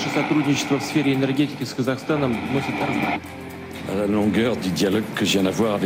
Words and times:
Наше 0.00 0.14
сотрудничество 0.14 0.78
в 0.78 0.82
сфере 0.82 1.12
энергетики 1.12 1.62
с 1.62 1.74
Казахстаном 1.74 2.34
носит 2.54 2.72
размах. 2.80 3.20
La 3.94 4.06
longueur 4.06 4.56
du 4.56 4.70
dialogue 4.70 5.04
que 5.14 5.26
je 5.26 5.32
viens 5.32 5.42
d'avoir 5.42 5.78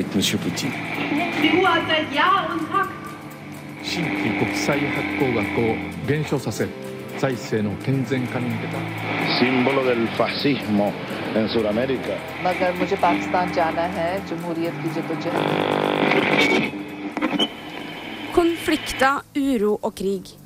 Konflikter, 18.33 19.23
uro 19.35 19.79
og 19.83 19.95
krig. 19.95 20.44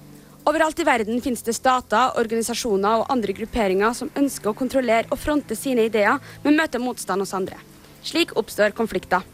Overalt 0.49 0.79
i 0.81 0.85
verden 0.87 1.19
finnes 1.21 1.43
det 1.45 1.53
stater, 1.53 2.15
organisasjoner 2.17 3.03
og 3.03 3.11
andre 3.13 3.35
grupperinger 3.37 3.93
som 3.93 4.09
ønsker 4.17 4.49
å 4.49 4.57
kontrollere 4.57 5.11
og 5.13 5.21
fronte 5.21 5.53
sine 5.59 5.85
ideer, 5.91 6.23
men 6.41 6.57
møter 6.57 6.81
motstand 6.81 7.21
hos 7.21 7.35
andre. 7.37 7.59
Slik 8.07 8.33
oppstår 8.39 8.73
konflikter. 8.79 9.27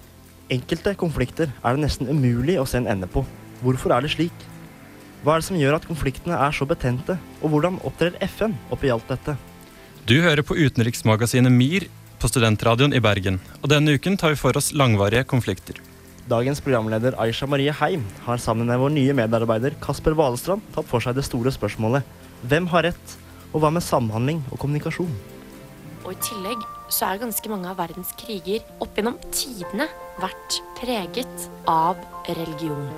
Enkelte 0.50 0.96
konflikter 0.98 1.52
er 1.54 1.76
det 1.76 1.84
nesten 1.84 2.10
umulig 2.10 2.58
å 2.58 2.66
se 2.66 2.80
en 2.80 2.90
ende 2.90 3.06
på. 3.06 3.22
Hvorfor 3.62 3.94
er 3.94 4.02
det 4.02 4.10
slik? 4.16 4.42
Hva 5.22 5.36
er 5.36 5.44
det 5.44 5.48
som 5.52 5.60
gjør 5.60 5.78
at 5.78 5.86
konfliktene 5.86 6.40
er 6.48 6.56
så 6.56 6.66
betente, 6.66 7.20
og 7.38 7.54
hvordan 7.54 7.78
opptrer 7.86 8.18
FN 8.34 8.58
oppi 8.74 8.90
alt 8.90 9.06
dette? 9.14 9.38
Du 10.10 10.18
hører 10.18 10.42
på 10.42 10.58
utenriksmagasinet 10.58 11.54
MIR 11.54 11.86
på 12.18 12.32
Studentradioen 12.32 12.96
i 12.96 13.04
Bergen. 13.04 13.38
Og 13.62 13.70
denne 13.70 13.94
uken 13.94 14.18
tar 14.18 14.34
vi 14.34 14.42
for 14.42 14.58
oss 14.58 14.74
langvarige 14.74 15.28
konflikter. 15.30 15.78
Dagens 16.24 16.62
programleder 16.64 17.12
Aisha 17.20 17.44
Marie 17.44 17.72
Heim 17.76 18.04
har 18.24 18.38
sammen 18.40 18.64
med 18.70 18.78
vår 18.80 18.94
nye 18.94 19.12
medarbeider 19.12 19.74
Kasper 19.84 20.14
Valestrand 20.16 20.62
tatt 20.72 20.86
for 20.88 21.04
seg 21.04 21.18
det 21.18 21.24
store 21.26 21.50
spørsmålet 21.52 22.06
hvem 22.48 22.64
har 22.72 22.86
rett, 22.86 23.16
og 23.52 23.60
hva 23.60 23.68
med 23.72 23.84
samhandling 23.84 24.40
og 24.48 24.56
kommunikasjon? 24.62 25.10
Og 26.04 26.14
i 26.14 26.22
tillegg 26.24 26.62
så 26.88 27.10
er 27.10 27.20
ganske 27.20 27.50
mange 27.52 27.68
av 27.68 27.76
verdens 27.76 28.14
kriger 28.16 28.64
opp 28.80 28.96
gjennom 28.96 29.18
tidene 29.36 29.90
vært 30.22 30.56
preget 30.78 31.44
av 31.68 32.00
religion. 32.30 32.88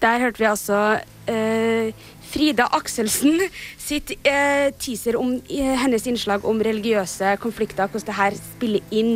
Der 0.00 0.22
hørte 0.22 0.44
vi 0.44 0.48
altså 0.48 0.78
eh, 1.26 1.90
Frida 2.30 2.68
Akselsen 2.78 3.42
sitt 3.82 4.14
eh, 4.22 4.70
teaser 4.78 5.18
om 5.18 5.34
eh, 5.50 5.74
hennes 5.82 6.06
innslag 6.06 6.46
om 6.46 6.62
religiøse 6.62 7.34
konflikter, 7.42 7.90
hvordan 7.90 8.12
det 8.12 8.18
her 8.22 8.40
spiller 8.46 8.94
inn 8.94 9.12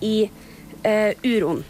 i 0.00 0.16
eh, 0.24 1.12
uroen. 1.20 1.60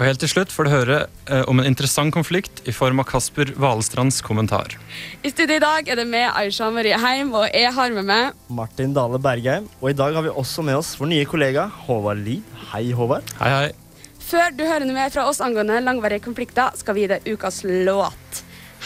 Og 0.00 0.06
helt 0.08 0.22
til 0.22 0.30
slutt 0.32 0.48
får 0.48 0.64
du 0.64 0.70
høre 0.72 0.98
eh, 1.28 1.42
om 1.44 1.58
en 1.60 1.66
interessant 1.68 2.08
konflikt 2.14 2.62
i 2.64 2.72
form 2.72 3.02
av 3.02 3.06
Kasper 3.10 3.50
Valestrands 3.60 4.22
kommentar. 4.24 4.72
I 5.20 5.28
studio 5.28 5.58
i 5.58 5.60
dag 5.60 5.90
er 5.92 6.00
det 6.00 6.06
med 6.08 6.24
Aisha 6.30 6.70
Marie 6.72 6.96
Heim, 6.96 7.34
og 7.36 7.44
jeg 7.52 7.68
har 7.76 7.92
med 7.92 8.08
meg 8.08 8.38
Martin 8.48 8.94
Dale 8.96 9.20
Bergheim, 9.20 9.66
og 9.82 9.90
i 9.92 9.98
dag 9.98 10.16
har 10.16 10.24
vi 10.24 10.32
også 10.32 10.64
med 10.64 10.78
oss 10.78 10.94
vår 10.96 11.10
nye 11.12 11.26
kollega 11.28 11.66
Håvard 11.82 12.24
Lie. 12.24 12.40
Hei, 12.70 12.86
Håvard. 12.96 13.28
Hei, 13.42 13.50
hei. 13.52 14.08
Før 14.24 14.56
du 14.56 14.64
hører 14.64 14.88
noe 14.88 14.96
mer 14.96 15.12
fra 15.12 15.26
oss 15.28 15.42
angående 15.44 15.82
langvarige 15.84 16.24
konflikter, 16.24 16.72
skal 16.80 16.96
vi 16.96 17.04
gi 17.04 17.12
deg 17.12 17.28
ukas 17.34 17.60
låt. 17.68 18.42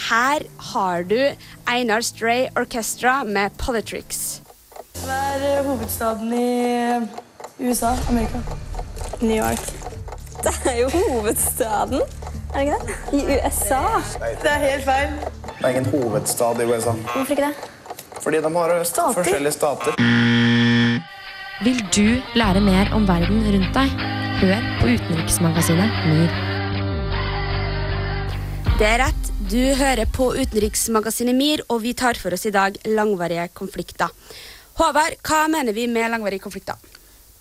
Her 0.08 0.42
har 0.72 1.06
du 1.06 1.20
Einar 1.70 2.02
Stray 2.02 2.48
Orchestra 2.58 3.20
med 3.22 3.54
Politrix. 3.62 4.40
Hva 5.04 5.22
er 5.38 5.62
hovedstaden 5.62 6.34
i 6.34 6.50
USA? 7.62 7.94
Amerika? 8.10 8.42
New 9.22 9.38
York. 9.38 9.83
Det 10.44 10.72
er 10.72 10.78
jo 10.82 10.88
hovedstaden, 10.94 12.00
er 12.54 12.58
det 12.58 12.64
ikke 12.64 12.78
det? 12.80 12.96
I 13.12 13.20
USA. 13.36 13.80
Det 14.42 14.50
er 14.50 14.60
helt 14.64 14.84
feil. 14.84 15.14
Det 15.58 15.64
er 15.64 15.68
ingen 15.68 15.86
hovedstad 15.94 16.60
i 16.60 16.66
USA. 16.68 16.92
Hvorfor 16.92 17.32
ikke 17.36 17.48
det? 17.48 17.70
Fordi 18.24 18.36
de 18.44 18.50
har 18.56 18.84
Stater. 18.84 19.12
forskjellige 19.12 19.52
stater. 19.52 19.92
Vil 21.64 21.80
du 21.96 22.22
lære 22.34 22.60
mer 22.60 22.92
om 22.94 23.08
verden 23.08 23.44
rundt 23.54 23.74
deg? 23.76 23.88
Hør 24.40 24.64
på 24.80 24.88
utenriksmagasinet 24.94 25.90
MIR. 26.08 26.32
Det 28.78 28.88
er 28.88 28.98
rett. 29.04 29.30
Du 29.50 29.60
hører 29.78 30.08
på 30.10 30.30
utenriksmagasinet 30.34 31.36
MIR, 31.36 31.62
og 31.68 31.82
vi 31.84 31.92
tar 31.92 32.18
for 32.20 32.34
oss 32.34 32.46
i 32.48 32.52
dag 32.52 32.76
langvarige 32.86 33.48
konflikter. 33.54 34.08
Håvard, 34.80 35.14
hva 35.22 35.44
mener 35.52 35.76
vi 35.76 35.86
med 35.86 36.10
langvarige 36.10 36.42
konflikter? 36.42 36.74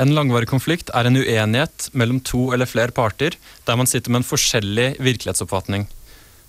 En 0.04 0.12
langvarig 0.12 0.50
konflikt 0.52 0.90
er 0.92 1.08
en 1.08 1.16
uenighet 1.16 1.86
mellom 1.96 2.18
to 2.28 2.50
eller 2.52 2.68
flere 2.68 2.92
parter 2.92 3.38
der 3.64 3.78
man 3.80 3.88
sitter 3.88 4.12
med 4.12 4.20
en 4.20 4.28
forskjellig 4.28 4.88
virkelighetsoppfatning. 5.00 5.86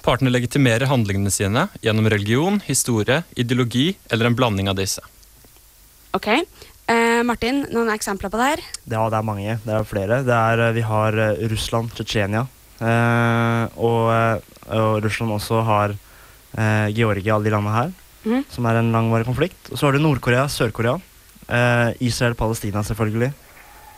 Partene 0.02 0.32
legitimerer 0.32 0.90
handlingene 0.90 1.30
sine 1.30 1.68
gjennom 1.84 2.08
religion, 2.10 2.58
historie, 2.66 3.20
ideologi 3.38 3.92
eller 4.10 4.26
en 4.26 4.36
blanding 4.36 4.72
av 4.72 4.80
disse. 4.80 5.04
Ok. 6.18 6.26
Eh, 6.34 7.20
Martin, 7.24 7.62
noen 7.70 7.92
eksempler 7.94 8.32
på 8.32 8.40
det 8.40 8.48
her? 8.50 8.64
Ja, 8.90 9.04
det 9.12 9.20
er 9.20 9.28
mange. 9.30 9.54
Det 9.62 9.76
er 9.76 9.86
flere. 9.88 10.18
Det 10.26 10.34
er, 10.34 10.64
eh, 10.66 10.74
vi 10.74 10.84
har 10.90 11.14
eh, 11.14 11.46
Russland, 11.54 11.94
Tsjetsjenia. 11.94 12.42
Eh, 12.80 13.78
og, 13.78 14.02
eh, 14.12 14.74
og 14.80 14.98
Russland 15.06 15.38
også 15.38 15.62
har 15.64 15.94
eh, 15.94 16.90
Georgia, 16.90 17.38
alle 17.38 17.48
de 17.48 17.54
landene 17.54 17.78
her, 17.78 17.94
mm. 18.26 18.44
som 18.50 18.66
er 18.66 18.82
en 18.82 18.92
langvarig 18.92 19.30
konflikt. 19.30 19.70
Og 19.70 19.78
så 19.78 19.86
har 19.86 19.96
du 19.96 20.02
Nord-Korea, 20.02 20.44
Sør-Korea. 20.50 20.98
Eh, 21.46 21.94
Israel, 22.04 22.34
Palestina, 22.34 22.82
selvfølgelig. 22.84 23.32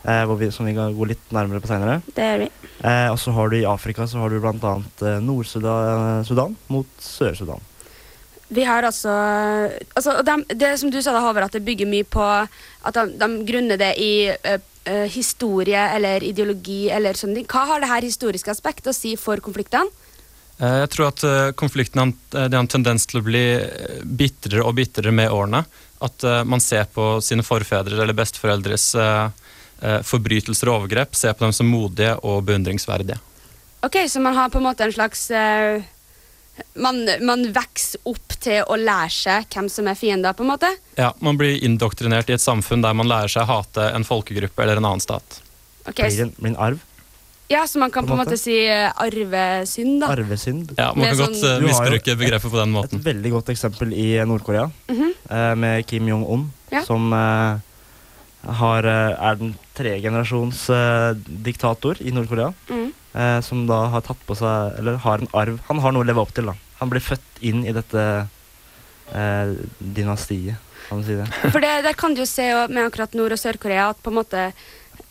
Eh, 0.06 0.24
hvor 0.28 0.38
vi, 0.38 0.50
som 0.54 0.66
vi 0.68 0.74
kan 0.76 0.94
gå 0.94 1.08
litt 1.10 1.32
nærmere 1.34 1.58
på 1.62 1.66
seinere. 1.70 1.98
Det 2.14 2.26
gjør 2.28 2.44
vi. 2.44 2.50
Eh, 2.86 3.08
og 3.10 3.18
så 3.18 3.32
har 3.34 3.50
du 3.50 3.56
i 3.58 3.64
Afrika 3.66 4.06
så 4.06 4.20
har 4.22 4.30
du 4.30 4.38
annet 4.46 5.02
eh, 5.02 5.18
Nord-Sudan 5.24 6.54
mot 6.70 6.86
Sør-Sudan. 7.02 7.64
Vi 8.48 8.62
har 8.62 8.86
altså, 8.86 9.10
altså 9.98 10.20
de, 10.22 10.36
Det 10.54 10.76
som 10.78 10.90
du 10.94 11.00
sa, 11.02 11.10
da, 11.10 11.24
Håvard, 11.24 11.48
at 11.48 11.56
det 11.58 11.64
bygger 11.66 11.88
mye 11.90 12.06
på 12.06 12.22
at 12.22 12.94
de, 12.94 13.16
de 13.18 13.30
grunner 13.48 13.80
det 13.80 13.92
i 13.98 14.12
eh, 14.30 14.60
eh, 14.86 15.06
historie 15.10 15.88
eller 15.96 16.22
ideologi 16.22 16.86
eller 16.94 17.18
sånne 17.18 17.40
ting. 17.40 17.48
Hva 17.50 17.64
har 17.72 17.82
det 17.82 17.90
her 17.90 18.06
historiske 18.06 18.52
aspektet 18.52 18.92
å 18.92 18.96
si 18.96 19.16
for 19.18 19.42
konfliktene? 19.42 19.90
Eh, 20.60 20.78
Jeg 20.84 20.92
tror 20.94 21.10
at 21.10 21.24
konfliktene 21.24 21.56
konflikten 21.58 22.04
har, 22.04 22.14
eh, 22.14 22.46
det 22.46 22.54
har 22.54 22.62
en 22.62 22.70
tendens 22.76 23.08
til 23.10 23.20
å 23.20 23.26
bli 23.26 23.44
eh, 23.58 23.98
bitrere 24.06 24.62
og 24.62 24.78
bitrere 24.78 25.10
med 25.12 25.34
årene. 25.34 25.64
At 26.06 26.24
eh, 26.24 26.44
man 26.44 26.62
ser 26.62 26.86
på 26.92 27.16
sine 27.24 27.42
forfedre 27.42 27.98
eller 27.98 28.16
besteforeldres 28.16 28.94
eh, 28.94 29.26
eh, 29.26 29.45
forbrytelser 30.02 30.68
og 30.70 30.80
overgrep, 30.82 31.14
ser 31.14 31.32
på 31.36 31.44
dem 31.44 31.52
som 31.52 31.66
modige 31.68 32.14
og 32.24 32.44
beundringsverdige. 32.48 33.18
Ok, 33.84 33.96
Så 34.08 34.20
man 34.20 34.34
har 34.34 34.48
på 34.50 34.58
en 34.58 34.64
måte 34.64 34.80
en 34.86 34.92
slags 34.92 35.30
uh, 35.30 35.82
man, 36.80 37.02
man 37.20 37.44
vokser 37.52 38.00
opp 38.08 38.32
til 38.40 38.62
å 38.64 38.76
lære 38.80 39.10
seg 39.12 39.44
hvem 39.52 39.68
som 39.70 39.86
er 39.92 39.94
fiender, 39.94 40.32
på 40.32 40.42
en 40.46 40.48
måte? 40.54 40.70
Ja, 40.96 41.12
Man 41.20 41.36
blir 41.36 41.58
indoktrinert 41.62 42.30
i 42.30 42.36
et 42.38 42.40
samfunn 42.40 42.82
der 42.82 42.94
man 42.96 43.06
lærer 43.10 43.28
seg 43.28 43.44
å 43.44 43.50
hate 43.60 43.90
en 43.94 44.04
folkegruppe 44.08 44.62
eller 44.64 44.80
en 44.80 44.88
annen 44.88 45.04
stat. 45.04 45.42
Okay. 45.86 46.08
Blir 46.08 46.22
en, 46.24 46.32
blir 46.38 46.54
en 46.54 46.56
arv? 46.70 46.80
Ja, 47.52 47.60
Så 47.70 47.78
man 47.78 47.92
kan 47.94 48.06
på 48.08 48.16
en 48.16 48.18
måte 48.18 48.32
måte. 48.34 48.40
si 48.42 48.56
eh, 48.66 48.88
arvesynd, 48.90 50.00
da. 50.02 50.08
Arvesynd. 50.16 50.72
Ja, 50.80 50.88
Man 50.96 51.06
kan 51.12 51.20
godt 51.20 51.36
sånn- 51.38 51.60
eh, 51.60 51.68
misbruke 51.68 52.16
begrepet 52.18 52.50
på 52.50 52.58
den 52.58 52.72
måten. 52.74 52.98
Et 52.98 53.04
veldig 53.06 53.30
godt 53.36 53.52
eksempel 53.54 53.92
i 53.94 54.08
Nord-Korea, 54.26 54.64
Mhm. 54.88 55.12
eh, 55.30 55.54
med 55.54 55.86
Kim 55.86 56.08
Jong-un, 56.08 56.48
Ja. 56.72 56.82
som 56.82 57.12
uh, 57.12 57.60
har, 58.50 58.82
eh, 58.84 59.14
er 59.30 59.34
den 59.36 59.54
tredje 59.76 60.02
generasjons 60.06 60.62
eh, 60.74 61.10
diktator 61.46 62.00
i 62.00 62.12
Nord-Korea. 62.16 62.52
Mm. 62.72 62.88
Eh, 63.16 63.40
som 63.46 63.62
da 63.68 63.82
har 63.94 64.02
tatt 64.04 64.20
på 64.28 64.34
seg 64.36 64.74
Eller 64.80 64.98
har 65.00 65.22
en 65.22 65.30
arv. 65.32 65.60
Han 65.70 65.78
har 65.84 65.94
noe 65.96 66.04
å 66.04 66.08
leve 66.08 66.20
opp 66.24 66.34
til, 66.36 66.48
da. 66.50 66.56
Han 66.80 66.90
ble 66.92 67.00
født 67.00 67.40
inn 67.48 67.62
i 67.64 67.72
dette 67.76 68.02
eh, 69.12 69.52
dynastiet, 69.78 70.56
kan 70.88 70.98
man 71.00 71.06
si 71.06 71.16
det. 71.18 71.26
For 71.52 71.60
det, 71.64 71.74
der 71.86 71.96
kan 71.98 72.14
du 72.16 72.20
jo 72.24 72.28
se 72.30 72.48
med 72.68 72.84
akkurat 72.86 73.14
Nord- 73.16 73.32
og 73.36 73.40
Sør-Korea 73.40 73.88
at 73.94 74.02
på 74.04 74.12
en 74.12 74.18
måte 74.20 74.42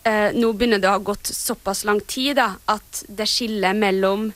eh, 0.06 0.30
nå 0.38 0.52
begynner 0.54 0.82
det 0.82 0.90
å 0.92 0.98
ha 0.98 1.04
gått 1.04 1.32
såpass 1.34 1.84
lang 1.88 2.00
tid 2.08 2.38
da, 2.40 2.52
at 2.72 3.04
det 3.10 3.28
skillet 3.30 3.76
mellom 3.78 4.30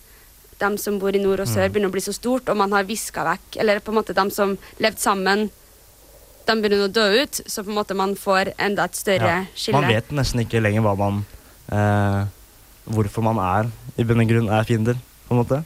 dem 0.59 0.75
som 0.81 0.97
bor 0.99 1.15
i 1.15 1.21
nord 1.23 1.39
og 1.39 1.47
sør, 1.47 1.69
Mm. 1.69 1.71
begynner 1.71 1.91
å 1.93 1.95
bli 1.95 2.01
så 2.03 2.11
stort, 2.13 2.49
og 2.51 2.57
man 2.59 2.73
har 2.75 2.83
viska 2.83 3.23
vekk 3.23 3.61
Eller 3.61 3.79
på 3.79 3.93
en 3.93 3.95
måte 4.01 4.11
dem 4.17 4.27
som 4.29 4.57
levde 4.83 4.99
sammen, 4.99 5.45
de 6.49 6.55
begynner 6.63 6.87
å 6.87 6.91
dø 6.93 7.05
ut, 7.21 7.39
så 7.45 7.63
på 7.65 7.71
en 7.71 7.77
måte 7.79 7.95
man 7.97 8.15
får 8.19 8.53
enda 8.57 8.85
et 8.89 8.97
større 8.97 9.29
Ja. 9.29 9.45
skille. 9.55 9.79
Man 9.79 9.89
vet 9.91 10.09
nesten 10.15 10.41
ikke 10.43 10.61
lenger 10.63 10.81
hva 10.85 10.95
man 10.97 11.23
eh, 11.71 12.25
Hvorfor 12.89 13.21
man 13.21 13.37
er 13.43 13.67
i 14.01 14.05
bunn 14.07 14.23
og 14.23 14.29
grunn 14.31 14.47
er 14.49 14.63
fiender, 14.65 14.97
på 15.27 15.35
en 15.35 15.39
måte. 15.43 15.59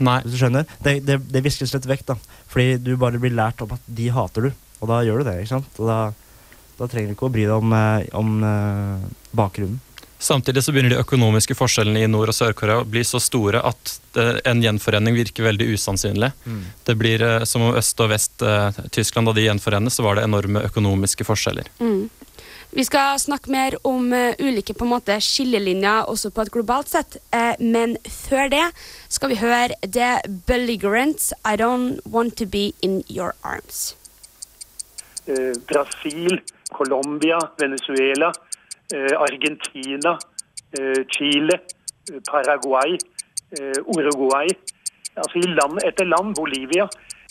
Nei. 0.00 0.14
Hvis 0.24 0.32
du 0.32 0.38
skjønner? 0.40 0.64
Det, 0.80 0.94
det, 1.04 1.18
det 1.28 1.42
viskes 1.44 1.74
litt 1.76 1.84
vekk, 1.90 2.06
da. 2.08 2.14
Fordi 2.48 2.78
du 2.80 2.94
bare 2.96 3.20
blir 3.20 3.34
lært 3.36 3.60
om 3.60 3.74
at 3.76 3.82
de 3.84 4.06
hater 4.14 4.48
du, 4.48 4.50
og 4.80 4.88
da 4.88 5.02
gjør 5.04 5.20
du 5.20 5.28
det. 5.28 5.34
ikke 5.42 5.50
sant? 5.58 5.68
Og 5.76 5.90
da, 5.90 5.98
da 6.78 6.88
trenger 6.88 7.12
du 7.12 7.16
ikke 7.18 7.28
å 7.28 7.32
bry 7.34 7.44
deg 7.44 7.52
om, 7.58 7.74
eh, 7.76 8.06
om 8.16 8.30
eh, 8.48 9.04
bakgrunnen. 9.36 9.76
Samtidig 10.20 10.64
så 10.64 10.72
begynner 10.72 10.92
de 10.92 11.00
økonomiske 11.00 11.54
forskjellene 11.56 12.02
i 12.04 12.08
Nord- 12.08 12.28
og 12.28 12.36
Sør-Korea 12.36 12.82
å 12.82 12.84
bli 12.84 13.00
så 13.08 13.16
store 13.24 13.62
at 13.64 13.92
eh, 14.20 14.36
en 14.50 14.58
gjenforening 14.60 15.14
virker 15.16 15.46
veldig 15.46 15.70
usannsynlig. 15.72 16.28
Mm. 16.44 16.58
Det 16.84 16.94
blir 17.00 17.22
eh, 17.24 17.44
som 17.48 17.64
om 17.64 17.78
øst 17.80 18.02
og 18.04 18.10
vest 18.12 18.44
eh, 18.44 18.80
Tyskland, 18.92 19.30
da 19.30 19.32
de 19.38 19.46
gjenforenes, 19.46 19.96
så 19.96 20.04
var 20.04 20.18
det 20.18 20.26
enorme 20.28 20.60
økonomiske 20.68 21.24
forskjeller. 21.24 21.70
Mm. 21.80 22.10
Vi 22.76 22.84
skal 22.84 23.16
snakke 23.18 23.48
mer 23.50 23.78
om 23.88 24.12
ulike 24.38 24.76
på 24.76 24.84
en 24.84 24.92
måte 24.92 25.16
skillelinjer 25.24 26.12
også 26.12 26.30
på 26.36 26.44
et 26.44 26.52
globalt 26.54 26.92
sett, 26.92 27.16
men 27.58 27.96
før 28.06 28.52
det 28.52 28.66
skal 29.10 29.32
vi 29.32 29.40
høre 29.40 29.74
The 29.82 30.20
Belligerents 30.46 31.32
I 31.42 31.56
Don't 31.58 31.98
Want 32.04 32.36
To 32.38 32.46
Be 32.46 32.68
In 32.86 33.00
Your 33.08 33.32
Arms. 33.42 33.96
Brasil, 35.66 36.38
Colombia, 36.70 37.40
Venezuela, 37.58 38.30
Argentina, 38.96 40.18
eh, 40.78 41.04
Chile, 41.08 41.60
eh, 42.10 42.20
Paraguay, 42.30 42.98
eh, 43.58 43.96
Uruguay. 43.96 44.48
Altså 45.16 45.38
i 45.38 45.46
land 45.46 45.78
etter 45.84 46.04
land, 46.04 46.34
Bolivia. 46.34 46.88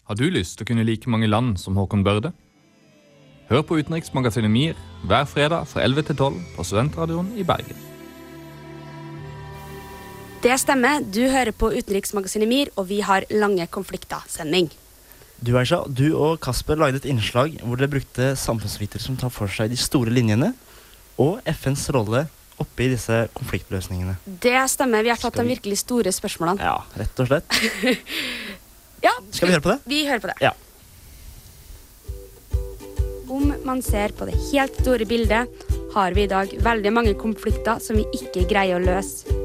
Har 0.08 0.16
du 0.16 0.30
lyst 0.30 0.58
til 0.58 0.66
å 0.66 0.68
kunne 0.68 0.84
like 0.84 1.10
mange 1.10 1.28
land 1.28 1.58
som 1.60 1.76
Håkon 1.76 2.04
Børde? 2.04 2.34
Hør 3.50 3.62
på 3.62 3.80
Utenriksmagasinet 3.80 4.52
MIR 4.52 4.76
hver 5.08 5.26
fredag 5.26 5.68
fra 5.68 5.82
11 5.82 6.02
til 6.10 6.16
12 6.16 6.36
på 6.56 6.64
Studentradioen 6.64 7.32
i 7.38 7.44
Bergen. 7.44 7.78
Det 10.44 10.56
stemmer. 10.60 11.02
Du 11.04 11.26
hører 11.28 11.52
på 11.52 11.72
Utenriksmagasinet 11.74 12.48
MIR, 12.48 12.70
og 12.78 12.90
vi 12.90 13.00
har 13.00 13.26
Lange 13.32 13.66
konflikter-sending. 13.68 14.70
Du, 15.40 15.58
Aisha, 15.58 15.84
du 15.88 16.16
og 16.16 16.40
Kasper 16.44 16.76
lagde 16.76 17.00
et 17.00 17.08
innslag 17.08 17.58
hvor 17.64 17.80
dere 17.80 17.92
brukte 17.92 18.34
samfunnsvitere 18.36 19.04
som 19.04 19.18
tar 19.18 19.32
for 19.32 19.52
seg 19.52 19.72
de 19.72 19.78
store 19.80 20.12
linjene, 20.12 20.54
og 21.20 21.40
FNs 21.48 21.88
rolle 21.96 22.26
oppi 22.60 22.90
disse 22.92 23.22
konfliktløsningene. 23.36 24.18
Det 24.44 24.56
stemmer. 24.72 25.04
Vi 25.06 25.12
har 25.14 25.20
tatt 25.20 25.38
de 25.40 25.46
virkelig 25.48 25.80
store 25.84 26.12
spørsmålene. 26.16 26.64
Ja, 26.64 26.80
rett 27.00 27.24
og 27.24 27.32
slett. 27.32 27.60
Ja, 29.00 29.14
Skal 29.32 29.48
vi 29.48 29.54
høre 29.56 29.64
på 29.64 29.72
det? 29.72 29.78
Vi 29.88 30.00
hører 30.10 30.20
på 30.20 30.28
det. 30.28 30.34
Ja. 30.44 30.50
Om 33.32 33.54
man 33.64 33.80
ser 33.86 34.12
på 34.12 34.26
det 34.28 34.34
helt 34.50 34.76
store 34.82 35.06
bildet, 35.08 35.48
har 35.94 36.18
vi 36.18 36.26
i 36.26 36.28
dag 36.28 36.52
veldig 36.66 36.92
mange 36.92 37.14
konflikter 37.16 37.80
som 37.80 37.96
vi 37.96 38.04
ikke 38.18 38.44
greier 38.50 38.76
å 38.76 38.84
løse. 38.84 39.38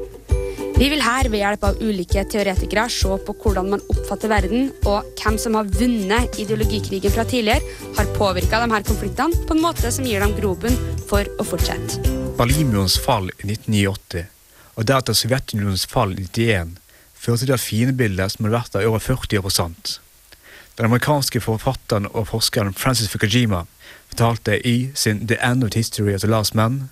Vi 0.75 0.89
vil 0.91 0.99
her 0.99 1.29
ved 1.31 1.39
hjelp 1.39 1.61
av 1.63 1.77
ulike 1.79 2.25
teoretikere 2.27 2.89
se 2.91 3.07
på 3.23 3.33
hvordan 3.39 3.69
man 3.71 3.83
oppfatter 3.93 4.27
verden, 4.27 4.65
og 4.83 5.05
hvem 5.21 5.37
som 5.39 5.55
har 5.55 5.69
vunnet 5.71 6.35
ideologikrigen 6.43 7.13
fra 7.15 7.23
tidligere, 7.23 7.63
har 7.95 8.09
påvirka 8.17 8.59
her 8.59 8.83
konfliktene 8.83 9.45
på 9.47 9.55
en 9.55 9.63
måte 9.63 9.87
som 9.95 10.03
gir 10.03 10.19
dem 10.19 10.33
grobunn 10.35 10.75
for 11.07 11.23
å 11.39 11.45
fortsette. 11.47 12.01
Berlinmurens 12.35 12.97
fall 12.99 13.31
i 13.37 13.53
1989 13.53 14.25
og 14.75 14.89
deretter 14.89 15.15
Sovjetunionens 15.15 15.87
fall 15.87 16.11
i 16.17 16.25
1991 16.27 16.75
førte 17.23 17.45
til 17.45 17.55
at 17.55 17.63
fiendebildet 17.63 18.35
som 18.35 18.43
hadde 18.43 18.57
vært 18.57 18.75
der 18.75 18.83
i 18.83 18.91
over 18.91 18.99
40 18.99 19.47
år 19.47 19.55
Den 20.75 20.89
amerikanske 20.89 21.39
forfatteren 21.39 22.11
og 22.11 22.27
forskeren 22.27 22.75
Francis 22.75 23.07
Fukajima 23.07 23.63
fortalte 24.11 24.59
i 24.67 24.91
sin 24.93 25.23
The 25.27 25.39
End 25.39 25.63
of 25.63 25.71
History 25.73 26.13
of 26.13 26.19
the 26.19 26.27
Last 26.27 26.53
Man 26.53 26.89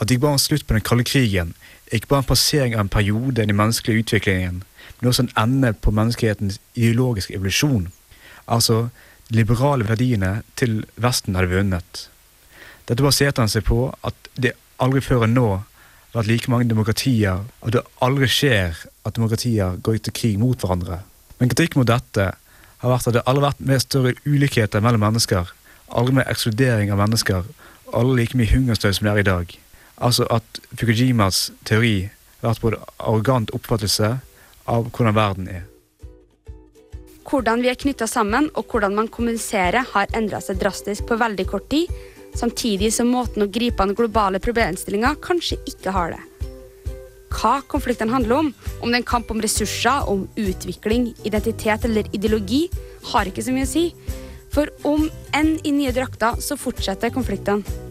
at 0.00 0.08
det 0.08 0.16
gikk 0.16 0.24
bare 0.24 0.38
en 0.38 0.46
slutt 0.46 0.66
på 0.66 0.72
den 0.72 0.86
kalde 0.86 1.04
krigen, 1.04 1.52
ikke 1.92 2.10
bare 2.10 2.24
en 2.24 2.30
passering 2.30 2.74
av 2.74 2.84
en 2.84 2.92
periode 2.92 3.42
i 3.42 3.46
den 3.46 3.56
menneskelige 3.56 4.04
utviklingen, 4.04 4.62
men 5.00 5.08
også 5.08 5.24
en 5.26 5.34
ende 5.42 5.72
på 5.72 5.92
menneskehetens 5.94 6.60
ideologiske 6.74 7.34
evolusjon. 7.34 7.88
Altså, 8.48 8.88
de 9.28 9.36
liberale 9.36 9.88
verdiene 9.88 10.42
til 10.56 10.84
Vesten 10.96 11.36
hadde 11.36 11.52
vunnet. 11.52 12.08
Dette 12.88 13.04
baserte 13.04 13.44
han 13.44 13.52
seg 13.52 13.66
på 13.68 13.90
at 14.06 14.30
det 14.40 14.54
aldri 14.80 15.02
før 15.04 15.26
enn 15.26 15.36
nå 15.36 15.48
vært 16.14 16.30
like 16.30 16.50
mange 16.50 16.68
demokratier, 16.70 17.44
og 17.60 17.72
det 17.74 17.84
aldri 18.04 18.28
skjer 18.32 18.78
at 19.04 19.16
demokratier 19.16 19.76
går 19.84 20.00
til 20.02 20.16
krig 20.16 20.38
mot 20.40 20.58
hverandre. 20.58 21.02
Men 21.38 21.52
kritikk 21.52 21.76
mot 21.76 21.88
dette 21.88 22.30
har 22.78 22.92
vært 22.94 23.10
at 23.10 23.18
det 23.18 23.24
aldri 23.26 23.44
har 23.44 23.52
vært 23.52 23.68
mer 23.70 23.82
større 23.84 24.14
ulikheter 24.24 24.82
mellom 24.84 25.04
mennesker, 25.04 25.52
aldri 25.88 26.18
mer 26.18 26.30
ekskludering 26.32 26.92
av 26.94 27.02
mennesker, 27.02 27.44
aldri 27.92 28.22
like 28.22 28.38
mye 28.38 28.52
hungersnød 28.54 28.96
som 28.96 29.08
det 29.08 29.12
er 29.14 29.22
i 29.22 29.28
dag. 29.28 29.58
Altså 29.98 30.26
at 30.30 30.60
Fukujimas 30.78 31.48
teori 31.66 32.08
har 32.40 32.52
vært 32.52 32.62
både 32.62 32.78
arrogant 32.98 33.50
oppfattelse 33.56 34.12
av 34.68 34.90
hvordan 34.92 35.16
verden 35.16 35.50
er. 35.50 35.64
Hvordan 37.28 37.60
vi 37.60 37.68
er 37.68 37.76
knytta 37.76 38.06
sammen 38.08 38.48
og 38.56 38.70
hvordan 38.70 38.94
man 38.96 39.10
kommuniserer, 39.12 39.84
har 39.92 40.14
endra 40.16 40.40
seg 40.40 40.60
drastisk 40.62 41.08
på 41.08 41.18
veldig 41.20 41.44
kort 41.50 41.66
tid, 41.72 41.90
samtidig 42.38 42.92
som 42.94 43.10
måten 43.12 43.44
å 43.44 43.50
gripe 43.52 43.84
an 43.84 43.96
globale 43.96 44.40
problemstillinger 44.40 45.18
kanskje 45.24 45.58
ikke 45.68 45.92
har 45.92 46.14
det. 46.14 46.22
Hva 47.28 47.58
konfliktene 47.68 48.14
handler 48.14 48.38
om, 48.38 48.48
om 48.80 48.88
det 48.88 48.96
er 48.96 49.02
en 49.02 49.10
kamp 49.10 49.28
om 49.34 49.42
ressurser, 49.44 50.08
om 50.08 50.24
utvikling, 50.40 51.10
identitet 51.28 51.84
eller 51.84 52.08
ideologi, 52.16 52.64
har 53.12 53.28
ikke 53.28 53.44
så 53.44 53.52
mye 53.52 53.68
å 53.68 53.70
si. 53.74 53.84
For 54.54 54.72
om 54.88 55.04
enn 55.36 55.58
i 55.68 55.74
nye 55.74 55.92
drakter, 55.92 56.40
så 56.40 56.56
fortsetter 56.56 57.12
konfliktene. 57.12 57.87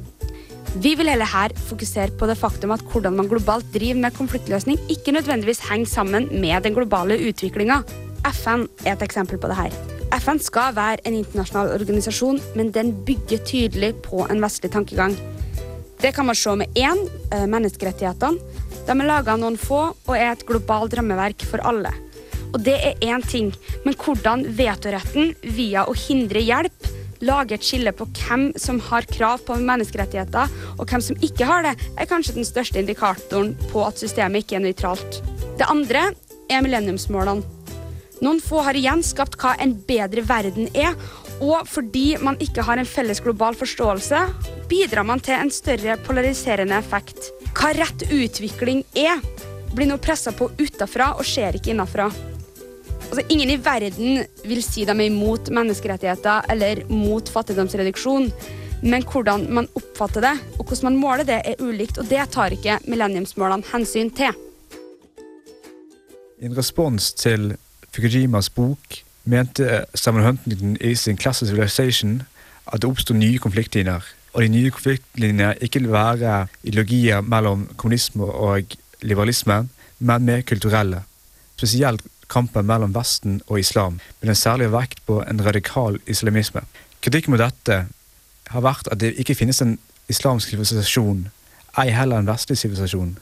Vi 0.78 0.92
vil 0.94 1.10
heller 1.10 1.26
her 1.26 1.54
fokusere 1.66 2.14
på 2.20 2.28
det 2.30 2.36
faktum 2.38 2.70
at 2.76 2.84
hvordan 2.86 3.16
man 3.18 3.30
globalt 3.32 3.66
driver 3.74 3.98
med 4.04 4.14
konfliktløsning, 4.14 4.78
ikke 4.94 5.14
nødvendigvis 5.16 5.64
henger 5.66 5.90
sammen 5.90 6.28
med 6.30 6.68
den 6.68 6.76
globale 6.76 7.16
utviklinga. 7.18 7.80
FN 8.30 8.68
er 8.86 8.92
et 8.92 9.06
eksempel 9.06 9.40
på 9.42 9.50
det 9.50 9.58
her. 9.58 9.78
FN 10.22 10.38
skal 10.38 10.76
være 10.78 11.02
en 11.10 11.18
internasjonal 11.18 11.72
organisasjon, 11.80 12.38
men 12.56 12.70
den 12.76 12.92
bygger 13.08 13.42
tydelig 13.42 13.96
på 14.06 14.28
en 14.30 14.44
vestlig 14.44 14.70
tankegang. 14.76 15.16
Det 15.98 16.14
kan 16.14 16.30
man 16.30 16.38
se 16.38 16.54
med 16.56 16.78
én 16.78 17.02
menneskerettighetene. 17.50 18.38
De 18.86 18.94
er 18.94 19.10
laga 19.10 19.34
av 19.34 19.42
noen 19.42 19.58
få 19.58 19.82
og 19.96 20.14
er 20.14 20.36
et 20.36 20.46
globalt 20.46 20.94
rammeverk 20.94 21.42
for 21.50 21.64
alle. 21.66 21.96
Og 22.54 22.62
det 22.62 22.78
er 22.78 23.02
én 23.02 23.26
ting, 23.26 23.50
men 23.84 23.98
hvordan 23.98 24.46
vetoretten 24.60 25.34
via 25.58 25.88
å 25.90 25.98
hindre 25.98 26.46
hjelp 26.46 26.94
lage 27.26 27.58
et 27.58 27.66
skille 27.66 27.94
på 27.96 28.08
hvem 28.20 28.50
som 28.60 28.80
har 28.90 29.08
krav 29.10 29.44
på 29.48 29.58
menneskerettigheter, 29.60 30.52
og 30.78 30.88
hvem 30.90 31.04
som 31.04 31.20
ikke 31.24 31.48
har 31.50 31.66
det, 31.66 31.76
er 31.98 32.10
kanskje 32.10 32.38
den 32.38 32.48
største 32.48 32.82
indikatoren 32.82 33.54
på 33.72 33.86
at 33.88 34.02
systemet 34.02 34.46
ikke 34.46 34.60
er 34.60 34.66
nøytralt. 34.68 35.22
Det 35.58 35.70
andre 35.70 36.10
er 36.52 36.66
millenniumsmålene. 36.66 37.54
Noen 38.26 38.40
få 38.42 38.64
har 38.66 38.78
igjen 38.78 39.04
skapt 39.06 39.38
hva 39.38 39.54
en 39.62 39.76
bedre 39.88 40.24
verden 40.26 40.72
er, 40.74 40.96
og 41.38 41.68
fordi 41.70 42.16
man 42.22 42.40
ikke 42.42 42.66
har 42.66 42.82
en 42.82 42.90
felles 42.90 43.22
global 43.22 43.58
forståelse, 43.58 44.24
bidrar 44.72 45.06
man 45.06 45.22
til 45.22 45.38
en 45.38 45.54
større 45.54 46.00
polariserende 46.08 46.80
effekt. 46.82 47.30
Hva 47.54 47.76
rett 47.78 48.08
utvikling 48.10 48.82
er, 48.98 49.22
blir 49.76 49.90
nå 49.90 50.00
pressa 50.02 50.34
på 50.34 50.50
utafra 50.58 51.14
og 51.18 51.28
skjer 51.30 51.60
ikke 51.60 51.76
innafra. 51.76 52.10
Altså, 53.08 53.24
ingen 53.30 53.50
i 53.50 53.60
verden 53.64 54.24
vil 54.44 54.60
si 54.66 54.84
de 54.86 54.92
er 54.92 55.08
imot 55.08 55.48
menneskerettigheter 55.56 56.50
eller 56.52 56.84
mot 56.92 57.30
fattigdomsreduksjon. 57.32 58.32
Men 58.84 59.06
hvordan 59.08 59.48
man 59.54 59.70
oppfatter 59.80 60.26
det, 60.26 60.34
og 60.60 60.66
hvordan 60.66 60.92
man 60.92 61.00
måler 61.02 61.26
det, 61.26 61.38
er 61.46 61.64
ulikt, 61.64 61.98
og 61.98 62.10
det 62.12 62.28
tar 62.36 62.54
ikke 62.54 62.78
millenniumsmålene 62.86 63.66
hensyn 63.72 64.12
til. 64.14 64.36
I 66.38 66.46
en 66.46 66.58
respons 66.58 67.14
til 67.18 67.56
Fukujimas 67.96 68.52
bok 68.54 69.00
mente 69.26 69.86
Samuel 69.96 70.28
Huntington 70.28 70.76
i 70.82 70.94
sin 70.96 71.18
Classic 71.18 71.48
Civilization 71.50 72.20
at 72.68 72.84
det 72.84 72.92
oppsto 72.92 73.16
nye 73.16 73.40
konfliktlinjer. 73.40 74.04
Og 74.36 74.44
de 74.44 74.52
nye 74.52 74.70
konfliktlinjene 74.76 75.56
ikke 75.64 75.80
vil 75.80 75.96
være 75.96 76.36
ideologier 76.62 77.24
mellom 77.26 77.66
kommunisme 77.78 78.28
og 78.28 78.78
liberalisme, 79.02 79.64
men 80.00 80.28
mer 80.28 80.44
kulturelle. 80.46 81.02
Spesielt 81.58 82.04
kampen 82.28 82.66
mellom 82.68 82.96
Vesten 82.96 83.42
og 83.48 83.60
islam, 83.60 84.00
med 84.22 84.30
en 84.30 84.36
særlig 84.36 84.72
vekt 84.72 85.04
på 85.06 85.22
en 85.24 85.46
radikal 85.46 86.00
islamisme. 86.08 86.62
Kritikken 87.02 87.32
mot 87.32 87.42
dette 87.42 87.86
har 88.52 88.64
vært 88.64 88.90
at 88.92 89.00
det 89.00 89.16
ikke 89.20 89.36
finnes 89.36 89.62
en 89.62 89.78
islamsk 90.12 90.50
sivilisasjon, 90.50 91.28
ei 91.78 91.92
heller 91.94 92.20
en 92.20 92.30
vestlig 92.30 92.58
sivilisasjon. 92.58 93.18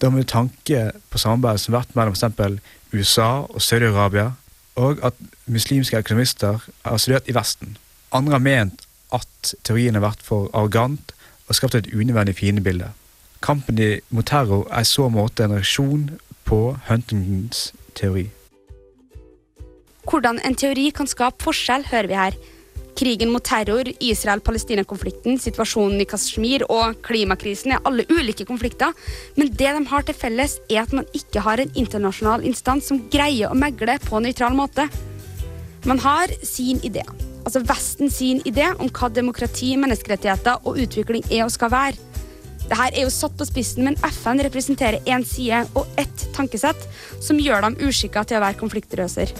Da 0.00 0.10
med 0.10 0.28
tanke 0.28 0.90
på 1.10 1.18
samarbeidet 1.18 1.62
som 1.62 1.74
har 1.74 1.84
vært 1.84 1.96
mellom 1.96 2.16
f.eks. 2.16 2.60
USA 2.92 3.30
og 3.48 3.62
Saudi-Arabia, 3.62 4.32
og 4.76 5.00
at 5.04 5.16
muslimske 5.46 5.98
økonomister 5.98 6.60
har 6.84 6.98
studert 7.00 7.28
i 7.28 7.34
Vesten. 7.34 7.76
Andre 8.12 8.36
har 8.36 8.44
ment 8.44 8.84
at 9.14 9.54
teorien 9.64 9.96
har 9.96 10.04
vært 10.04 10.22
for 10.24 10.50
arrogant 10.52 11.14
og 11.48 11.56
skapt 11.56 11.74
et 11.78 11.88
unødvendig 11.94 12.36
fiendebilde. 12.36 12.90
Kampen 13.42 13.78
mot 14.10 14.26
terror 14.26 14.66
er 14.70 14.84
i 14.84 14.88
så 14.88 15.08
måte 15.08 15.44
en 15.44 15.56
reaksjon 15.56 16.10
på 16.44 16.60
Huntingtons 16.88 17.72
teori. 17.96 18.26
Hvordan 20.06 20.38
en 20.46 20.54
teori 20.54 20.90
kan 20.94 21.08
skape 21.10 21.42
forskjell, 21.42 21.88
hører 21.90 22.10
vi 22.10 22.18
her. 22.20 22.36
Krigen 22.96 23.28
mot 23.28 23.44
terror, 23.44 23.90
Israel-Palestina-konflikten, 24.00 25.36
situasjonen 25.42 26.00
i 26.00 26.06
Kashmir 26.08 26.62
og 26.72 27.02
klimakrisen 27.04 27.74
er 27.76 27.82
alle 27.84 28.06
ulike 28.08 28.46
konflikter, 28.48 28.94
men 29.36 29.50
det 29.52 29.74
de 29.76 29.82
har 29.90 30.06
til 30.06 30.16
felles, 30.16 30.56
er 30.70 30.86
at 30.86 30.94
man 30.96 31.04
ikke 31.12 31.42
har 31.44 31.60
en 31.60 31.74
internasjonal 31.76 32.46
instans 32.48 32.88
som 32.88 33.02
greier 33.12 33.52
å 33.52 33.58
megle 33.58 33.98
på 34.06 34.16
en 34.16 34.24
nøytral 34.24 34.56
måte. 34.56 34.88
Man 35.84 36.00
har 36.00 36.32
sin 36.40 36.80
idé, 36.88 37.04
altså 37.44 37.60
Vesten 37.68 38.10
sin 38.10 38.40
idé 38.48 38.70
om 38.80 38.88
hva 38.88 39.10
demokrati, 39.12 39.74
menneskerettigheter 39.76 40.64
og 40.64 40.80
utvikling 40.86 41.26
er 41.28 41.44
og 41.44 41.52
skal 41.52 41.74
være. 41.74 42.24
Dette 42.66 42.86
er 42.90 43.04
jo 43.04 43.10
satt 43.14 43.36
på 43.38 43.46
spissen, 43.46 43.84
men 43.86 43.98
FN 44.02 44.42
representerer 44.42 45.04
én 45.06 45.22
side 45.26 45.60
og 45.78 45.86
ett 46.00 46.24
tankesett 46.34 46.88
som 47.22 47.38
gjør 47.38 47.62
dem 47.62 47.76
uskikka 47.86 48.24
til 48.26 48.40
å 48.40 48.42
være 48.42 48.58
konfliktløser. 48.58 49.30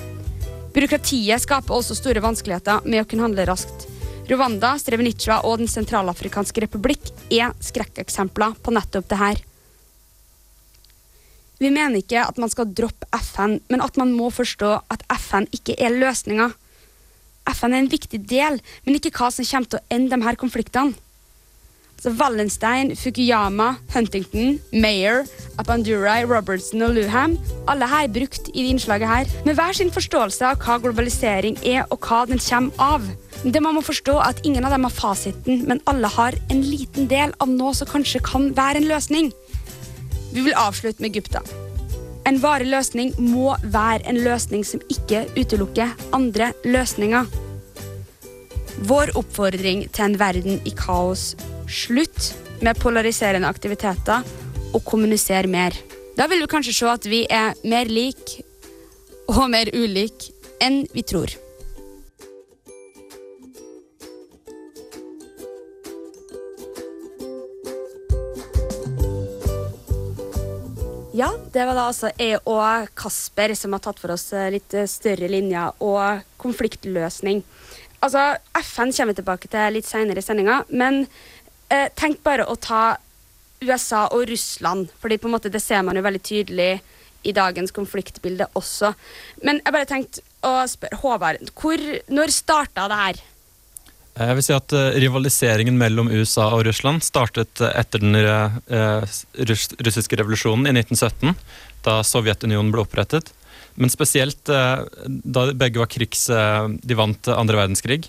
Byråkratiet 0.76 1.42
skaper 1.42 1.75
også 1.75 1.97
store 1.99 2.23
vanskeligheter 2.23 2.87
med 2.87 3.02
å 3.02 3.09
kunne 3.09 3.26
handle 3.26 3.49
raskt. 3.49 3.88
Rwanda, 4.30 4.76
Srebrenica 4.78 5.40
og 5.47 5.59
Den 5.59 5.71
sentralafrikanske 5.71 6.62
republikk 6.66 7.11
er 7.30 7.54
skrekkeksempler 7.62 8.59
på 8.62 8.75
nettopp 8.75 9.09
det 9.11 9.18
her. 9.18 9.42
Vi 11.59 11.71
mener 11.73 12.02
ikke 12.02 12.21
at 12.26 12.38
man 12.38 12.52
skal 12.52 12.68
droppe 12.68 13.09
FN, 13.16 13.59
men 13.73 13.83
at 13.83 13.97
man 13.99 14.12
må 14.14 14.28
forstå 14.35 14.73
at 14.92 15.02
FN 15.16 15.49
ikke 15.56 15.78
er 15.80 15.97
løsninga. 15.97 16.50
FN 17.56 17.75
er 17.75 17.83
en 17.83 17.90
viktig 17.90 18.21
del, 18.28 18.61
men 18.85 18.99
ikke 18.99 19.14
hva 19.16 19.33
som 19.33 19.47
kommer 19.49 19.71
til 19.73 19.80
å 19.80 19.87
ende 19.97 20.14
de 20.14 20.26
her 20.28 20.38
konfliktene. 20.38 20.95
Så 22.02 22.12
Wallenstein, 22.20 22.94
Fukuyama, 22.96 23.76
Huntington, 23.94 24.60
Mayer, 24.72 25.24
Apandurai, 25.58 26.24
Robertson 26.24 26.82
og 26.82 26.94
Luham 26.94 27.38
alle 27.68 27.88
her 27.90 28.08
brukt 28.12 28.50
i 28.54 28.62
det 28.62 28.72
innslaget 28.74 29.08
her, 29.08 29.30
med 29.44 29.54
hver 29.58 29.72
sin 29.74 29.90
forståelse 29.92 30.46
av 30.46 30.60
hva 30.62 30.78
globalisering 30.82 31.58
er 31.64 31.84
og 31.90 31.98
hva 32.06 32.24
den 32.28 32.42
kommer 32.42 32.82
av. 32.82 33.06
Det 33.44 33.62
man 33.62 33.76
må 33.76 33.82
forstå 33.84 34.16
at 34.22 34.40
Ingen 34.46 34.64
av 34.64 34.72
dem 34.72 34.86
har 34.86 34.94
fasiten, 34.94 35.64
men 35.66 35.80
alle 35.86 36.08
har 36.08 36.36
en 36.50 36.62
liten 36.62 37.08
del 37.10 37.34
av 37.40 37.50
noe 37.50 37.74
som 37.74 37.88
kanskje 37.90 38.22
kan 38.24 38.52
være 38.56 38.82
en 38.82 38.90
løsning. 38.90 39.32
Vi 40.32 40.44
vil 40.44 40.54
avslutte 40.56 41.02
med 41.02 41.10
Egypta. 41.10 41.42
En 42.26 42.40
varig 42.42 42.66
løsning 42.70 43.12
må 43.22 43.54
være 43.62 44.06
en 44.10 44.18
løsning 44.22 44.64
som 44.66 44.82
ikke 44.90 45.26
utelukker 45.38 45.92
andre 46.14 46.52
løsninger. 46.64 47.45
Vår 48.85 49.14
oppfordring 49.16 49.87
til 49.88 50.04
en 50.04 50.18
verden 50.21 50.59
i 50.68 50.73
kaos 50.76 51.30
slutt 51.64 52.35
med 52.61 52.76
polariserende 52.76 53.49
aktiviteter 53.49 54.26
og 54.75 54.85
kommuniser 54.85 55.49
mer. 55.49 55.73
Da 56.16 56.28
vil 56.28 56.45
du 56.45 56.50
kanskje 56.50 56.76
se 56.76 56.90
at 56.92 57.09
vi 57.09 57.25
er 57.33 57.56
mer 57.64 57.88
lik 57.88 58.37
og 59.33 59.49
mer 59.52 59.73
ulik 59.73 60.28
enn 60.61 60.85
vi 60.92 61.04
tror. 61.09 61.33
Ja, 71.16 71.30
det 71.52 71.62
var 71.64 71.73
da 71.73 71.87
altså 71.88 72.11
jeg 72.21 72.42
og 72.45 72.90
Kasper 72.99 73.54
som 73.56 73.73
har 73.73 73.80
tatt 73.80 74.02
for 74.02 74.12
oss 74.12 74.26
eh, 74.37 74.50
litt 74.52 74.75
eh, 74.76 74.85
større 74.85 75.30
linjer 75.33 75.73
og 75.80 76.26
konfliktløsning. 76.37 77.40
Altså, 78.04 78.36
FN 78.60 78.92
kommer 78.92 79.14
vi 79.14 79.20
tilbake 79.20 79.50
til 79.50 79.76
litt 79.76 79.88
senere 79.88 80.20
i 80.20 80.24
sendinga, 80.24 80.60
men 80.68 81.04
eh, 81.72 81.88
tenk 81.96 82.22
bare 82.26 82.46
å 82.46 82.56
ta 82.60 82.96
USA 83.64 84.06
og 84.12 84.26
Russland, 84.28 84.90
fordi 85.00 85.18
på 85.18 85.30
en 85.30 85.36
måte 85.36 85.52
det 85.52 85.62
ser 85.64 85.82
man 85.86 85.96
jo 85.96 86.04
veldig 86.04 86.22
tydelig 86.22 86.72
i 87.26 87.32
dagens 87.34 87.72
konfliktbilde 87.74 88.46
også. 88.58 88.92
Men 89.42 89.62
jeg 89.64 89.74
bare 89.74 89.88
tenkte 89.88 90.22
å 90.46 90.58
spørre 90.70 91.00
Håvard, 91.00 91.48
hvor, 91.58 91.80
når 92.12 92.34
starta 92.34 92.86
det 92.90 93.00
her? 93.00 93.22
Eh, 94.16 94.26
Jeg 94.28 94.38
vil 94.38 94.46
si 94.46 94.54
at 94.56 94.76
eh, 94.76 94.98
Rivaliseringen 95.04 95.78
mellom 95.80 96.12
USA 96.12 96.50
og 96.56 96.66
Russland 96.68 97.04
startet 97.04 97.60
eh, 97.64 97.74
etter 97.80 98.04
den 98.04 98.16
russiske 99.36 100.20
revolusjonen 100.20 100.68
i 100.70 100.76
1917, 100.78 101.34
da 101.86 102.00
Sovjetunionen 102.06 102.72
ble 102.74 102.84
opprettet. 102.86 103.32
Men 103.76 103.92
spesielt 103.92 104.49
eh, 104.49 104.85
da 105.06 105.47
begge 105.52 105.83
var 105.83 105.90
krigs... 105.92 106.28
eh, 106.33 106.68
de 106.83 106.97
vant 106.97 107.28
andre 107.33 107.61
verdenskrig. 107.61 108.06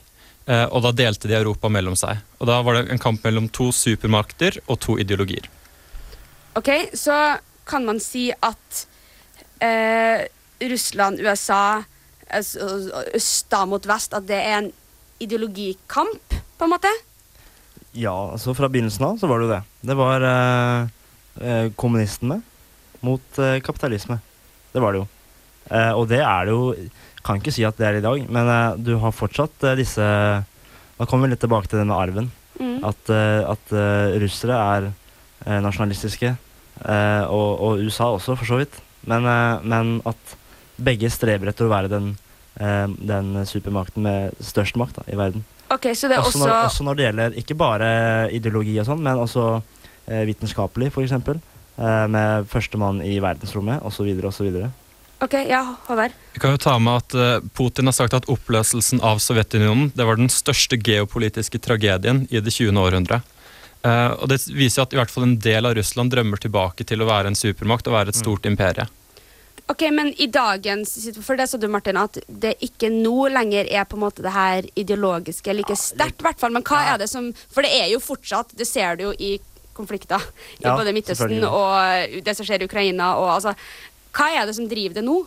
eh, 0.48 0.66
og 0.72 0.82
da 0.86 0.94
delte 0.96 1.28
de 1.28 1.36
Europa 1.36 1.70
mellom 1.70 1.96
seg. 2.00 2.22
Og 2.40 2.48
Da 2.48 2.62
var 2.64 2.78
det 2.78 2.92
en 2.92 3.02
kamp 3.04 3.24
mellom 3.28 3.50
to 3.52 3.72
supermakter 3.76 4.62
og 4.68 4.80
to 4.80 4.98
ideologier. 4.98 5.50
Ok, 6.56 6.70
så 6.96 7.38
kan 7.68 7.84
man 7.86 8.00
si 8.00 8.30
at 8.32 8.86
eh, 9.62 10.24
Russland, 10.72 11.20
USA, 11.20 11.84
altså, 12.32 13.04
øst 13.14 13.50
da 13.52 13.66
mot 13.70 13.84
vest, 13.86 14.16
at 14.16 14.26
det 14.26 14.40
er 14.40 14.62
en 14.62 14.72
ideologikamp, 15.20 16.38
på 16.58 16.66
en 16.66 16.72
måte? 16.72 16.90
Ja, 17.98 18.14
altså 18.32 18.54
fra 18.58 18.70
begynnelsen 18.70 19.04
av 19.06 19.20
så 19.20 19.28
var 19.30 19.42
det 19.42 19.48
jo 19.48 19.52
det. 19.52 19.62
Det 19.92 19.98
var 19.98 20.26
eh, 20.32 20.88
eh, 21.42 21.68
kommunistene 21.76 22.40
mot 23.06 23.40
eh, 23.42 23.60
kapitalisme. 23.66 24.18
Det 24.74 24.82
var 24.82 24.94
det 24.96 25.04
jo. 25.04 25.08
Eh, 25.72 25.94
og 25.94 26.08
det 26.12 26.22
er 26.24 26.48
det 26.48 26.54
jo 26.56 26.68
Kan 27.28 27.42
ikke 27.42 27.52
si 27.52 27.66
at 27.68 27.76
det 27.76 27.88
er 27.90 27.98
i 28.00 28.04
dag, 28.06 28.22
men 28.32 28.52
eh, 28.54 28.78
du 28.80 28.94
har 29.02 29.16
fortsatt 29.16 29.66
eh, 29.68 29.76
disse 29.82 30.00
Da 30.00 31.08
kommer 31.08 31.28
vi 31.28 31.34
litt 31.34 31.42
tilbake 31.44 31.68
til 31.68 31.82
det 31.82 31.88
med 31.90 31.98
arven. 31.98 32.30
Mm. 32.58 32.78
At, 32.88 33.10
at 33.54 33.74
russere 34.18 34.56
er 34.58 34.88
eh, 34.88 35.60
nasjonalistiske. 35.62 36.32
og, 36.82 37.50
og 37.62 37.84
USA 37.86 38.08
også, 38.14 38.36
for 38.38 38.46
så 38.50 38.58
vidt. 38.58 38.80
Men, 39.06 39.28
men 39.62 39.92
at 40.10 40.34
begge 40.78 41.10
streber 41.14 41.52
etter 41.52 41.66
å 41.66 41.72
være 41.72 41.90
den, 41.90 42.10
den 42.58 43.46
supermakten 43.46 44.06
med 44.06 44.42
størst 44.42 44.78
makt 44.78 44.98
da, 44.98 45.06
i 45.14 45.18
verden. 45.18 45.46
Okay, 45.70 45.94
så 45.94 46.10
det 46.10 46.18
er 46.18 46.26
også, 46.26 46.38
også, 46.38 46.48
når, 46.48 46.66
også 46.72 46.88
når 46.88 46.98
det 46.98 47.06
gjelder 47.06 47.38
ikke 47.44 47.60
bare 47.62 47.90
ideologi 48.34 48.74
og 48.82 48.90
sånn, 48.90 49.06
men 49.06 49.22
også 49.22 49.46
vitenskapelig, 50.30 50.90
f.eks. 50.94 51.14
Eh, 51.78 52.08
med 52.10 52.48
førstemann 52.50 53.04
i 53.06 53.20
verdensrommet, 53.22 53.84
osv., 53.86 54.10
osv. 54.26 54.48
Ok, 55.20 55.34
ja, 55.34 55.76
Håvard. 55.88 56.12
Vi 56.34 56.40
kan 56.40 56.54
jo 56.54 56.60
ta 56.62 56.76
med 56.80 57.00
at 57.02 57.14
eh, 57.18 57.40
Putin 57.58 57.90
har 57.90 57.96
sagt 57.98 58.14
at 58.14 58.28
oppløselsen 58.30 59.02
av 59.02 59.18
Sovjetunionen 59.24 59.90
det 59.98 60.06
var 60.06 60.20
den 60.20 60.30
største 60.30 60.78
geopolitiske 60.78 61.58
tragedien 61.64 62.28
i 62.30 62.42
det 62.44 62.54
20. 62.54 62.78
århundret. 62.78 63.26
Eh, 63.82 64.12
og 64.14 64.30
Det 64.30 64.44
viser 64.54 64.86
at 64.86 64.94
i 64.94 65.00
hvert 65.00 65.10
fall 65.14 65.26
en 65.26 65.40
del 65.42 65.66
av 65.66 65.74
Russland 65.78 66.14
drømmer 66.14 66.42
tilbake 66.44 66.86
til 66.86 67.02
å 67.02 67.10
være 67.10 67.32
en 67.32 67.40
supermakt 67.40 67.90
og 67.90 67.98
være 67.98 68.14
et 68.14 68.20
stort 68.20 68.46
imperie. 68.46 68.86
Ok, 69.68 69.82
men 69.92 70.14
i 70.22 70.30
dagens 70.32 70.94
For 71.26 71.36
det 71.36 71.50
sa 71.52 71.58
du, 71.60 71.68
Martin, 71.68 71.98
at 72.00 72.22
det 72.30 72.54
ikke 72.64 72.88
nå 72.94 73.28
lenger 73.34 73.68
er 73.68 73.84
på 73.90 73.98
en 73.98 74.06
måte 74.06 74.24
det 74.24 74.32
her 74.32 74.70
ideologiske 74.80 75.58
like 75.58 75.76
sterkt, 75.76 76.22
i 76.22 76.28
hvert 76.30 76.40
fall. 76.40 76.54
Men 76.56 76.64
hva 76.64 76.86
er 76.94 77.02
det 77.02 77.10
som 77.12 77.34
For 77.52 77.66
det 77.66 77.74
er 77.76 77.90
jo 77.92 78.00
fortsatt, 78.00 78.54
det 78.56 78.70
ser 78.70 78.96
du 78.96 79.10
jo 79.10 79.14
i 79.18 79.36
konflikter 79.78 80.24
i 80.58 80.64
Ja, 80.64 80.78
både 80.78 80.94
Midtøsten 80.96 81.44
og 81.46 82.16
det 82.26 82.34
som 82.38 82.48
skjer 82.48 82.64
i 82.64 82.70
Ukraina. 82.70 83.12
Og 83.20 83.34
altså, 83.36 83.54
hva 84.16 84.30
er 84.36 84.46
det 84.50 84.56
som 84.58 84.68
driver 84.70 85.00
det 85.00 85.06
nå? 85.06 85.18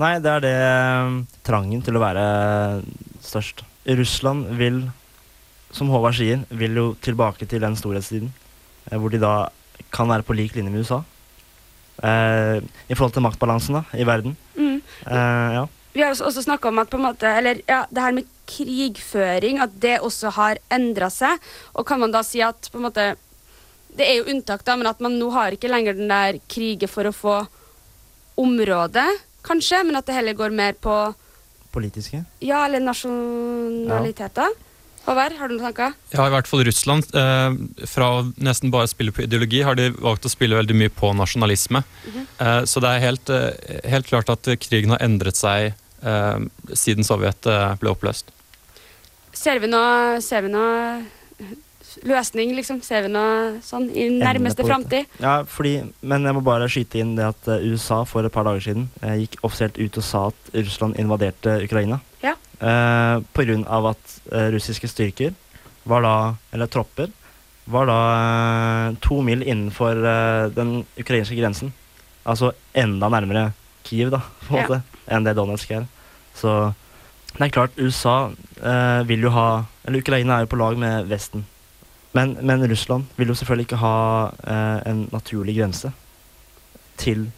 Nei, 0.00 0.14
det 0.24 0.30
er 0.32 0.44
det 0.44 0.54
eh, 0.56 1.14
trangen 1.44 1.82
til 1.84 1.98
å 1.98 2.02
være 2.02 2.24
størst. 3.24 3.64
Russland 4.00 4.48
vil, 4.56 4.82
som 5.74 5.90
Håvard 5.92 6.16
sier, 6.16 6.44
vil 6.50 6.78
jo 6.78 6.86
tilbake 7.04 7.48
til 7.48 7.60
den 7.60 7.76
storhetstiden. 7.76 8.30
eh, 8.90 8.96
Hvor 8.96 9.12
de 9.12 9.20
da 9.20 9.34
kan 9.92 10.08
være 10.08 10.24
på 10.24 10.36
lik 10.36 10.54
linje 10.56 10.72
med 10.72 10.84
USA. 10.84 11.02
Eh, 12.02 12.60
I 12.88 12.96
forhold 12.96 13.12
til 13.12 13.24
maktbalansen 13.26 13.80
da, 13.80 13.84
i 13.92 14.06
verden. 14.08 14.36
Mm. 14.56 14.80
Eh, 15.06 15.52
ja. 15.58 15.66
Vi 15.92 16.02
har 16.04 16.14
også 16.14 16.44
snakka 16.44 16.68
om 16.70 16.78
at 16.78 16.92
måte, 16.96 17.26
eller 17.26 17.60
ja, 17.66 17.84
det 17.90 18.02
her 18.04 18.14
med 18.14 18.28
krigføring, 18.46 19.58
at 19.60 19.72
det 19.82 19.98
også 20.00 20.30
har 20.36 20.60
endra 20.70 21.10
seg. 21.10 21.38
Og 21.74 21.86
kan 21.86 22.00
man 22.00 22.14
da 22.14 22.22
si 22.26 22.40
at 22.40 22.70
på 22.70 22.78
en 22.80 22.88
måte 22.88 23.10
Det 23.90 24.06
er 24.06 24.20
jo 24.20 24.28
unntak, 24.30 24.62
da, 24.62 24.76
men 24.78 24.86
at 24.86 25.00
man 25.02 25.16
nå 25.18 25.32
har 25.34 25.50
ikke 25.50 25.66
lenger 25.68 25.96
den 25.98 26.06
der 26.12 26.36
krigen 26.46 26.88
for 26.88 27.08
å 27.08 27.10
få 27.12 27.32
område, 28.40 29.04
kanskje, 29.46 29.82
men 29.86 29.96
at 30.00 30.08
det 30.08 30.16
heller 30.16 30.36
går 30.38 30.50
mer 30.56 30.74
på 30.80 30.96
Politiske. 31.70 32.24
ja, 32.42 32.64
eller 32.66 32.80
nasjonaliteter. 32.82 34.50
Håvard, 35.06 35.32
har 35.38 35.48
du 35.48 35.54
noen 35.56 35.64
tanker? 35.70 35.94
Ja, 36.12 36.26
i 36.28 36.32
hvert 36.34 36.48
fall 36.50 36.64
Russland. 36.66 37.06
Eh, 37.16 37.54
fra 37.88 38.08
nesten 38.36 38.72
bare 38.74 38.88
å 38.88 38.90
spille 38.90 39.14
på 39.16 39.22
ideologi, 39.24 39.62
har 39.64 39.78
de 39.78 39.86
valgt 39.96 40.26
å 40.28 40.32
spille 40.32 40.58
veldig 40.58 40.76
mye 40.76 40.92
på 40.92 41.12
nasjonalisme. 41.16 41.80
Mhm. 42.06 42.26
eh, 42.38 42.60
så 42.68 42.82
det 42.84 42.90
er 42.90 43.04
helt, 43.06 43.30
eh, 43.30 43.80
helt 43.88 44.06
klart 44.10 44.28
at 44.28 44.50
krigen 44.60 44.90
har 44.92 45.00
endret 45.00 45.36
seg 45.40 45.72
eh, 46.02 46.38
siden 46.74 47.04
Sovjet 47.06 47.46
eh, 47.48 47.76
ble 47.80 47.94
oppløst. 47.94 48.28
Ser 49.32 49.58
vi 49.62 49.70
noe, 49.72 50.20
ser 50.20 50.42
vi 50.42 50.52
noe 50.52 51.06
løsning, 52.06 52.52
liksom? 52.56 52.80
Ser 52.86 53.02
vi 53.06 53.10
noe 53.12 53.58
sånn 53.64 53.88
i 53.90 54.08
nærmeste 54.12 54.64
framtid? 54.66 55.06
Ja, 55.22 55.40
fordi, 55.48 55.72
men 56.02 56.24
jeg 56.28 56.36
må 56.36 56.42
bare 56.46 56.68
skyte 56.70 57.00
inn 57.02 57.16
det 57.18 57.26
at 57.32 57.48
eh, 57.50 57.64
USA 57.72 58.02
for 58.08 58.24
et 58.26 58.32
par 58.34 58.44
dager 58.48 58.60
siden 58.64 58.88
eh, 59.02 59.16
gikk 59.24 59.38
offisielt 59.46 59.78
ut 59.80 59.98
og 60.00 60.04
sa 60.06 60.26
at 60.30 60.52
Russland 60.54 60.98
invaderte 61.02 61.58
Ukraina. 61.66 62.00
Ja. 62.22 62.34
Eh, 62.60 63.16
på 63.34 63.46
grunn 63.48 63.64
av 63.66 63.90
at 63.94 64.16
eh, 64.32 64.50
russiske 64.54 64.88
styrker 64.92 65.34
var 65.88 66.04
da, 66.04 66.14
eller 66.52 66.68
tropper, 66.70 67.08
var 67.70 67.86
da 67.86 67.98
to 69.04 69.20
mil 69.22 69.42
innenfor 69.46 70.00
den 70.56 70.80
ukrainske 70.98 71.36
grensen. 71.38 71.70
Altså 72.26 72.52
enda 72.76 73.08
nærmere 73.12 73.52
Kiev, 73.86 74.10
da, 74.12 74.20
på 74.46 74.54
en 74.54 74.58
Ja. 74.60 74.66
måte, 74.66 74.82
enn 75.08 75.24
det 75.24 75.36
Donetsk 75.38 75.70
er. 75.78 75.86
Så 76.36 76.74
det 77.38 77.46
er 77.46 77.52
klart, 77.54 77.78
USA 77.78 78.30
eh, 78.60 79.02
vil 79.06 79.22
jo 79.22 79.30
ha 79.30 79.64
Eller 79.86 80.02
Ukraina 80.02 80.36
er 80.36 80.44
jo 80.44 80.50
på 80.52 80.58
lag 80.60 80.76
med 80.78 81.06
Vesten. 81.08 81.44
Men, 82.12 82.32
men 82.42 82.64
Russland 82.68 83.04
vil 83.16 83.30
jo 83.30 83.36
selvfølgelig 83.38 83.68
ikke 83.68 83.82
ha 83.82 83.98
eh, 84.42 84.88
en 84.90 85.04
naturlig 85.12 85.54
grense 85.60 85.92
til 86.98 87.28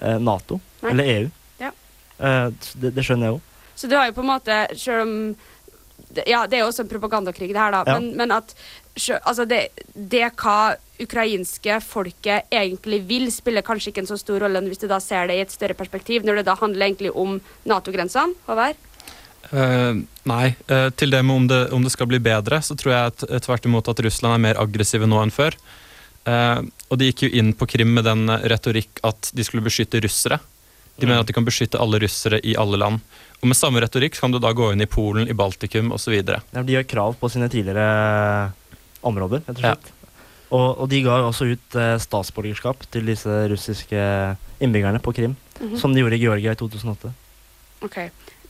eh, 0.00 0.18
Nato 0.20 0.60
Nei. 0.82 0.90
eller 0.92 1.10
EU. 1.14 1.30
Ja. 1.62 1.72
Eh, 2.18 2.50
det, 2.82 2.92
det 2.92 3.06
skjønner 3.06 3.30
jeg 3.30 3.38
jo. 3.38 3.40
Så 3.74 3.88
du 3.88 3.96
har 3.96 4.10
jo 4.10 4.16
på 4.18 4.24
en 4.24 4.32
måte, 4.34 4.60
selv 4.76 5.06
om 5.06 5.16
Ja, 6.28 6.42
det 6.44 6.58
er 6.58 6.60
jo 6.60 6.68
også 6.68 6.84
en 6.84 6.90
propagandakrig, 6.90 7.54
det 7.54 7.60
her, 7.60 7.72
da. 7.72 7.84
Ja. 7.88 7.96
Men, 7.96 8.10
men 8.20 8.34
at 8.36 8.52
altså 9.24 9.46
det, 9.48 9.62
det 9.94 10.26
hva 10.36 10.74
ukrainske 11.00 11.78
folket 11.80 12.52
egentlig 12.52 13.00
vil, 13.08 13.30
spiller 13.32 13.64
kanskje 13.64 13.90
ikke 13.90 14.02
en 14.04 14.10
så 14.10 14.18
stor 14.20 14.44
rolle 14.44 14.60
hvis 14.66 14.82
du 14.82 14.90
da 14.90 15.00
ser 15.00 15.30
det 15.30 15.38
i 15.38 15.44
et 15.46 15.54
større 15.54 15.76
perspektiv, 15.78 16.26
når 16.28 16.42
det 16.42 16.48
da 16.50 16.58
handler 16.60 16.90
egentlig 16.90 17.14
om 17.16 17.38
Nato-grensene. 17.64 18.36
Håvard? 18.44 18.76
Eh, 19.52 19.94
nei, 20.24 20.54
Uh, 20.70 20.88
til 20.96 21.10
det 21.12 21.20
med 21.24 21.36
om 21.36 21.46
det, 21.50 21.60
om 21.76 21.82
det 21.84 21.92
skal 21.92 22.08
bli 22.08 22.18
bedre, 22.22 22.62
så 22.64 22.76
tror 22.78 22.92
jeg 22.94 23.26
eh, 23.28 23.40
tvert 23.44 23.66
imot 23.68 23.88
at 23.90 24.00
Russland 24.06 24.34
er 24.38 24.40
mer 24.46 24.60
aggressive 24.62 25.08
nå 25.08 25.18
enn 25.20 25.32
før. 25.34 25.56
Uh, 26.24 26.62
og 26.88 26.96
de 27.00 27.10
gikk 27.10 27.26
jo 27.26 27.32
inn 27.36 27.50
på 27.58 27.66
Krim 27.68 27.92
med 27.96 28.06
den 28.08 28.30
retorikk 28.48 29.02
at 29.04 29.32
de 29.34 29.44
skulle 29.44 29.64
beskytte 29.66 30.00
russere. 30.00 30.38
De 30.96 31.06
mener 31.08 31.20
at 31.24 31.28
de 31.28 31.34
kan 31.36 31.44
beskytte 31.44 31.80
alle 31.80 31.98
russere 32.02 32.38
i 32.44 32.54
alle 32.60 32.78
land. 32.80 33.00
Og 33.42 33.48
med 33.50 33.58
samme 33.58 33.80
retorikk 33.82 34.16
kan 34.20 34.30
du 34.32 34.38
da 34.38 34.52
gå 34.54 34.70
inn 34.72 34.84
i 34.84 34.88
Polen, 34.88 35.26
i 35.28 35.34
Baltikum 35.36 35.90
osv. 35.96 36.14
Ja, 36.20 36.62
de 36.62 36.76
gjør 36.76 36.86
krav 36.88 37.16
på 37.18 37.30
sine 37.32 37.48
tidligere 37.50 38.52
områder, 39.02 39.42
rett 39.48 39.56
og 39.56 39.64
slett. 39.64 39.90
Og, 40.52 40.66
og 40.84 40.88
de 40.92 41.00
ga 41.02 41.16
også 41.26 41.48
ut 41.56 41.76
statsborgerskap 42.04 42.84
til 42.92 43.08
disse 43.08 43.38
russiske 43.50 44.02
innbyggerne 44.62 45.00
på 45.02 45.14
Krim, 45.16 45.36
Mhm. 45.58 45.76
som 45.80 45.92
de 45.94 46.00
gjorde 46.04 46.16
i 46.20 46.22
Georgia 46.22 46.52
i 46.52 46.60
2008. 46.60 47.12
Ok. 47.82 47.98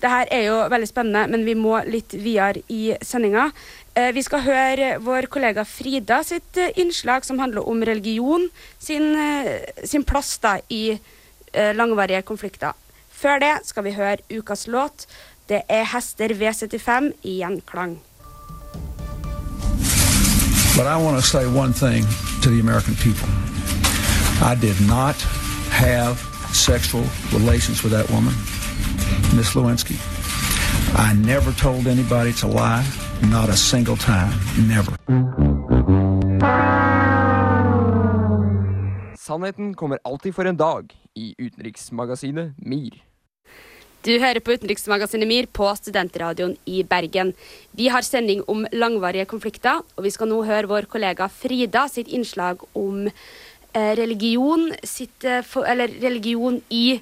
Det 0.02 0.10
her 0.10 0.26
er 0.34 0.42
jo 0.48 0.54
veldig 0.66 0.88
spennende, 0.90 1.28
men 1.30 1.44
vi 1.46 1.54
må 1.54 1.76
litt 1.86 2.16
videre 2.18 2.64
i 2.74 2.96
sendinga. 3.06 3.52
Eh, 3.94 4.10
vi 4.16 4.24
skal 4.26 4.42
høre 4.42 4.96
vår 5.04 5.28
kollega 5.30 5.62
Frida 5.68 6.22
sitt 6.26 6.58
eh, 6.58 6.72
innslag 6.80 7.26
som 7.28 7.38
handler 7.38 7.68
om 7.68 7.84
religion 7.86 8.48
sin, 8.82 9.12
eh, 9.14 9.62
sin 9.84 10.02
plass 10.04 10.38
da 10.42 10.58
i 10.68 10.98
langvarige 11.52 12.22
konflikter. 12.24 12.72
Før 13.12 13.42
det 13.42 13.50
skal 13.68 13.84
vi 13.84 13.90
høre 13.92 14.24
ukas 14.32 14.64
låt. 14.72 15.04
Det 15.46 15.60
er 15.68 15.84
Hester 15.84 16.32
V75 16.32 17.10
i 17.28 17.34
gjenklang. 17.42 17.98
But 20.74 20.86
I 20.86 20.96
want 20.96 21.20
to 21.20 21.22
say 21.22 21.44
one 21.44 21.74
thing 21.74 22.06
to 22.40 22.48
the 22.48 22.60
American 22.60 22.94
people. 22.96 23.28
I 24.40 24.54
did 24.54 24.80
not 24.80 25.16
have 25.68 26.16
sexual 26.54 27.04
relations 27.32 27.82
with 27.84 27.92
that 27.92 28.08
woman, 28.10 28.32
Miss 29.36 29.54
Lewinsky. 29.54 29.96
I 30.94 31.14
never 31.14 31.52
told 31.52 31.86
anybody 31.86 32.32
to 32.32 32.46
lie, 32.46 32.84
not 33.30 33.48
a 33.48 33.56
single 33.56 33.96
time, 33.96 34.32
never. 34.68 34.92
Sannheten 39.16 39.74
kommer 39.74 39.98
alltid 40.04 40.34
for 40.34 40.44
en 40.44 40.56
dag 40.56 40.92
i 41.14 41.34
utenriksmagasinet 41.38 42.52
MIR. 42.58 43.02
Du 44.02 44.10
hører 44.18 44.42
på 44.42 44.52
Utenriksmagasinet 44.52 45.28
MIR 45.30 45.46
på 45.46 45.68
Studentradioen 45.78 46.56
i 46.66 46.82
Bergen. 46.82 47.32
Vi 47.70 47.86
har 47.88 48.02
sending 48.02 48.42
om 48.50 48.66
langvarige 48.72 49.24
konflikter, 49.30 49.80
og 49.96 50.04
vi 50.04 50.10
skal 50.10 50.28
nå 50.28 50.42
høre 50.44 50.68
vår 50.68 50.90
kollega 50.90 51.28
Frida 51.30 51.86
sitt 51.88 52.10
innslag 52.10 52.66
om 52.74 53.06
eh, 53.06 53.92
religion, 53.96 54.72
sitt, 54.82 55.24
eh, 55.24 55.40
for, 55.46 55.64
eller 55.64 55.94
religion 56.02 56.58
i 56.68 56.98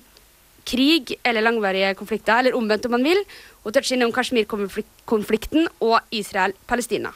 krig 0.71 1.17
eller 1.27 1.45
langvarige 1.45 1.95
konflikter, 1.99 2.39
eller 2.39 2.57
omvendt 2.59 2.87
om 2.87 2.95
man 2.97 3.07
vil. 3.07 3.21
Hun 3.65 3.75
toucher 3.75 3.97
innom 3.97 4.15
Kashmir-konflikten 4.15 5.67
og 5.83 5.99
Israel-Palestina. 6.15 7.12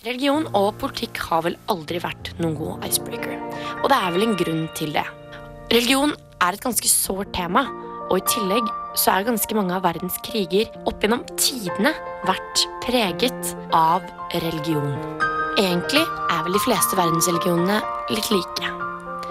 Religion 0.00 0.46
og 0.56 0.78
politikk 0.80 1.18
har 1.28 1.42
vel 1.44 1.58
aldri 1.68 2.00
vært 2.00 2.32
noen 2.40 2.54
god 2.56 2.86
icebreaker. 2.88 3.36
Og 3.82 3.90
det 3.92 3.98
er 3.98 4.14
vel 4.14 4.24
en 4.24 4.38
grunn 4.40 4.62
til 4.78 4.94
det. 4.96 5.04
Religion 5.70 6.14
er 6.40 6.56
et 6.56 6.64
ganske 6.64 6.88
sårt 6.88 7.34
tema, 7.36 7.66
og 8.08 8.16
i 8.16 8.24
tillegg 8.26 8.70
så 8.98 9.12
er 9.12 9.28
ganske 9.28 9.54
mange 9.54 9.76
av 9.76 9.84
verdens 9.84 10.16
kriger 10.26 10.72
opp 10.88 11.04
gjennom 11.04 11.22
tidene 11.36 11.92
vært 12.26 12.64
preget 12.86 13.54
av 13.76 14.08
religion. 14.40 14.96
Egentlig 15.60 16.02
er 16.02 16.44
vel 16.46 16.56
de 16.56 16.64
fleste 16.64 16.96
verdensreligionene 16.98 17.82
litt 18.14 18.32
like. 18.32 18.89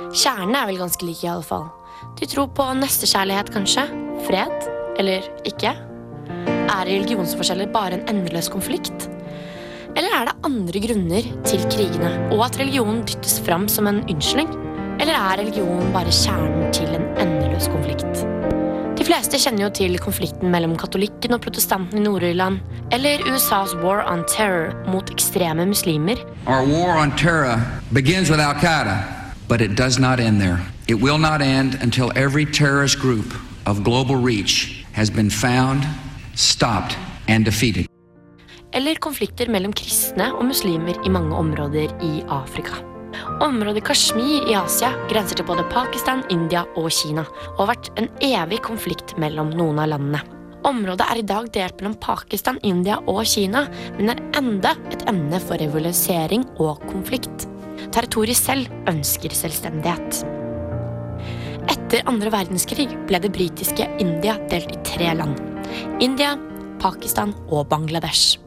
Kjernen 0.10 0.56
er 0.58 0.66
vel 0.66 0.80
ganske 0.82 1.06
alle 1.30 1.46
fall. 1.46 1.68
De 2.18 2.25
tror 2.25 2.48
på 2.56 2.66
nestekjærlighet, 2.80 3.51
kanskje. 3.54 3.86
Fred. 4.25 4.70
Eller 4.98 5.28
ikke. 5.46 5.75
Er 6.70 6.88
religionsforskjeller 6.88 7.70
bare 7.74 8.00
en 8.00 8.08
endeløs 8.10 8.50
konflikt? 8.50 9.06
Eller 9.98 10.10
er 10.16 10.25
det 10.30 10.39
andre 10.46 10.82
grunner 10.82 11.30
til 11.46 11.62
krigene, 11.70 12.10
og 12.34 12.44
at 12.46 12.58
religionen 12.60 13.04
dyttes 13.06 13.39
fram 13.46 13.68
som 13.70 13.88
en 13.89 14.01
unnskyldning? 14.10 14.50
Eller 15.00 15.13
er 15.13 15.39
religion 15.44 15.94
bare 15.94 16.13
kjernen 16.13 16.74
til 16.74 16.89
en 16.98 17.06
endeløs 17.22 17.70
konflikt? 17.70 18.25
De 19.00 19.06
fleste 19.08 19.39
kjenner 19.39 19.68
jo 19.68 19.70
til 19.78 19.96
konflikten 20.01 20.51
mellom 20.51 20.75
katolikken 20.78 21.38
og 21.38 21.42
protestanten 21.46 22.01
i 22.01 22.04
Nord-Irland, 22.04 22.60
eller 22.92 23.24
USAs 23.30 23.78
war 23.80 24.04
on 24.10 24.25
terror 24.28 24.74
mot 24.92 25.10
ekstreme 25.13 25.69
muslimer, 25.69 26.19
Our 26.48 26.65
war 26.67 26.98
on 26.98 27.15
terror 27.15 27.62
begins 27.93 28.30
with 28.30 28.43
Al 28.43 28.58
Qaeda, 28.60 29.18
but 29.50 29.60
it 29.62 29.76
does 29.76 30.00
not 30.00 30.20
end 30.20 30.40
there. 30.40 30.60
It 30.88 31.02
will 31.02 31.18
not 31.18 31.42
end 31.42 31.78
until 31.82 32.12
every 32.16 32.46
terrorist 32.46 33.00
group 33.00 33.34
of 33.66 33.84
global 33.84 34.16
reach 34.16 34.86
has 34.94 35.10
been 35.10 35.30
found, 35.30 35.84
stopped, 36.36 36.98
and 37.28 37.44
defeated. 37.44 37.90
eller 38.74 39.00
konflikter 39.02 39.50
mellom 39.50 39.74
kristne 39.74 40.30
og 40.36 40.46
muslimer 40.50 40.98
i 41.06 41.10
mange 41.10 41.36
områder 41.36 41.94
i 42.06 42.22
Afrika. 42.30 42.84
Området 43.42 43.84
Kashmir 43.88 44.46
i 44.50 44.56
Asia 44.56 44.92
grenser 45.10 45.40
til 45.40 45.48
både 45.48 45.66
Pakistan, 45.74 46.22
India 46.30 46.64
og 46.78 46.92
Kina, 46.94 47.26
og 47.56 47.64
har 47.64 47.72
vært 47.74 47.92
en 48.00 48.10
evig 48.26 48.62
konflikt 48.66 49.16
mellom 49.18 49.52
noen 49.58 49.82
av 49.82 49.90
landene. 49.96 50.22
Området 50.70 51.08
er 51.08 51.22
i 51.22 51.26
dag 51.26 51.48
delt 51.56 51.80
mellom 51.80 51.96
Pakistan, 52.04 52.60
India 52.68 53.00
og 53.08 53.24
Kina, 53.26 53.66
men 53.98 54.14
er 54.14 54.26
enda 54.38 54.76
et 54.94 55.08
emne 55.10 55.40
for 55.42 55.58
revolusering 55.62 56.46
og 56.60 56.84
konflikt. 56.92 57.48
Territoriet 57.94 58.39
selv 58.39 58.70
ønsker 58.89 59.34
selvstendighet. 59.36 60.22
Etter 61.70 62.06
andre 62.10 62.32
verdenskrig 62.34 62.88
ble 63.10 63.20
det 63.22 63.32
britiske 63.36 63.88
India 64.02 64.38
delt 64.52 64.72
i 64.74 64.80
tre 64.88 65.13
land. 65.18 65.38
India, 66.02 66.36
Pakistan 66.82 67.36
og 67.50 67.68
Bangladesh. 67.72 68.39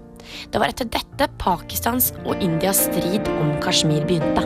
Det 0.50 0.60
var 0.60 0.72
etter 0.72 0.88
dette 0.90 1.28
Pakistans 1.42 2.10
og 2.24 2.40
Indias 2.42 2.86
strid 2.88 3.28
om 3.38 3.54
Kashmir 3.62 4.06
begynte. 4.08 4.44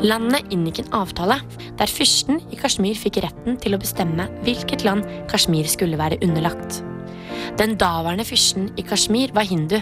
Landene 0.00 0.40
inngikk 0.54 0.80
en 0.80 0.94
avtale 0.96 1.36
der 1.76 1.90
fyrsten 1.90 2.38
i 2.48 2.56
Kashmir 2.56 2.96
fikk 2.96 3.18
retten 3.24 3.58
til 3.60 3.76
å 3.76 3.80
bestemme 3.80 4.28
hvilket 4.46 4.86
land 4.86 5.04
Kashmir 5.28 5.68
skulle 5.68 5.98
være 6.00 6.20
underlagt. 6.24 6.80
Den 7.60 7.76
daværende 7.80 8.24
fyrsten 8.24 8.70
i 8.80 8.84
Kashmir 8.86 9.34
var 9.36 9.48
hindu, 9.48 9.76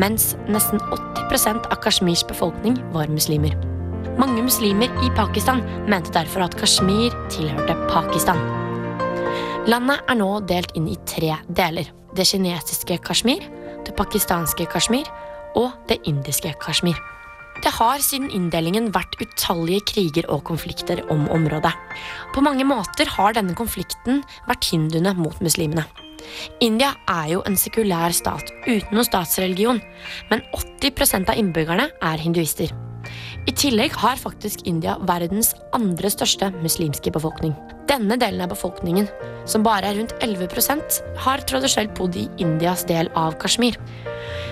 mens 0.00 0.34
nesten 0.48 0.80
80 0.92 1.66
av 1.70 1.80
Kashmirs 1.82 2.24
befolkning 2.28 2.76
var 2.92 3.10
muslimer. 3.12 3.56
Mange 4.16 4.42
muslimer 4.44 4.92
i 5.04 5.10
Pakistan 5.16 5.60
mente 5.88 6.12
derfor 6.14 6.46
at 6.46 6.56
Kashmir 6.56 7.12
tilhørte 7.32 7.76
Pakistan. 7.90 8.40
Landet 9.66 10.04
er 10.08 10.16
nå 10.20 10.30
delt 10.46 10.72
inn 10.78 10.86
i 10.88 10.96
tre 11.08 11.34
deler. 11.48 11.90
Det 12.16 12.24
kinesiske 12.28 13.00
Kashmir, 13.04 13.42
det 13.84 13.96
pakistanske 13.98 14.68
Kashmir 14.72 15.08
og 15.58 15.74
det 15.90 15.98
indiske 16.08 16.54
Kashmir. 16.62 16.96
Det 17.64 17.72
har 17.72 18.02
siden 18.04 18.30
inndelingen 18.36 18.90
vært 18.92 19.16
utallige 19.20 19.84
kriger 19.90 20.28
og 20.32 20.44
konflikter 20.48 21.00
om 21.12 21.24
området. 21.32 21.72
På 22.34 22.44
mange 22.44 22.64
måter 22.68 23.08
har 23.16 23.36
denne 23.36 23.56
konflikten 23.56 24.22
vært 24.48 24.68
hinduene 24.70 25.16
mot 25.16 25.40
muslimene. 25.44 25.86
India 26.64 26.94
er 27.10 27.30
jo 27.34 27.44
en 27.46 27.58
sekulær 27.60 28.14
stat 28.16 28.52
uten 28.66 28.96
noen 28.96 29.06
statsreligion, 29.06 29.82
men 30.30 30.44
80% 30.82 31.32
av 31.32 31.38
innbyggerne 31.40 31.90
er 32.02 32.22
hinduister. 32.22 32.72
I 33.46 33.52
tillegg 33.54 33.94
har 34.02 34.18
faktisk 34.18 34.64
India 34.66 34.96
verdens 35.06 35.52
andre 35.76 36.10
største 36.10 36.48
muslimske 36.58 37.12
befolkning. 37.14 37.54
Denne 37.86 38.16
delen 38.18 38.42
av 38.42 38.50
befolkningen, 38.50 39.06
som 39.46 39.62
bare 39.62 39.92
er 39.92 40.00
rundt 40.00 40.16
11% 40.24 40.98
har 41.22 41.44
tradisjonelt 41.46 41.94
bodd 41.98 42.18
i 42.18 42.26
Indias 42.42 42.82
del 42.88 43.10
av 43.14 43.38
Kashmir. 43.42 43.78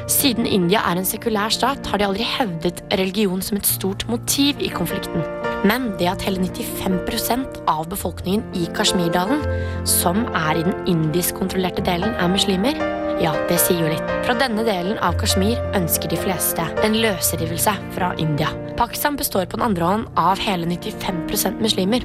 Siden 0.06 0.46
India 0.46 0.84
er 0.86 1.00
en 1.00 1.08
sekulær 1.08 1.50
stat, 1.54 1.90
har 1.90 1.98
de 1.98 2.06
aldri 2.06 2.28
hevdet 2.36 2.84
religion 2.94 3.42
som 3.42 3.58
et 3.58 3.66
stort 3.66 4.06
motiv 4.12 4.62
i 4.62 4.70
konflikten. 4.70 5.26
Men 5.64 5.94
det 5.98 6.10
at 6.10 6.24
hele 6.26 6.44
95% 6.44 7.62
av 7.72 7.86
befolkningen 7.88 8.44
i 8.56 8.66
Kashmirdalen, 8.76 9.40
som 9.88 10.26
er 10.36 10.60
i 10.60 10.66
den 10.66 10.76
indisk-kontrollerte 10.90 11.84
delen, 11.86 12.12
er 12.20 12.28
muslimer, 12.32 12.76
ja, 13.22 13.32
det 13.48 13.56
sier 13.62 13.80
jo 13.80 13.92
litt. 13.92 14.12
Fra 14.26 14.36
denne 14.36 14.64
delen 14.66 14.98
av 15.04 15.16
Kashmir 15.20 15.60
ønsker 15.78 16.10
de 16.10 16.18
fleste 16.20 16.66
en 16.84 16.98
løsrivelse 17.00 17.76
fra 17.94 18.12
India. 18.20 18.50
Pakistan 18.76 19.16
består 19.16 19.46
på 19.46 19.56
den 19.56 19.68
andre 19.70 19.88
hånd 19.88 20.20
av 20.20 20.42
hele 20.42 20.68
95% 20.68 21.62
muslimer. 21.64 22.04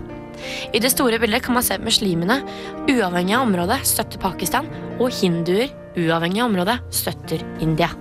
I 0.72 0.80
det 0.80 0.94
store 0.94 1.20
bildet 1.20 1.44
kan 1.44 1.58
man 1.58 1.66
se 1.66 1.76
at 1.76 1.84
muslimene, 1.84 2.40
uavhengig 2.88 3.36
av 3.36 3.48
området, 3.50 3.82
støtter 3.90 4.22
Pakistan, 4.24 4.70
og 5.00 5.12
hinduer, 5.20 5.68
uavhengig 6.00 6.46
av 6.46 6.54
området, 6.54 6.80
støtter 6.96 7.44
India. 7.60 7.92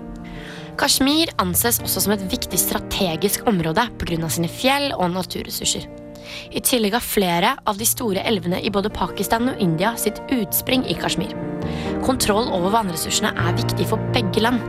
Kashmir 0.78 1.32
anses 1.42 1.80
også 1.82 2.04
som 2.04 2.12
et 2.14 2.22
viktig 2.30 2.58
strategisk 2.60 3.48
område 3.50 3.82
pga. 3.98 4.28
sine 4.30 4.46
fjell 4.46 4.92
og 4.94 5.10
naturressurser. 5.10 5.88
I 6.54 6.60
tillegg 6.62 6.94
har 6.94 7.02
flere 7.02 7.50
av 7.66 7.80
de 7.80 7.86
store 7.88 8.22
elvene 8.22 8.60
i 8.62 8.70
både 8.70 8.92
Pakistan 8.94 9.48
og 9.50 9.58
India 9.58 9.94
sitt 9.98 10.20
utspring 10.30 10.84
i 10.86 10.94
Kashmir. 10.94 11.34
Kontroll 12.06 12.46
over 12.54 12.70
vannressursene 12.76 13.32
er 13.34 13.58
viktig 13.58 13.88
for 13.90 13.98
begge 14.14 14.44
land. 14.44 14.62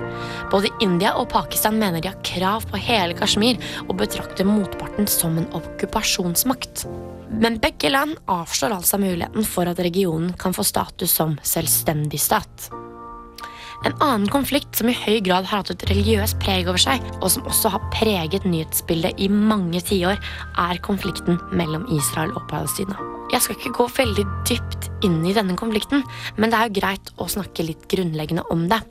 Både 0.49 0.73
India 0.81 1.13
og 1.13 1.29
Pakistan 1.29 1.77
mener 1.77 2.01
de 2.01 2.09
har 2.09 2.25
krav 2.25 2.65
på 2.71 2.81
hele 2.81 3.13
Kashmir 3.13 3.61
og 3.85 3.99
betrakter 4.01 4.49
motparten 4.49 5.05
som 5.05 5.37
en 5.37 5.49
okkupasjonsmakt. 5.53 6.87
Men 7.29 7.61
begge 7.61 7.93
land 7.93 8.17
avslår 8.25 8.79
altså 8.79 8.97
muligheten 8.97 9.45
for 9.45 9.69
at 9.69 9.79
regionen 9.85 10.33
kan 10.33 10.57
få 10.57 10.65
status 10.65 11.13
som 11.21 11.37
selvstendig 11.45 12.19
stat. 12.23 12.71
En 13.87 13.95
annen 14.03 14.27
konflikt 14.27 14.75
som 14.75 14.89
i 14.91 14.97
høy 14.97 15.21
grad 15.23 15.47
har 15.47 15.61
hatt 15.61 15.71
et 15.71 15.85
religiøst 15.87 16.35
preg 16.43 16.67
over 16.67 16.81
seg, 16.81 17.03
og 17.21 17.29
som 17.31 17.47
også 17.47 17.71
har 17.71 17.85
preget 17.93 18.47
nyhetsbildet 18.47 19.21
i 19.23 19.29
mange 19.31 19.79
tiår, 19.87 20.19
er 20.59 20.83
konflikten 20.83 21.39
mellom 21.55 21.87
Israel 21.95 22.35
og 22.35 22.43
Palestina. 22.51 22.99
Jeg 23.31 23.45
skal 23.45 23.55
ikke 23.55 23.75
gå 23.77 23.89
veldig 24.01 24.25
dypt 24.49 24.89
inn 25.05 25.21
i 25.23 25.35
denne 25.37 25.55
konflikten, 25.59 26.03
men 26.35 26.51
det 26.51 26.59
er 26.59 26.67
jo 26.67 26.79
greit 26.81 27.13
å 27.21 27.29
snakke 27.31 27.67
litt 27.67 27.87
grunnleggende 27.91 28.43
om 28.51 28.67
det. 28.71 28.81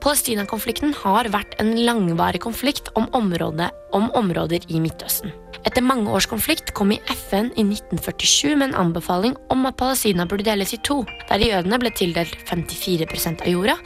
Palestina-konflikten 0.00 0.94
har 1.02 1.28
vært 1.32 1.56
en 1.62 1.74
langvarig 1.86 2.40
konflikt 2.44 2.88
om, 2.98 3.08
område, 3.16 3.68
om 3.96 4.08
områder 4.16 4.64
i 4.68 4.80
Midtøsten. 4.82 5.34
Etter 5.68 5.84
mange 5.84 6.08
års 6.14 6.28
konflikt 6.30 6.72
kom 6.76 6.94
i 6.94 7.00
FN 7.10 7.50
i 7.52 7.66
1947 7.66 8.54
med 8.54 8.70
en 8.70 8.78
anbefaling 8.86 9.36
om 9.52 9.68
at 9.68 9.76
Palestina 9.80 10.24
burde 10.28 10.48
deles 10.48 10.72
i 10.76 10.80
to, 10.86 11.02
der 11.28 11.44
jødene 11.44 11.82
ble 11.82 11.92
tildelt 11.92 12.38
54% 12.48 13.44
av 13.44 13.52
jorda, 13.52 13.76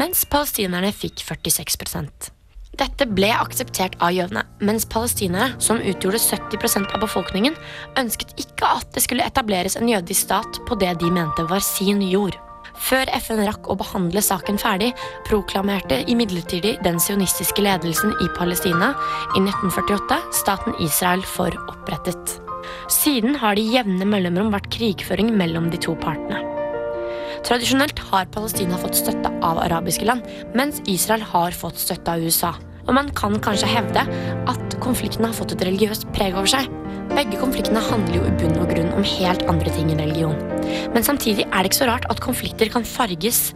mens 0.00 0.26
palestinerne 0.28 0.90
fikk 0.96 1.22
46% 1.28 2.34
dette 2.80 3.06
ble 3.12 3.30
akseptert 3.34 3.96
av 4.02 4.14
jødene, 4.14 4.44
mens 4.64 4.86
palestinere, 4.88 5.54
som 5.62 5.80
utgjorde 5.80 6.20
70% 6.22 6.94
av 6.94 7.02
befolkningen, 7.04 7.56
ønsket 8.00 8.36
ikke 8.40 8.68
at 8.80 8.92
det 8.94 9.04
skulle 9.04 9.26
etableres 9.26 9.76
en 9.78 9.90
jødisk 9.90 10.28
stat 10.28 10.62
på 10.68 10.78
det 10.80 10.94
de 11.02 11.10
mente 11.12 11.46
var 11.50 11.64
sin 11.64 12.02
jord. 12.06 12.38
Før 12.80 13.10
FN 13.20 13.42
rakk 13.44 13.68
å 13.70 13.76
behandle 13.78 14.22
saken 14.24 14.58
ferdig, 14.60 14.90
proklamerte 15.28 16.00
imidlertid 16.10 16.66
den 16.84 17.00
sionistiske 17.02 17.62
ledelsen 17.64 18.14
i 18.24 18.28
Palestina 18.38 18.92
i 19.36 19.42
1948 19.42 20.20
staten 20.40 20.78
Israel 20.82 21.24
for 21.26 21.54
opprettet. 21.68 22.38
Siden 22.90 23.36
har 23.40 23.56
det 23.56 23.66
i 23.66 23.76
jevne 23.76 24.08
mellomrom 24.08 24.50
vært 24.54 24.70
krigføring 24.72 25.32
mellom 25.36 25.68
de 25.72 25.80
to 25.80 25.94
partene. 26.00 26.40
Tradisjonelt 27.46 28.00
har 28.10 28.28
Palestina 28.34 28.78
fått 28.80 28.98
støtte 28.98 29.30
av 29.44 29.62
arabiske 29.62 30.04
land, 30.08 30.26
mens 30.56 30.82
Israel 30.90 31.24
har 31.24 31.56
fått 31.56 31.80
støtte 31.80 32.12
av 32.16 32.24
USA. 32.24 32.52
Og 32.88 32.96
man 32.96 33.12
kan 33.16 33.36
kanskje 33.44 33.70
hevde 33.70 34.04
at 34.50 34.76
konflikten 34.82 35.28
har 35.28 35.36
fått 35.36 35.54
et 35.56 35.64
religiøst 35.68 36.08
preg 36.16 36.36
over 36.36 36.50
seg. 36.50 36.79
Begge 37.10 37.38
konfliktene 37.40 37.82
handler 37.82 38.20
jo 38.20 38.26
i 38.28 38.34
bunn 38.38 38.58
og 38.62 38.70
grunn 38.70 38.92
om 38.94 39.06
helt 39.06 39.42
andre 39.50 39.72
ting 39.74 39.90
enn 39.92 40.02
religion. 40.02 40.36
Men 40.94 41.04
samtidig 41.06 41.46
er 41.48 41.62
det 41.62 41.70
ikke 41.70 41.80
så 41.80 41.88
rart 41.90 42.06
at 42.12 42.22
konflikter 42.22 42.70
kan 42.72 42.86
farges 42.86 43.50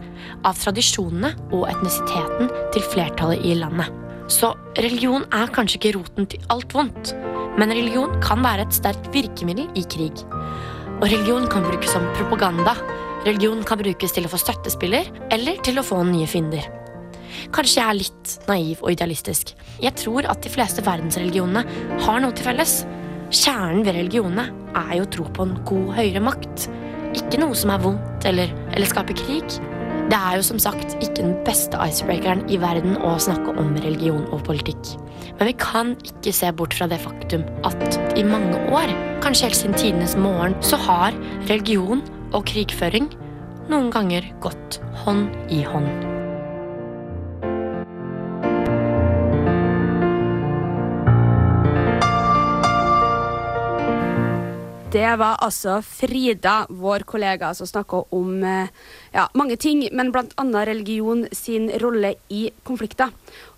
av 0.45 0.57
tradisjonene 0.59 1.31
og 1.55 1.67
etnisiteten 1.71 2.51
til 2.75 2.85
flertallet 2.91 3.45
i 3.47 3.55
landet. 3.59 3.91
Så 4.31 4.51
religion 4.79 5.25
er 5.35 5.51
kanskje 5.53 5.79
ikke 5.79 5.95
roten 5.99 6.27
til 6.29 6.45
alt 6.53 6.73
vondt, 6.75 7.13
men 7.59 7.71
religion 7.71 8.15
kan 8.25 8.41
være 8.43 8.65
et 8.65 8.75
sterkt 8.75 9.11
virkemiddel 9.13 9.69
i 9.77 9.85
krig. 9.87 10.25
Og 10.99 11.05
religion 11.07 11.45
kan 11.51 11.65
brukes 11.65 11.93
som 11.93 12.07
propaganda. 12.17 12.75
Religion 13.25 13.63
kan 13.67 13.79
brukes 13.79 14.15
til 14.15 14.27
å 14.27 14.31
få 14.31 14.39
støttespiller 14.41 15.07
eller 15.33 15.61
til 15.65 15.79
å 15.79 15.85
få 15.85 16.01
nye 16.07 16.27
fiender. 16.29 16.67
Kanskje 17.55 17.79
jeg 17.81 17.87
er 17.87 17.99
litt 17.99 18.35
naiv 18.49 18.83
og 18.83 18.93
idealistisk. 18.93 19.53
Jeg 19.83 19.95
tror 19.99 20.27
at 20.31 20.43
de 20.43 20.51
fleste 20.51 20.83
verdensreligionene 20.85 21.65
har 22.05 22.21
noe 22.23 22.35
til 22.35 22.47
felles. 22.47 22.77
Kjernen 23.35 23.83
ved 23.83 23.97
religionene 23.97 24.45
er 24.79 24.93
jo 25.01 25.07
tro 25.11 25.25
på 25.35 25.43
en 25.43 25.57
god 25.67 25.89
høyere 25.97 26.21
makt. 26.23 26.69
Ikke 27.19 27.39
noe 27.41 27.57
som 27.57 27.73
er 27.73 27.81
vondt 27.83 28.27
eller, 28.29 28.53
eller 28.71 28.87
skaper 28.87 29.17
krig. 29.19 29.57
Det 30.05 30.15
er 30.15 30.37
jo 30.37 30.45
som 30.45 30.61
sagt 30.61 30.95
ikke 31.01 31.17
den 31.17 31.35
beste 31.43 31.79
icebreakeren 31.81 32.45
i 32.53 32.59
verden 32.61 32.95
å 33.03 33.15
snakke 33.19 33.57
om 33.59 33.73
religion 33.83 34.23
og 34.29 34.45
politikk. 34.47 34.93
Men 35.35 35.49
vi 35.49 35.57
kan 35.59 35.93
ikke 36.07 36.31
se 36.37 36.53
bort 36.55 36.77
fra 36.77 36.87
det 36.87 37.01
faktum 37.03 37.43
at 37.67 37.99
i 38.15 38.23
mange 38.23 38.61
år, 38.71 38.95
kanskje 39.25 39.49
helt 39.49 39.59
siden 39.59 39.79
tidenes 39.81 40.15
morgen, 40.15 40.55
så 40.63 40.79
har 40.87 41.17
religion 41.49 42.05
og 42.31 42.45
krigføring 42.47 43.11
noen 43.67 43.91
ganger 43.91 44.31
gått 44.45 44.79
hånd 45.03 45.27
i 45.51 45.65
hånd. 45.67 46.14
Det 54.95 55.15
var 55.19 55.41
altså 55.43 55.81
Frida, 55.83 56.61
vår 56.71 57.03
kollega, 57.09 57.49
som 57.57 57.67
snakka 57.67 58.05
om 58.15 58.37
eh, 58.47 58.69
ja, 59.11 59.25
mange 59.35 59.57
ting, 59.59 59.81
men 59.91 60.13
bl.a. 60.15 60.45
religion 60.69 61.25
sin 61.35 61.67
rolle 61.83 62.13
i 62.31 62.45
konflikter. 62.63 63.11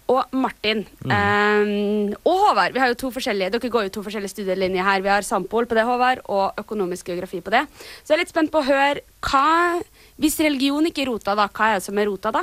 Og 0.09 0.33
Martin 0.33 0.85
mm. 1.05 1.11
eh, 1.13 2.15
og 2.23 2.41
Håvard. 2.41 2.73
Vi 2.73 2.81
har 2.81 2.89
jo 2.89 2.97
to 3.03 3.11
forskjellige, 3.13 3.51
Dere 3.53 3.69
går 3.69 3.85
jo 3.85 3.93
to 3.99 4.03
forskjellige 4.07 4.33
studielinjer 4.33 4.87
her. 4.87 5.03
Vi 5.05 5.11
har 5.13 5.27
Sampol 5.27 5.67
på 5.69 5.77
det, 5.77 5.85
Håvard, 5.85 6.23
og 6.25 6.57
økonomisk 6.63 7.11
geografi 7.11 7.43
på 7.45 7.53
det. 7.53 7.67
Så 8.01 8.13
jeg 8.13 8.17
er 8.17 8.23
litt 8.23 8.33
spent 8.33 8.53
på 8.53 8.63
å 8.63 8.67
høre 8.67 9.05
hva 9.27 9.83
Hvis 10.17 10.39
religion 10.41 10.89
ikke 10.89 11.03
er 11.03 11.11
rota, 11.11 11.37
da, 11.37 11.45
hva 11.53 11.69
er 11.69 11.77
det 11.77 11.85
som 11.85 11.99
er 12.01 12.09
rota, 12.09 12.33
da? 12.33 12.41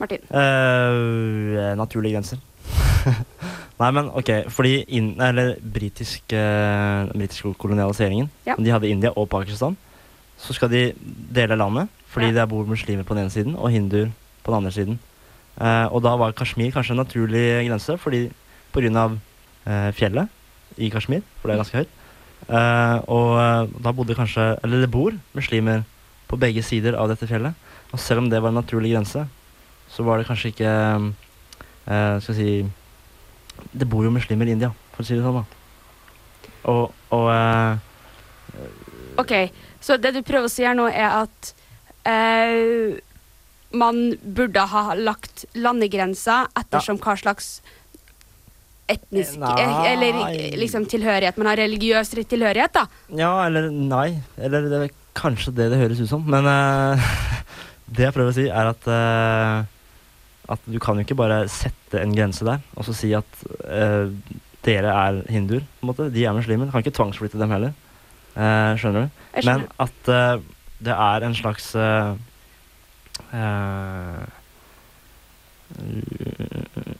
Martin? 0.00 0.26
Uh, 0.34 1.76
naturlige 1.78 2.16
grenser. 2.16 2.42
Nei, 3.80 3.90
men 3.90 4.10
ok, 4.14 4.30
fordi 4.54 4.84
in, 4.96 5.14
eller 5.20 5.56
britisk, 5.60 6.32
eh, 6.32 7.10
britiske 7.14 7.54
kolonialiseringen 7.58 8.30
Ja. 8.46 8.54
De 8.58 8.70
hadde 8.70 8.88
India 8.88 9.10
og 9.16 9.28
Pakistan. 9.28 9.76
Så 10.38 10.54
skal 10.54 10.70
de 10.70 10.92
dele 11.34 11.58
landet 11.58 11.88
fordi 12.14 12.30
det 12.30 12.46
bor 12.48 12.66
muslimer 12.66 13.02
på 13.02 13.16
den 13.16 13.24
ene 13.24 13.34
siden 13.34 13.56
og 13.58 13.72
hinduer 13.74 14.12
på 14.44 14.52
den 14.52 14.60
andre 14.60 14.70
siden. 14.70 14.98
Eh, 15.58 15.86
og 15.90 16.02
da 16.02 16.14
var 16.16 16.32
Kashmir 16.32 16.70
kanskje 16.70 16.94
en 16.94 17.02
naturlig 17.02 17.46
grense 17.68 17.98
fordi 17.98 18.28
pga. 18.74 19.08
Eh, 19.64 19.90
fjellet 19.96 20.28
i 20.76 20.90
Kashmir, 20.92 21.22
for 21.40 21.48
det 21.48 21.54
er 21.54 21.62
ganske 21.62 21.78
høyt. 21.78 21.92
Eh, 22.44 22.96
og 23.08 23.30
eh, 23.40 23.70
da 23.80 23.92
bodde 23.96 24.12
kanskje 24.12 24.42
Eller 24.60 24.82
det 24.82 24.90
bor 24.92 25.14
muslimer 25.32 25.86
på 26.28 26.36
begge 26.36 26.60
sider 26.62 26.98
av 27.00 27.08
dette 27.08 27.26
fjellet. 27.26 27.54
Og 27.92 28.00
selv 28.00 28.20
om 28.20 28.28
det 28.28 28.42
var 28.42 28.52
en 28.52 28.60
naturlig 28.60 28.92
grense, 28.92 29.22
så 29.88 30.04
var 30.04 30.18
det 30.20 30.26
kanskje 30.28 30.50
ikke 30.52 30.72
eh, 30.74 32.20
Skal 32.20 32.34
jeg 32.34 32.36
si 32.36 32.50
det 33.72 33.88
bor 33.90 34.04
jo 34.06 34.12
muslimer 34.14 34.48
i 34.48 34.54
India, 34.56 34.70
for 34.94 35.04
å 35.04 35.08
si 35.08 35.16
det 35.18 35.24
sånn. 35.24 35.42
da. 35.42 35.60
Og, 36.70 36.94
og 37.12 37.26
uh, 37.28 37.76
OK, 39.20 39.34
så 39.84 39.98
det 40.00 40.14
du 40.16 40.22
prøver 40.26 40.48
å 40.48 40.52
si 40.52 40.64
her 40.66 40.76
nå, 40.78 40.88
er 40.88 41.24
at 41.24 41.50
uh, 42.08 42.94
man 43.74 44.02
burde 44.22 44.64
ha 44.70 44.84
lagt 44.98 45.46
landegrenser 45.58 46.50
ettersom 46.60 47.00
hva 47.02 47.16
slags 47.18 47.56
etnisk 48.90 49.38
Nei. 49.40 49.54
eh, 49.62 49.86
Eller 49.92 50.18
liksom 50.60 50.84
tilhørighet. 50.90 51.38
Man 51.40 51.48
har 51.48 51.58
religiøs 51.62 52.12
tilhørighet, 52.14 52.74
da. 52.76 52.84
Ja, 53.16 53.32
eller 53.46 53.70
nei. 53.72 54.20
Eller 54.36 54.68
det 54.68 54.80
er 54.82 54.92
kanskje 55.16 55.54
det 55.56 55.70
det 55.72 55.80
høres 55.80 56.02
ut 56.04 56.10
som. 56.10 56.24
Men 56.28 56.46
uh, 56.46 57.14
det 57.94 58.08
jeg 58.08 58.16
prøver 58.16 58.32
å 58.34 58.36
si, 58.36 58.46
er 58.50 58.70
at 58.74 58.90
at 60.48 60.60
du 60.68 60.78
kan 60.82 60.98
jo 60.98 61.04
ikke 61.06 61.16
bare 61.16 61.44
sette 61.48 62.00
en 62.02 62.12
grense 62.16 62.44
der 62.44 62.60
og 62.76 62.84
så 62.84 62.92
si 62.96 63.12
at 63.16 63.44
eh, 63.64 64.10
dere 64.64 64.92
er 64.92 65.22
hinduer. 65.28 65.60
på 65.80 65.84
en 65.86 65.90
måte. 65.90 66.10
De 66.12 66.24
er 66.24 66.32
muslimer. 66.36 66.70
Kan 66.72 66.80
ikke 66.84 66.94
tvangsflytte 66.96 67.40
dem 67.40 67.50
heller. 67.52 67.74
Eh, 68.34 68.72
skjønner 68.80 69.06
du? 69.06 69.24
Skjønner. 69.36 69.44
Men 69.44 69.66
at 69.84 70.08
eh, 70.08 70.46
det 70.84 70.94
er 70.94 71.26
en 71.28 71.36
slags 71.36 71.74
eh, 71.76 72.14
eh, 73.36 74.24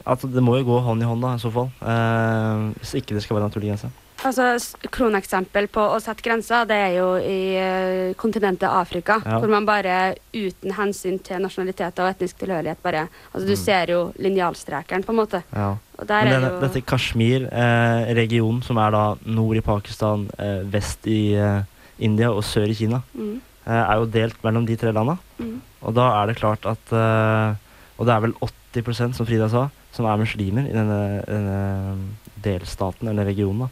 At 0.04 0.24
det 0.28 0.42
må 0.44 0.58
jo 0.58 0.66
gå 0.68 0.78
hånd 0.84 1.02
i 1.02 1.08
hånd, 1.08 1.24
da, 1.24 1.34
i 1.36 1.42
så 1.42 1.50
fall. 1.54 1.70
Eh, 1.80 2.64
hvis 2.80 2.94
ikke 3.00 3.16
det 3.16 3.24
skal 3.24 3.38
være 3.38 3.48
naturlig 3.48 3.72
grense. 3.72 3.90
Altså, 4.24 4.76
Kroneksempel 4.90 5.66
på 5.68 5.82
å 5.94 5.98
sette 6.00 6.24
grenser, 6.24 6.64
det 6.70 6.76
er 6.80 6.92
jo 6.96 7.08
i 7.20 7.38
uh, 7.60 8.14
kontinentet 8.16 8.64
Afrika. 8.70 9.18
Ja. 9.24 9.36
Hvor 9.42 9.50
man 9.52 9.66
bare 9.68 10.14
uten 10.32 10.72
hensyn 10.78 11.18
til 11.26 11.42
nasjonalitet 11.44 12.00
og 12.00 12.08
etnisk 12.14 12.38
tilhørighet 12.40 12.80
bare 12.82 13.06
Altså, 13.34 13.44
du 13.46 13.52
Mm. 13.54 13.60
ser 13.64 13.86
jo 13.92 14.00
linjalstrekeren, 14.18 15.04
på 15.04 15.12
en 15.12 15.18
måte. 15.20 15.42
Ja. 15.52 15.76
Og 15.98 16.06
der 16.08 16.24
Men 16.24 16.32
er 16.32 16.40
denne, 16.40 16.52
jo 16.54 16.60
dette 16.66 16.82
Kashmir-regionen, 16.88 18.62
som 18.64 18.78
er 18.78 18.90
da 18.90 19.04
nord 19.26 19.56
i 19.56 19.60
Pakistan, 19.60 20.28
eh, 20.38 20.62
vest 20.72 21.06
i 21.06 21.34
eh, 21.34 21.62
India 22.00 22.30
og 22.32 22.42
sør 22.42 22.68
i 22.70 22.74
Kina, 22.74 23.02
Mm. 23.14 23.40
eh, 23.66 23.72
er 23.90 23.94
jo 24.00 24.06
delt 24.06 24.42
mellom 24.42 24.66
de 24.66 24.76
tre 24.76 24.92
landa. 24.92 25.18
Mm. 25.38 25.60
Og 25.82 25.94
da 25.94 26.22
er 26.22 26.26
det 26.32 26.36
klart 26.40 26.64
at 26.66 26.92
eh, 26.92 27.54
Og 27.96 28.06
det 28.06 28.12
er 28.16 28.20
vel 28.24 28.32
80% 28.42 29.14
som 29.14 29.24
Frida 29.26 29.48
sa, 29.48 29.68
som 29.92 30.04
er 30.06 30.16
muslimer 30.18 30.66
i 30.66 30.72
denne, 30.72 31.22
denne 31.28 31.98
delstaten, 32.42 33.06
eller 33.08 33.24
regionen. 33.24 33.60
da. 33.60 33.68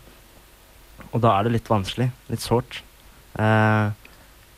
Og 1.12 1.20
da 1.20 1.34
er 1.38 1.44
det 1.48 1.52
litt 1.58 1.68
vanskelig. 1.70 2.10
Litt 2.32 2.40
sårt. 2.44 2.80
Eh, 3.38 3.88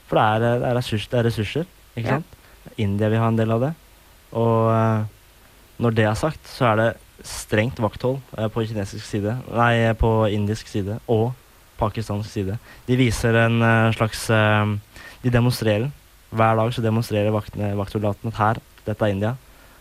for 0.08 0.18
det 0.20 0.24
er, 0.24 0.42
det, 0.44 0.52
er 0.68 0.76
ressurs, 0.78 1.06
det 1.10 1.18
er 1.20 1.26
ressurser, 1.28 1.66
ikke 1.96 2.06
Ja. 2.08 2.18
sant? 2.20 2.40
India 2.80 3.08
vil 3.12 3.18
ha 3.20 3.28
en 3.28 3.36
del 3.38 3.50
av 3.54 3.60
det. 3.60 3.72
Og 4.32 4.70
eh, 4.72 5.04
når 5.82 5.94
det 5.98 6.04
er 6.08 6.14
sagt, 6.18 6.46
så 6.48 6.70
er 6.72 6.76
det 6.80 6.88
strengt 7.24 7.78
vakthold 7.80 8.20
eh, 8.38 8.48
på 8.52 8.64
kinesisk 8.66 9.04
side, 9.06 9.36
nei, 9.54 9.92
på 9.98 10.10
indisk 10.32 10.68
side 10.70 10.98
og 11.10 11.32
pakistansk 11.80 12.30
side. 12.30 12.58
De 12.86 12.96
viser 12.98 13.34
en 13.46 13.60
eh, 13.62 13.92
slags 13.96 14.28
eh, 14.30 14.74
De 15.24 15.30
demonstrerer. 15.32 15.90
Hver 16.34 16.56
dag 16.58 16.72
så 16.74 16.82
demonstrerer 16.84 17.30
vaktene, 17.32 17.72
vaktsoldatene 17.78 18.32
at 18.34 18.38
her, 18.42 18.58
dette 18.84 19.06
er 19.06 19.14
India. 19.14 19.34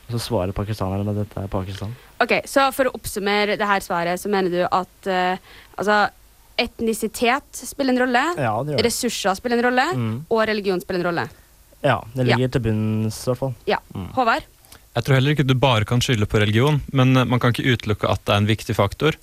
Og 0.08 0.14
så 0.16 0.20
svarer 0.22 0.54
pakistanerne 0.56 1.04
med 1.08 1.18
dette 1.22 1.40
er 1.42 1.48
Pakistan. 1.52 1.92
Ok, 2.22 2.42
Så 2.48 2.66
for 2.76 2.88
å 2.88 2.94
oppsummere 2.96 3.58
det 3.60 3.68
her 3.68 3.82
svaret, 3.84 4.20
så 4.22 4.30
mener 4.32 4.52
du 4.54 4.62
at 4.68 5.10
eh, 5.10 5.38
altså 5.78 5.98
etnisitet 6.58 7.44
spiller 7.66 7.94
en 7.94 8.02
rolle, 8.06 8.24
Ja, 8.38 8.54
det 8.64 8.74
gjør 8.74 8.78
det. 8.78 8.86
ressurser 8.86 9.36
spiller 9.40 9.58
en 9.60 9.66
rolle, 9.66 9.86
Mm. 9.96 10.26
og 10.30 10.48
religion 10.48 10.82
spiller 10.82 11.00
en 11.02 11.08
rolle? 11.12 11.30
Ja, 11.84 12.02
det 12.16 12.26
ligger 12.28 12.48
til 12.52 12.62
bunns, 12.62 13.18
i 13.28 13.30
hvert 13.32 13.38
fall. 13.38 13.56
Ja. 13.68 13.78
Håvard? 14.16 14.44
Jeg 14.96 15.04
tror 15.04 15.16
heller 15.16 15.32
ikke 15.36 15.48
du 15.48 15.56
bare 15.56 15.86
kan 15.86 16.00
skylde 16.00 16.26
på 16.30 16.40
religion, 16.40 16.82
men 16.94 17.18
eh, 17.18 17.26
man 17.26 17.40
kan 17.40 17.52
ikke 17.52 17.66
utelukke 17.74 18.10
at 18.10 18.24
det 18.26 18.34
er 18.34 18.38
en 18.38 18.48
viktig 18.48 18.76
faktor. 18.76 19.14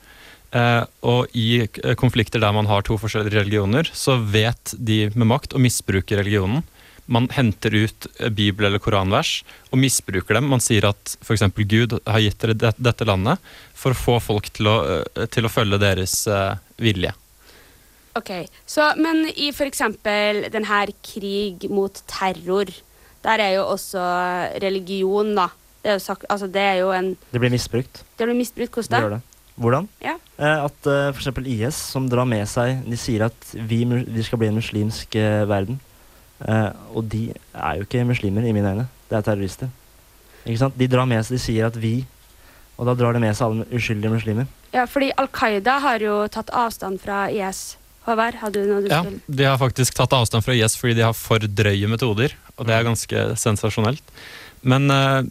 Eh, 0.53 0.85
og 1.07 1.29
i 1.33 1.67
konflikter 1.97 2.41
der 2.41 2.53
man 2.53 2.67
har 2.67 2.83
to 2.83 2.97
forskjellige 2.99 3.39
religioner, 3.45 3.85
så 3.95 4.17
vet 4.19 4.75
de 4.83 5.09
med 5.15 5.29
makt 5.29 5.55
å 5.55 5.61
misbruke 5.63 6.19
religionen. 6.19 6.65
Man 7.11 7.29
henter 7.35 7.75
ut 7.75 8.07
eh, 8.19 8.31
bibel- 8.31 8.69
eller 8.69 8.83
koranvers 8.83 9.41
og 9.71 9.81
misbruker 9.83 10.39
dem. 10.39 10.51
Man 10.51 10.63
sier 10.63 10.89
at 10.91 11.17
f.eks. 11.21 11.47
Gud 11.67 11.99
har 12.07 12.23
gitt 12.23 12.39
dere 12.43 12.75
dette 12.79 13.09
landet 13.09 13.43
for 13.75 13.95
å 13.95 13.99
få 13.99 14.19
folk 14.23 14.51
til 14.55 14.71
å, 14.71 14.77
eh, 15.01 15.27
til 15.33 15.49
å 15.49 15.53
følge 15.53 15.81
deres 15.83 16.23
eh, 16.31 16.55
vilje. 16.81 17.15
Ok, 18.19 18.31
så, 18.67 18.91
Men 18.99 19.29
i 19.31 19.53
eksempel 19.55 20.49
den 20.51 20.67
her 20.67 20.91
krig 21.07 21.69
mot 21.71 22.03
terror, 22.11 22.71
der 23.23 23.43
er 23.43 23.57
jo 23.61 23.69
også 23.71 24.03
religion, 24.63 25.35
da. 25.39 25.51
Det 25.81 25.93
er 25.93 25.97
jo, 25.97 26.03
sagt, 26.05 26.27
altså 26.29 26.47
det 26.51 26.61
er 26.61 26.81
jo 26.83 26.91
en 26.93 27.15
Det 27.31 27.41
blir 27.41 27.53
misbrukt. 27.53 28.03
Det 28.19 28.27
blir 28.27 28.37
misbrukt. 28.37 28.75
Det 28.75 28.91
Hvordan 28.91 29.07
gjør 29.07 29.15
det. 29.17 29.23
Hvordan? 29.61 29.87
Ja. 30.01 30.17
Eh, 30.41 30.65
at 30.65 30.89
uh, 30.89 31.11
f.eks. 31.13 31.31
IS, 31.45 31.79
som 31.93 32.09
drar 32.09 32.29
med 32.29 32.47
seg 32.49 32.81
De 32.89 32.97
sier 32.97 33.27
at 33.27 33.51
vi, 33.53 33.83
vi 33.85 34.25
skal 34.25 34.41
bli 34.41 34.49
en 34.49 34.57
muslimsk 34.61 35.17
eh, 35.21 35.45
verden. 35.49 35.81
Eh, 36.41 36.71
og 36.97 37.05
de 37.13 37.27
er 37.53 37.81
jo 37.81 37.87
ikke 37.87 38.07
muslimer, 38.09 38.47
i 38.47 38.55
mine 38.57 38.73
øyne. 38.73 38.87
Det 39.11 39.19
er 39.19 39.27
terrorister. 39.27 39.69
Ikke 40.47 40.61
sant? 40.63 40.79
De 40.79 40.89
drar 40.89 41.09
med 41.09 41.25
seg, 41.27 41.37
de 41.37 41.43
sier 41.43 41.69
at 41.69 41.77
vi 41.77 42.07
Og 42.81 42.87
da 42.89 42.95
drar 42.97 43.13
de 43.13 43.21
med 43.21 43.37
seg 43.37 43.45
alle 43.45 43.67
uskyldige 43.77 44.09
muslimer. 44.09 44.47
Ja, 44.73 44.87
fordi 44.89 45.11
Al 45.21 45.27
Qaida 45.29 45.75
har 45.85 46.01
jo 46.01 46.15
tatt 46.33 46.49
avstand 46.57 46.97
fra 47.03 47.27
IS. 47.29 47.77
Håvard, 48.07 48.39
hadde 48.41 48.63
du 48.63 48.71
noe 48.71 48.81
du 48.81 48.89
Ja, 48.89 49.03
skulle 49.03 49.37
De 49.37 49.45
har 49.45 49.59
faktisk 49.61 49.99
tatt 49.99 50.15
avstand 50.17 50.47
fra 50.47 50.55
IS 50.57 50.79
fordi 50.81 50.97
de 50.97 51.05
har 51.05 51.13
for 51.13 51.45
drøye 51.45 51.91
metoder, 51.93 52.33
og 52.57 52.65
det 52.65 52.73
er 52.73 52.87
ganske 52.89 53.25
sensasjonelt. 53.37 54.01
Men 54.65 54.89
eh, 54.89 55.29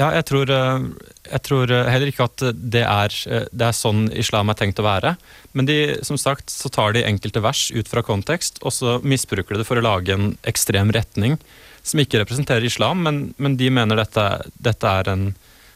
ja, 0.00 0.08
jeg 0.16 0.24
tror, 0.24 0.50
eh, 0.50 0.84
jeg 1.28 1.42
tror 1.44 1.72
eh, 1.72 1.88
heller 1.92 2.08
ikke 2.08 2.24
at 2.24 2.44
det 2.56 2.82
er, 2.86 3.16
eh, 3.28 3.44
det 3.52 3.66
er 3.66 3.76
sånn 3.76 4.06
islam 4.16 4.48
er 4.48 4.56
tenkt 4.56 4.80
å 4.80 4.86
være. 4.86 5.16
Men 5.52 5.68
de, 5.68 5.78
som 6.06 6.16
sagt 6.20 6.52
så 6.52 6.70
tar 6.72 6.94
de 6.96 7.04
enkelte 7.04 7.42
vers 7.44 7.66
ut 7.74 7.88
fra 7.90 8.04
kontekst, 8.06 8.62
og 8.64 8.72
så 8.72 8.96
misbruker 9.04 9.54
de 9.54 9.60
det 9.60 9.68
for 9.68 9.80
å 9.80 9.84
lage 9.84 10.16
en 10.16 10.32
ekstrem 10.48 10.92
retning 10.96 11.36
som 11.82 12.00
ikke 12.00 12.22
representerer 12.22 12.64
islam, 12.64 13.02
men, 13.04 13.22
men 13.36 13.58
de 13.60 13.68
mener 13.74 13.98
dette, 13.98 14.24
dette 14.54 14.94
er 15.00 15.10
en, 15.12 15.26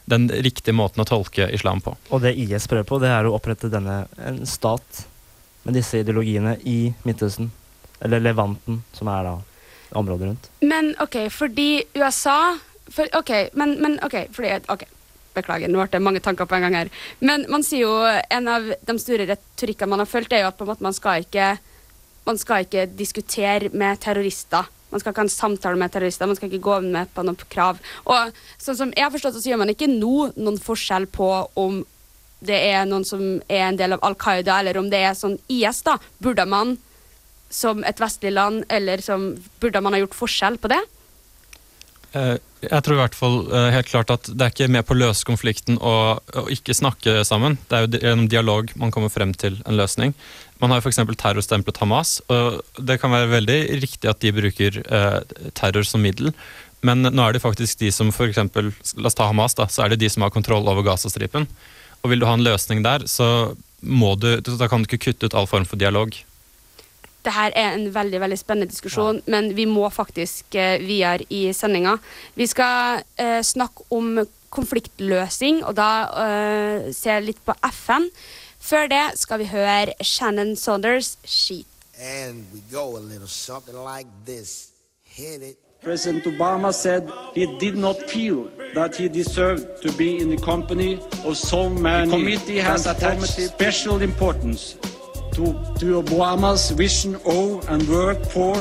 den 0.08 0.28
riktige 0.30 0.76
måten 0.76 1.02
å 1.02 1.08
tolke 1.08 1.50
islam 1.52 1.82
på. 1.84 1.96
Og 2.08 2.22
det 2.24 2.36
IS 2.40 2.68
prøver 2.70 2.86
på, 2.88 3.00
det 3.02 3.10
er 3.12 3.26
å 3.26 3.34
opprette 3.36 3.68
denne 3.72 4.04
en 4.22 4.40
stat 4.48 5.02
med 5.66 5.76
disse 5.76 6.00
ideologiene 6.00 6.54
i 6.64 6.94
Midtøsten. 7.04 7.50
Eller 8.00 8.22
Levanten, 8.22 8.80
som 8.94 9.10
er 9.10 9.26
da 9.26 9.34
området 9.96 10.30
rundt. 10.30 10.48
Men 10.60 10.94
OK, 11.02 11.18
fordi 11.32 11.82
USA 11.98 12.56
for, 12.92 13.10
OK, 13.18 13.32
men, 13.58 13.76
men 13.82 13.98
OK, 14.06 14.20
fordi 14.36 14.58
OK. 14.72 14.86
Beklager, 15.36 15.68
nå 15.68 15.82
ble 15.82 15.92
det 15.92 16.00
mange 16.00 16.20
tanker 16.24 16.48
på 16.48 16.56
en 16.56 16.62
gang 16.64 16.74
her. 16.78 16.90
Men 17.20 17.42
man 17.52 17.64
sier 17.66 17.82
jo 17.82 17.96
en 18.08 18.46
av 18.48 18.70
de 18.88 18.94
store 19.02 19.26
retorikkene 19.28 19.92
man 19.92 20.00
har 20.00 20.08
fulgt, 20.08 20.32
er 20.32 20.46
jo 20.46 20.48
at 20.48 20.56
på 20.56 20.64
en 20.64 20.70
måte 20.70 20.86
man 20.86 20.96
skal 20.96 21.26
ikke 21.26 21.50
man 22.26 22.38
skal 22.40 22.64
ikke 22.64 22.86
diskutere 22.98 23.68
med 23.76 24.00
terrorister. 24.02 24.64
Man 24.90 25.02
skal 25.02 25.12
ikke 25.12 25.22
ha 25.22 25.26
en 25.26 25.34
samtale 25.34 25.78
med 25.78 25.92
terrorister, 25.92 26.26
man 26.26 26.38
skal 26.38 26.50
ikke 26.50 26.64
gå 26.64 26.78
med 26.86 27.10
på 27.14 27.22
noen 27.26 27.38
krav. 27.52 27.78
Og 28.08 28.40
sånn 28.62 28.78
som 28.78 28.94
jeg 28.94 29.04
har 29.04 29.12
forstått 29.14 29.38
så 29.38 29.50
gjør 29.50 29.62
man 29.62 29.74
ikke 29.74 29.90
nå 29.90 30.30
noen 30.34 30.58
forskjell 30.62 31.08
på 31.12 31.28
om 31.58 31.82
det 32.46 32.58
er 32.70 32.84
noen 32.88 33.06
som 33.06 33.22
er 33.48 33.68
en 33.68 33.78
del 33.78 33.96
av 33.96 34.02
Al 34.06 34.16
Qaida, 34.20 34.58
eller 34.60 34.78
om 34.78 34.90
det 34.92 35.00
er 35.04 35.16
sånn 35.18 35.38
IS, 35.52 35.80
da. 35.86 35.96
Burde 36.22 36.44
man 36.48 36.76
som 37.50 37.82
et 37.86 38.00
vestlig 38.02 38.34
land, 38.34 38.64
eller 38.68 39.02
som 39.04 39.34
Burde 39.62 39.80
man 39.82 39.94
ha 39.94 40.02
gjort 40.02 40.18
forskjell 40.18 40.58
på 40.60 40.70
det? 40.72 40.82
Eh, 42.16 42.36
Jeg 42.66 42.82
tror 42.82 42.96
i 42.96 42.98
hvert 42.98 43.14
fall 43.14 43.36
eh, 43.52 43.68
helt 43.74 43.90
klart 43.90 44.10
at 44.10 44.26
det 44.32 44.42
er 44.42 44.52
ikke 44.52 44.70
med 44.72 44.86
på 44.88 44.94
å 44.96 44.98
løse 44.98 45.26
konflikten 45.28 45.76
å, 45.78 46.18
ikke 46.50 46.74
snakke 46.74 47.20
sammen. 47.28 47.58
Det 47.68 47.76
er 47.78 47.84
jo 47.84 48.00
gjennom 48.00 48.28
dialog 48.32 48.72
man 48.80 48.90
kommer 48.94 49.12
frem 49.12 49.34
til 49.38 49.58
en 49.68 49.76
løsning. 49.78 50.14
Man 50.62 50.72
har 50.72 50.80
f.eks. 50.80 50.98
terrorstemplet 51.20 51.78
Hamas, 51.82 52.16
og 52.32 52.62
det 52.80 52.96
kan 53.02 53.12
være 53.12 53.30
veldig 53.34 53.58
riktig 53.84 54.10
at 54.10 54.22
de 54.24 54.32
bruker 54.34 54.80
eh, 54.82 55.20
terror 55.58 55.86
som 55.86 56.02
middel. 56.02 56.32
Men 56.86 57.04
nå 57.06 57.22
er 57.22 57.36
det 57.36 57.44
faktisk 57.44 57.80
de 57.84 57.92
som 57.94 58.10
eksempel, 58.10 58.72
La 58.96 59.10
oss 59.12 59.18
ta 59.18 59.28
Hamas, 59.28 59.54
da. 59.58 59.68
Så 59.70 59.84
er 59.84 59.92
det 59.92 60.00
de 60.02 60.10
som 60.12 60.24
har 60.24 60.34
kontroll 60.34 60.66
over 60.66 60.86
Gazastripen. 60.86 61.46
Og 62.02 62.10
vil 62.10 62.22
du 62.22 62.26
ha 62.28 62.34
en 62.36 62.46
løsning 62.46 62.82
der, 62.86 63.06
så 63.10 63.54
må 63.80 64.14
du 64.18 64.40
Da 64.40 64.66
kan 64.68 64.82
du 64.82 64.88
ikke 64.88 65.12
kutte 65.12 65.28
ut 65.28 65.36
all 65.36 65.46
form 65.46 65.68
for 65.68 65.78
dialog. 65.78 66.16
Det 67.26 67.34
her 67.34 67.50
er 67.58 67.74
en 67.74 67.88
veldig 67.90 68.20
veldig 68.22 68.38
spennende 68.38 68.70
diskusjon, 68.70 69.18
men 69.26 69.50
vi 69.56 69.64
må 69.66 69.88
faktisk 69.90 70.54
eh, 70.54 70.78
videre 70.78 71.26
i 71.34 71.48
sendinga. 71.52 71.96
Vi 72.38 72.46
skal 72.46 73.02
eh, 73.18 73.40
snakke 73.42 73.82
om 73.90 74.20
konfliktløsning, 74.54 75.64
og 75.66 75.74
da 75.74 75.90
eh, 76.22 76.92
se 76.94 77.18
litt 77.24 77.42
på 77.42 77.56
FN. 77.72 78.06
Før 78.62 78.86
det 78.90 79.04
skal 79.18 79.42
vi 79.42 79.50
høre 79.50 79.96
Shannon 80.00 80.54
Saunders' 80.54 81.16
'Sheet'. 81.26 81.66
And 81.98 82.44
we 82.52 82.60
go 82.70 82.96
a 82.96 83.00
little 83.00 83.26
something 83.26 83.74
like 83.74 84.06
this. 84.26 84.68
Hit 85.02 85.42
it. 85.42 85.56
President 85.82 86.24
Obama 86.24 86.72
said 86.72 87.10
he 87.34 87.46
did 87.58 87.76
not 87.76 87.96
feel 88.10 88.50
that 88.74 88.96
he 88.96 89.08
deserved 89.08 89.82
to 89.82 89.92
be 89.92 90.18
in 90.18 90.30
the 90.30 90.36
company 90.36 91.00
of 91.24 91.36
so 91.36 91.68
many. 91.68 92.10
The 92.10 92.16
committee 92.16 92.58
has 92.58 92.86
attached 92.86 93.26
special 93.26 94.02
importance 94.02 94.76
to, 95.36 95.52
to 95.78 96.00
Obama's 96.00 96.70
vision 96.70 97.14
of 97.26 97.68
and 97.68 97.86
work 97.88 98.24
for 98.32 98.56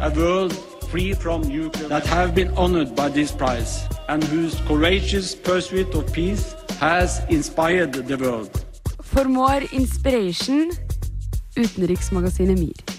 a 0.00 0.10
world 0.16 0.56
free 0.90 1.12
from 1.12 1.42
nuclear 1.42 1.88
that 1.88 2.06
have 2.06 2.34
been 2.34 2.48
honored 2.56 2.96
by 2.96 3.08
this 3.10 3.30
prize 3.30 3.84
and 4.08 4.24
whose 4.24 4.56
courageous 4.66 5.34
pursuit 5.34 5.94
of 5.94 6.10
peace 6.12 6.56
has 6.80 7.20
inspired 7.28 7.92
the 7.92 8.16
world. 8.16 8.64
For 9.02 9.24
more 9.28 9.60
inspiration, 9.72 10.72
utenriksmagasinet 11.56 12.56
MIR. 12.56 12.96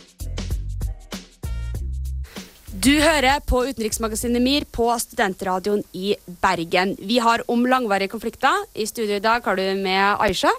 Du 2.80 2.94
hører 3.02 3.42
på 3.42 3.66
Utenriksmagasinet 3.66 4.42
MIR 4.42 4.70
på 4.72 4.86
Studentradioen 5.02 5.82
i 5.94 6.14
Bergen. 6.42 6.94
Vi 7.02 7.18
har 7.18 7.42
om 7.50 7.66
langvarige 7.66 8.08
konflikter. 8.08 8.54
I 8.76 8.86
studio 8.86 9.18
i 9.18 9.24
dag 9.24 9.42
har 9.44 9.58
du 9.58 9.66
med 9.82 10.16
Aisha. 10.22 10.54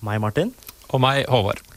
Meg, 0.00 0.20
Martin. 0.22 0.54
Og 0.88 1.02
meg, 1.02 1.26
Håvard. 1.28 1.75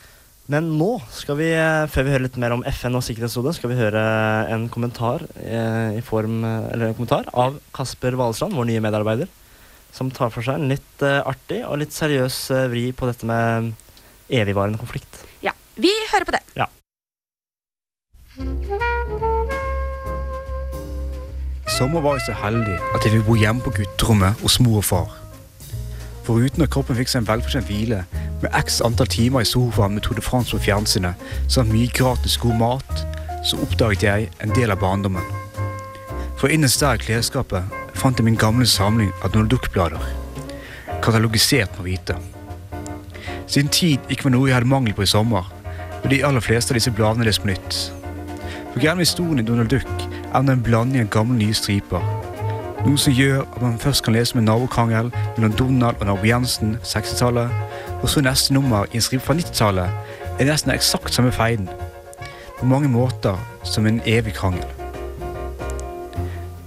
Men 0.49 0.71
nå 0.79 0.95
skal 1.13 1.38
vi, 1.38 1.51
eh, 1.53 1.85
før 1.85 2.07
vi 2.07 2.13
hører 2.15 2.25
litt 2.25 2.38
mer 2.41 2.55
om 2.55 2.63
FN 2.65 2.97
og 2.97 3.03
Sikkerhetsrådet, 3.05 3.51
skal 3.59 3.69
vi 3.69 3.77
høre 3.77 4.01
en 4.49 4.65
kommentar, 4.73 5.21
eh, 5.38 5.99
i 5.99 6.01
form, 6.01 6.43
eh, 6.43 6.73
eller 6.73 6.88
en 6.88 6.95
kommentar 6.95 7.29
av 7.35 7.59
Kasper 7.71 8.17
Valestrand, 8.17 8.53
vår 8.57 8.65
nye 8.65 8.81
medarbeider, 8.81 9.27
som 9.91 10.09
tar 10.09 10.31
for 10.31 10.41
seg 10.41 10.55
en 10.55 10.69
litt 10.69 11.03
eh, 11.03 11.21
artig 11.21 11.63
og 11.67 11.77
litt 11.77 11.93
seriøs 11.93 12.49
eh, 12.49 12.67
vri 12.67 12.91
på 12.91 13.05
dette 13.05 13.29
med 13.29 13.75
evigvarende 14.31 14.79
konflikt. 14.79 15.21
Ja, 15.43 15.51
vi 15.77 15.93
hører 16.12 16.25
på 16.25 16.33
det. 16.33 16.41
Ja. 16.57 16.65
I 21.69 21.77
sommer 21.77 22.01
var 22.01 22.17
jeg 22.17 22.25
så 22.25 22.33
heldig 22.41 22.79
at 22.95 23.05
jeg 23.05 23.19
fikk 23.19 23.27
bo 23.27 23.38
hjemme 23.38 23.62
på 23.62 23.75
gutterommet 23.77 24.41
hos 24.41 24.59
mor 24.59 24.81
og 24.81 24.83
far. 24.83 25.13
Foruten 26.25 26.65
at 26.65 26.73
kroppen 26.73 26.97
fikk 26.97 27.07
seg 27.07 27.21
en 27.21 27.29
velfortjent 27.29 27.69
hvile 27.69 28.03
med 28.41 28.56
x 28.56 28.82
antall 28.86 29.08
timer 29.08 29.43
i 29.43 29.47
sofaen 29.47 29.93
med 29.93 30.04
Tour 30.04 30.15
de 30.15 30.23
France 30.23 30.56
på 30.56 30.63
fjernsynet 30.63 31.28
samt 31.47 31.73
mye 31.73 31.91
gratis 31.93 32.38
god 32.38 32.56
mat, 32.60 33.06
så 33.45 33.60
oppdaget 33.63 34.04
jeg 34.04 34.30
en 34.43 34.56
del 34.56 34.71
av 34.71 34.80
barndommen. 34.82 35.23
For 36.39 36.47
innerst 36.47 36.82
der 36.82 36.95
i 36.95 37.04
klesskapet 37.04 37.78
fant 37.99 38.19
jeg 38.19 38.28
min 38.28 38.39
gamle 38.39 38.67
samling 38.67 39.12
av 39.23 39.34
Donald 39.34 39.52
Duck-blader. 39.52 40.04
Katalogisert 41.04 41.75
med 41.78 41.89
hvite. 41.89 42.15
Siden 43.47 43.71
tid 43.73 43.99
ikke 44.10 44.30
var 44.30 44.36
noe 44.36 44.47
jeg 44.47 44.60
hadde 44.60 44.71
mangel 44.71 44.95
på 44.95 45.04
i 45.04 45.10
sommer, 45.10 45.47
og 46.04 46.10
de 46.12 46.21
aller 46.23 46.43
fleste 46.43 46.71
av 46.71 46.80
disse 46.80 46.93
bladene 46.95 47.28
lest 47.28 47.43
på 47.43 47.52
nytt. 47.52 47.80
For 48.71 48.80
med 48.95 49.04
historien 49.04 49.39
i 49.39 49.47
Donald 49.47 49.69
Duck 49.69 50.08
er 50.34 50.39
en 50.39 50.63
blanding 50.63 51.02
av 51.04 51.10
gamle 51.12 51.38
nye 51.39 51.54
striper. 51.54 52.04
Noe 52.86 52.97
som 52.97 53.13
gjør 53.13 53.41
at 53.41 53.62
man 53.62 53.80
først 53.82 54.06
kan 54.06 54.15
lese 54.15 54.38
med 54.38 54.45
nabokrangel 54.47 55.10
mellom 55.36 55.56
Donald 55.60 55.99
og 55.99 56.06
nabo 56.08 56.23
Jensen 56.23 56.78
60-tallet, 56.84 57.49
og 58.01 58.09
så 58.09 58.21
neste 58.21 58.53
nummer 58.53 58.85
i 58.91 58.99
en 58.99 59.01
stripe 59.01 59.25
fra 59.25 59.33
90-tallet 59.33 60.39
er 60.39 60.47
nesten 60.47 60.71
eksakt 60.71 61.13
samme 61.13 61.31
feiden. 61.31 61.69
På 62.59 62.65
mange 62.65 62.89
måter 62.89 63.38
som 63.63 63.88
en 63.88 64.01
evig 64.05 64.33
krangel. 64.33 64.65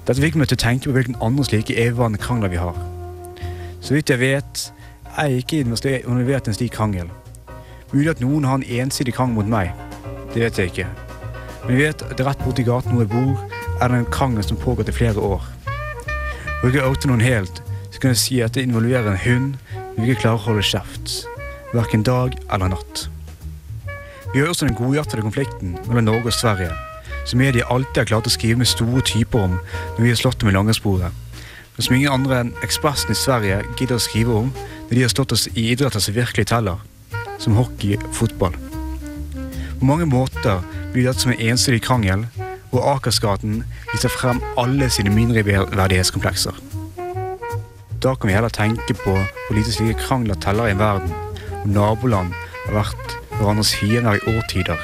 Dette 0.07 0.21
fikk 0.21 0.37
meg 0.37 0.51
til 0.51 0.59
å 0.59 0.64
tenke 0.64 0.90
på 0.90 0.97
hvilken 0.97 1.21
andre 1.23 1.45
slike 1.47 1.77
evigvarende 1.79 2.21
krangler 2.21 2.51
vi 2.53 2.61
har. 2.61 2.77
Så 3.81 3.95
vidt 3.95 4.11
jeg 4.11 4.21
vet, 4.21 4.73
er 5.16 5.31
jeg 5.31 5.45
ikke 5.45 5.61
involvert 5.62 6.49
i 6.49 6.53
en 6.53 6.57
slik 6.57 6.75
krangel. 6.77 7.09
Mulig 7.92 8.11
at 8.11 8.21
noen 8.25 8.45
har 8.49 8.59
en 8.59 8.68
ensidig 8.83 9.14
krangel 9.14 9.40
mot 9.40 9.49
meg. 9.49 9.73
Det 10.35 10.42
vet 10.42 10.59
jeg 10.59 10.73
ikke. 10.73 10.87
Men 11.64 11.77
jeg 11.77 11.87
vet 11.87 12.05
at 12.11 12.23
rett 12.27 12.45
borti 12.45 12.64
gaten 12.66 12.97
hvor 12.97 13.05
jeg 13.05 13.12
bor, 13.12 13.37
er 13.81 13.88
det 13.88 13.99
en 13.99 14.11
krangel 14.11 14.45
som 14.45 14.57
pågår 14.57 14.88
til 14.88 14.97
flere 14.97 15.21
år. 15.21 15.45
Bruker 16.62 16.79
jeg 16.79 16.88
oute 16.88 17.11
noen 17.11 17.23
helt, 17.23 17.62
så 17.90 18.01
kan 18.01 18.14
jeg 18.14 18.23
si 18.23 18.40
at 18.42 18.55
det 18.57 18.66
involverer 18.66 19.12
en 19.12 19.23
hund, 19.23 19.72
vi 19.97 20.09
ikke 20.09 20.23
klarer 20.25 20.41
å 20.41 20.47
holde 20.47 20.65
kjeft. 20.67 21.17
Hverken 21.73 22.05
dag 22.07 22.37
eller 22.53 22.73
natt. 22.73 23.07
Vi 24.33 24.41
har 24.41 24.49
også 24.49 24.69
den 24.69 24.77
godhjertede 24.77 25.25
konflikten 25.25 25.75
mellom 25.89 26.07
Norge 26.07 26.31
og 26.31 26.37
Sverige, 26.37 26.73
som 27.29 27.41
media 27.43 27.67
alltid 27.71 28.03
har 28.03 28.09
klart 28.09 28.29
å 28.29 28.33
skrive 28.33 28.63
med 28.63 28.71
store 28.71 29.05
typer 29.05 29.45
om 29.47 29.59
når 29.59 30.01
vi 30.01 30.09
har 30.09 30.21
slått 30.21 30.41
dem 30.41 30.49
i 30.49 30.57
langrennssporet. 30.57 31.13
men 31.77 31.85
som 31.85 31.95
ingen 31.97 32.13
andre 32.13 32.41
enn 32.41 32.55
Ekspressen 32.63 33.11
i 33.11 33.15
Sverige 33.15 33.63
gidder 33.79 33.97
å 33.97 34.05
skrive 34.05 34.33
om 34.33 34.53
når 34.89 34.95
de 34.95 35.03
har 35.03 35.09
stått 35.09 35.33
oss 35.33 35.49
i 35.55 35.71
idretter 35.73 36.01
som 36.01 36.15
virkelig 36.15 36.47
teller, 36.47 36.81
som 37.39 37.57
hockey 37.57 37.97
og 37.97 38.15
fotball. 38.15 38.57
På 39.79 39.85
mange 39.85 40.07
måter 40.07 40.61
blir 40.93 41.05
dette 41.05 41.21
som 41.21 41.33
en 41.33 41.41
ensidig 41.41 41.83
krangel, 41.83 42.27
hvor 42.71 42.97
Akersgaten 42.97 43.65
viser 43.93 44.13
frem 44.13 44.41
alle 44.57 44.89
sine 44.91 45.13
mindreverdighetskomplekser. 45.13 46.72
Da 48.03 48.17
kan 48.17 48.27
vi 48.29 48.35
heller 48.35 48.51
tenke 48.51 48.97
på 48.99 49.12
hvor 49.15 49.55
lite 49.55 49.71
slike 49.71 49.95
krangler 49.95 50.35
teller 50.43 50.67
i 50.67 50.73
en 50.75 50.81
verden 50.81 51.11
hvor 51.12 51.69
naboland 51.71 52.33
har 52.65 52.75
vært 52.75 53.12
hverandres 53.37 53.77
fiender 53.79 54.17
i 54.19 54.33
årtider, 54.33 54.81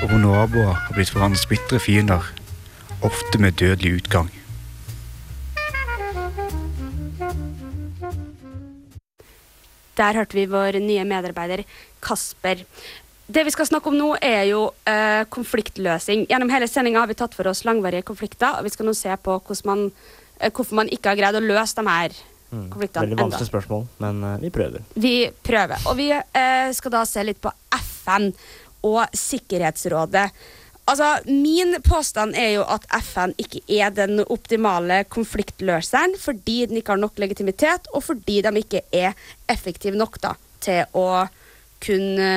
og 0.00 0.08
hvor 0.10 0.18
naboer 0.18 0.72
har 0.74 0.96
blitt 0.96 1.12
hverandres 1.14 1.44
bitre 1.46 1.78
fiender, 1.78 2.24
ofte 3.06 3.38
med 3.38 3.54
dødelig 3.60 4.00
utgang. 4.00 4.30
Der 10.00 10.18
hørte 10.18 10.34
vi 10.34 10.48
vår 10.50 10.80
nye 10.82 11.04
medarbeider 11.06 11.62
Kasper. 12.02 12.64
Det 13.28 13.44
vi 13.46 13.52
skal 13.54 13.68
snakke 13.70 13.92
om 13.92 14.00
nå, 14.00 14.08
er 14.18 14.48
jo 14.50 14.64
eh, 14.82 15.22
konfliktløsing. 15.30 16.24
Gjennom 16.26 16.50
hele 16.50 16.66
sendinga 16.66 17.04
har 17.04 17.12
vi 17.12 17.18
tatt 17.22 17.38
for 17.38 17.46
oss 17.52 17.62
langvarige 17.68 18.06
konflikter, 18.10 18.58
og 18.58 18.66
vi 18.66 18.74
skal 18.74 18.90
nå 18.90 18.96
se 18.98 19.14
på 19.14 19.38
man, 19.70 19.92
eh, 20.40 20.50
hvorfor 20.50 20.74
man 20.82 20.90
ikke 20.90 21.12
har 21.14 21.20
greid 21.22 21.38
å 21.38 21.44
løse 21.44 21.78
de 21.78 21.86
her 21.86 22.18
Mm. 22.50 22.68
Veldig 22.80 23.18
vanskelig 23.18 23.48
spørsmål, 23.50 23.82
men 24.00 24.22
uh, 24.24 24.36
vi 24.40 24.50
prøver. 24.52 24.86
Vi 24.96 25.16
prøver. 25.44 25.82
Og 25.90 25.98
vi 25.98 26.08
uh, 26.14 26.70
skal 26.76 26.94
da 26.94 27.02
se 27.08 27.26
litt 27.26 27.42
på 27.44 27.52
FN 27.76 28.30
og 28.88 29.02
Sikkerhetsrådet. 29.16 30.28
Altså, 30.88 31.08
Min 31.28 31.76
påstand 31.84 32.36
er 32.38 32.54
jo 32.54 32.64
at 32.64 32.86
FN 33.04 33.34
ikke 33.36 33.60
er 33.68 33.92
den 33.92 34.22
optimale 34.24 35.02
konfliktløseren 35.12 36.16
fordi 36.20 36.62
den 36.70 36.80
ikke 36.80 36.94
har 36.94 37.02
nok 37.02 37.20
legitimitet, 37.20 37.90
og 37.92 38.06
fordi 38.06 38.40
de 38.46 38.54
ikke 38.62 38.86
er 38.96 39.12
effektive 39.50 39.98
nok 39.98 40.16
da, 40.24 40.32
til 40.64 40.86
å 40.96 41.26
kunne 41.84 42.32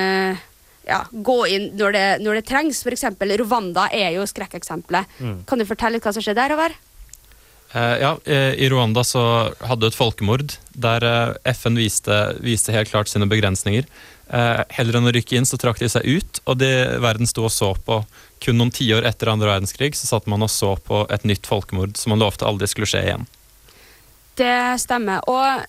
ja, 0.88 1.00
gå 1.12 1.40
inn 1.48 1.72
når 1.80 1.96
det, 1.96 2.06
når 2.26 2.40
det 2.42 2.48
trengs. 2.50 2.84
F.eks. 2.84 3.08
Rwanda 3.42 3.88
er 3.96 4.18
jo 4.18 4.28
skrekkeksempelet. 4.28 5.20
Mm. 5.22 5.44
Kan 5.48 5.62
du 5.62 5.70
fortelle 5.70 6.02
hva 6.04 6.14
som 6.14 6.24
skjedde 6.24 6.42
der? 6.44 6.58
Håvard? 6.58 6.80
Eh, 7.74 7.98
ja, 8.02 8.18
eh, 8.26 8.54
I 8.54 8.70
Rwanda 8.70 9.04
så 9.04 9.24
hadde 9.64 9.88
et 9.88 9.96
folkemord 9.96 10.58
der 10.76 11.06
eh, 11.08 11.54
FN 11.56 11.80
viste, 11.80 12.18
viste 12.44 12.76
helt 12.76 12.92
klart 12.92 13.12
sine 13.12 13.30
begrensninger. 13.32 13.88
Heller 14.32 14.96
enn 14.96 15.10
å 15.10 15.12
rykke 15.12 15.36
inn, 15.36 15.46
så 15.48 15.58
trakk 15.60 15.82
de 15.82 15.90
seg 15.92 16.06
ut, 16.08 16.38
og 16.48 16.62
det 16.62 16.72
verden 17.04 17.28
sto 17.28 17.44
og 17.44 17.52
så 17.52 17.74
på. 17.84 17.98
Kun 18.40 18.56
noen 18.62 18.72
tiår 18.72 19.04
etter 19.10 19.28
andre 19.28 19.50
verdenskrig 19.50 19.92
så 20.00 20.08
satt 20.08 20.30
man 20.32 20.46
og 20.46 20.48
så 20.54 20.78
på 20.80 21.02
et 21.12 21.26
nytt 21.28 21.50
folkemord 21.50 22.00
som 22.00 22.14
man 22.14 22.24
lovte 22.24 22.48
aldri 22.48 22.70
skulle 22.72 22.88
skje 22.88 23.02
igjen. 23.10 23.26
Det 24.40 24.80
stemmer. 24.80 25.20
Og 25.28 25.66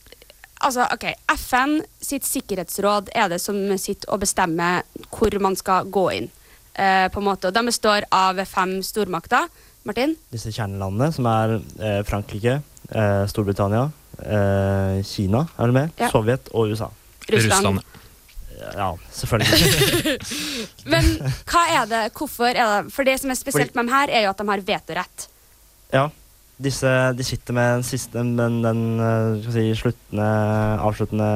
altså, 0.62 0.86
ok, 0.94 1.08
FN 1.34 1.80
sitt 1.98 2.28
sikkerhetsråd 2.28 3.10
er 3.18 3.34
det 3.34 3.40
som 3.42 3.58
sitter 3.74 4.14
og 4.14 4.22
bestemmer 4.22 4.86
hvor 5.10 5.34
man 5.42 5.58
skal 5.58 5.90
gå 5.90 6.06
inn. 6.20 6.30
Eh, 6.74 7.08
på 7.12 7.20
en 7.20 7.26
måte. 7.26 7.50
Og 7.50 7.54
De 7.54 7.66
består 7.66 8.06
av 8.14 8.38
fem 8.48 8.78
stormakter. 8.86 9.50
Martin? 9.88 10.14
Disse 10.32 10.52
kjernelandene, 10.54 11.08
som 11.14 11.26
er 11.26 11.56
eh, 11.58 12.00
Frankrike, 12.06 12.60
eh, 12.90 13.24
Storbritannia, 13.30 13.88
eh, 14.22 15.00
Kina, 15.06 15.46
er 15.58 15.72
det 15.72 15.76
med? 15.78 15.96
Ja. 15.98 16.10
Sovjet 16.12 16.50
og 16.54 16.70
USA. 16.70 16.88
Russland. 17.32 17.82
Ja, 18.76 18.92
selvfølgelig. 19.10 20.16
Men 20.92 21.08
hva 21.50 21.62
er 21.80 21.86
det, 21.90 22.02
hvorfor 22.14 22.52
er 22.52 22.58
det 22.62 22.92
For 22.94 23.06
det 23.06 23.16
som 23.18 23.32
er 23.34 23.38
spesielt 23.38 23.74
med 23.74 23.84
dem 23.84 23.90
her, 23.94 24.10
er 24.10 24.26
jo 24.26 24.30
at 24.30 24.38
de 24.38 24.46
har 24.52 24.66
vetorett. 24.68 25.28
ja, 25.92 26.08
disse, 26.62 26.90
de 27.18 27.24
sitter 27.26 27.56
med 27.56 27.72
den 27.74 27.82
siste, 27.86 28.22
men 28.22 28.60
den 28.62 28.82
eh, 29.00 29.40
skal 29.42 29.54
si, 29.56 29.64
sluttende, 29.80 30.28
avsluttende 30.86 31.30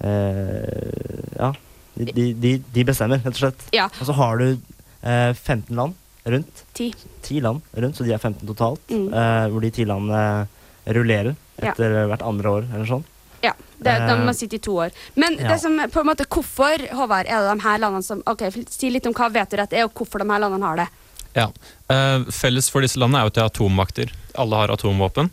eh, 0.00 1.34
Ja, 1.36 1.52
de, 1.98 2.06
de, 2.16 2.26
de, 2.32 2.52
de 2.74 2.84
bestemmer, 2.88 3.20
rett 3.20 3.36
og 3.36 3.42
slett. 3.42 3.66
Ja. 3.76 3.90
Og 4.00 4.08
så 4.08 4.16
har 4.16 4.40
du 4.40 4.46
eh, 4.54 5.34
15 5.34 5.76
land 5.76 5.98
rundt. 6.36 6.64
Ti. 6.76 6.90
Ti 7.26 7.40
land 7.44 7.62
rundt, 7.72 7.98
så 7.98 8.06
de 8.06 8.14
er 8.14 8.18
15 8.22 8.46
totalt. 8.48 8.82
Mm. 8.90 9.08
eh, 9.12 9.46
hvor 9.52 9.64
de 9.64 9.70
ti 9.74 9.86
landene 9.88 10.48
rullerer 10.86 11.34
Ja. 11.60 11.72
etter 11.72 12.06
hvert 12.08 12.22
andre 12.24 12.48
år, 12.48 12.68
eller 12.72 12.88
sånn. 12.88 13.04
Ja, 13.42 13.52
det, 13.78 13.92
de 13.92 14.12
har 14.12 14.32
sittet 14.32 14.38
sitte 14.38 14.56
i 14.56 14.64
to 14.64 14.72
år. 14.84 14.90
Men 15.14 15.36
ja. 15.38 15.48
det 15.48 15.60
som, 15.60 15.76
på 15.92 16.00
en 16.00 16.08
måte, 16.08 16.26
hvorfor 16.28 16.82
Håvard, 16.96 17.26
er 17.26 17.40
det 17.44 17.54
de 17.54 17.64
her 17.64 17.78
landene 17.80 18.04
som 18.04 18.22
Ok, 18.28 18.44
Si 18.68 18.90
litt 18.92 19.06
om 19.08 19.16
hva 19.16 19.30
vetorett 19.32 19.72
er, 19.72 19.86
og 19.88 19.94
hvorfor 19.96 20.20
de 20.20 20.28
her 20.28 20.42
landene 20.42 20.66
har 20.66 20.82
det. 20.82 20.88
Ja. 21.36 21.46
Eh, 21.88 22.26
felles 22.34 22.68
for 22.72 22.84
disse 22.84 23.00
landene 23.00 23.22
er 23.22 23.28
jo 23.28 23.32
at 23.32 23.38
de 23.38 23.42
er 23.44 23.50
atommakter. 23.52 24.14
Alle 24.40 24.62
har 24.62 24.72
atomvåpen. 24.74 25.30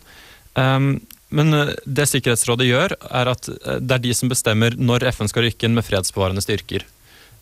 Um, 0.58 1.00
men 1.28 1.52
eh, 1.54 1.74
det 1.84 2.06
Sikkerhetsrådet 2.08 2.68
gjør, 2.68 2.94
er 2.96 3.32
at 3.34 3.48
eh, 3.52 3.80
det 3.80 3.98
er 3.98 4.04
de 4.06 4.14
som 4.16 4.30
bestemmer 4.32 4.76
når 4.78 5.08
FN 5.12 5.30
skal 5.30 5.48
rykke 5.48 5.68
inn 5.68 5.76
med 5.76 5.86
fredsbevarende 5.86 6.44
styrker. 6.44 6.86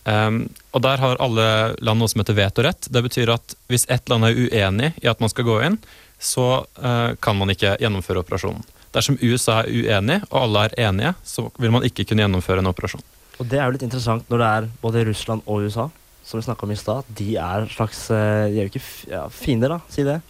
Um, 0.07 0.45
og 0.71 0.83
Der 0.85 1.01
har 1.03 1.19
alle 1.19 1.75
land 1.83 1.99
noe 1.99 2.11
som 2.11 2.23
heter 2.23 2.37
vetorett. 2.38 2.87
Det 2.92 3.03
betyr 3.03 3.33
at 3.35 3.57
hvis 3.66 3.88
ett 3.90 4.07
land 4.09 4.29
er 4.29 4.38
uenig 4.38 4.92
i 5.03 5.11
at 5.11 5.23
man 5.23 5.33
skal 5.33 5.49
gå 5.49 5.59
inn, 5.66 5.81
så 6.23 6.64
eh, 6.81 7.12
kan 7.21 7.37
man 7.37 7.51
ikke 7.53 7.75
gjennomføre 7.81 8.23
operasjonen. 8.23 8.62
Dersom 8.95 9.19
USA 9.21 9.59
er 9.61 9.69
uenig, 9.69 10.23
og 10.31 10.38
alle 10.47 10.62
er 10.64 10.77
enige, 10.87 11.12
så 11.27 11.51
vil 11.61 11.75
man 11.75 11.85
ikke 11.85 12.07
kunne 12.09 12.25
gjennomføre 12.25 12.62
en 12.62 12.71
operasjon. 12.71 13.05
Og 13.37 13.51
det 13.51 13.59
er 13.59 13.66
jo 13.66 13.75
litt 13.75 13.85
interessant 13.85 14.31
når 14.33 14.40
det 14.40 14.53
er 14.53 14.69
både 14.81 15.05
Russland 15.11 15.45
og 15.45 15.66
USA, 15.66 15.90
som 16.25 16.40
vi 16.40 16.47
snakka 16.47 16.64
om 16.64 16.73
i 16.73 16.79
stad. 16.81 17.11
De 17.19 17.29
er 17.37 17.69
slags 17.73 18.07
eh, 18.14 18.47
De 18.53 18.62
er 18.62 18.64
jo 18.64 18.73
ikke 18.73 18.87
ja, 19.12 19.27
fiender, 19.33 19.77
da, 19.77 19.83
si 19.92 20.07
det. 20.07 20.21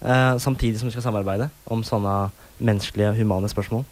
Eh, 0.00 0.32
samtidig 0.42 0.80
som 0.80 0.90
de 0.90 0.96
skal 0.96 1.06
samarbeide 1.06 1.50
om 1.70 1.84
sånne 1.86 2.16
menneskelige, 2.58 3.14
humane 3.20 3.52
spørsmål. 3.52 3.84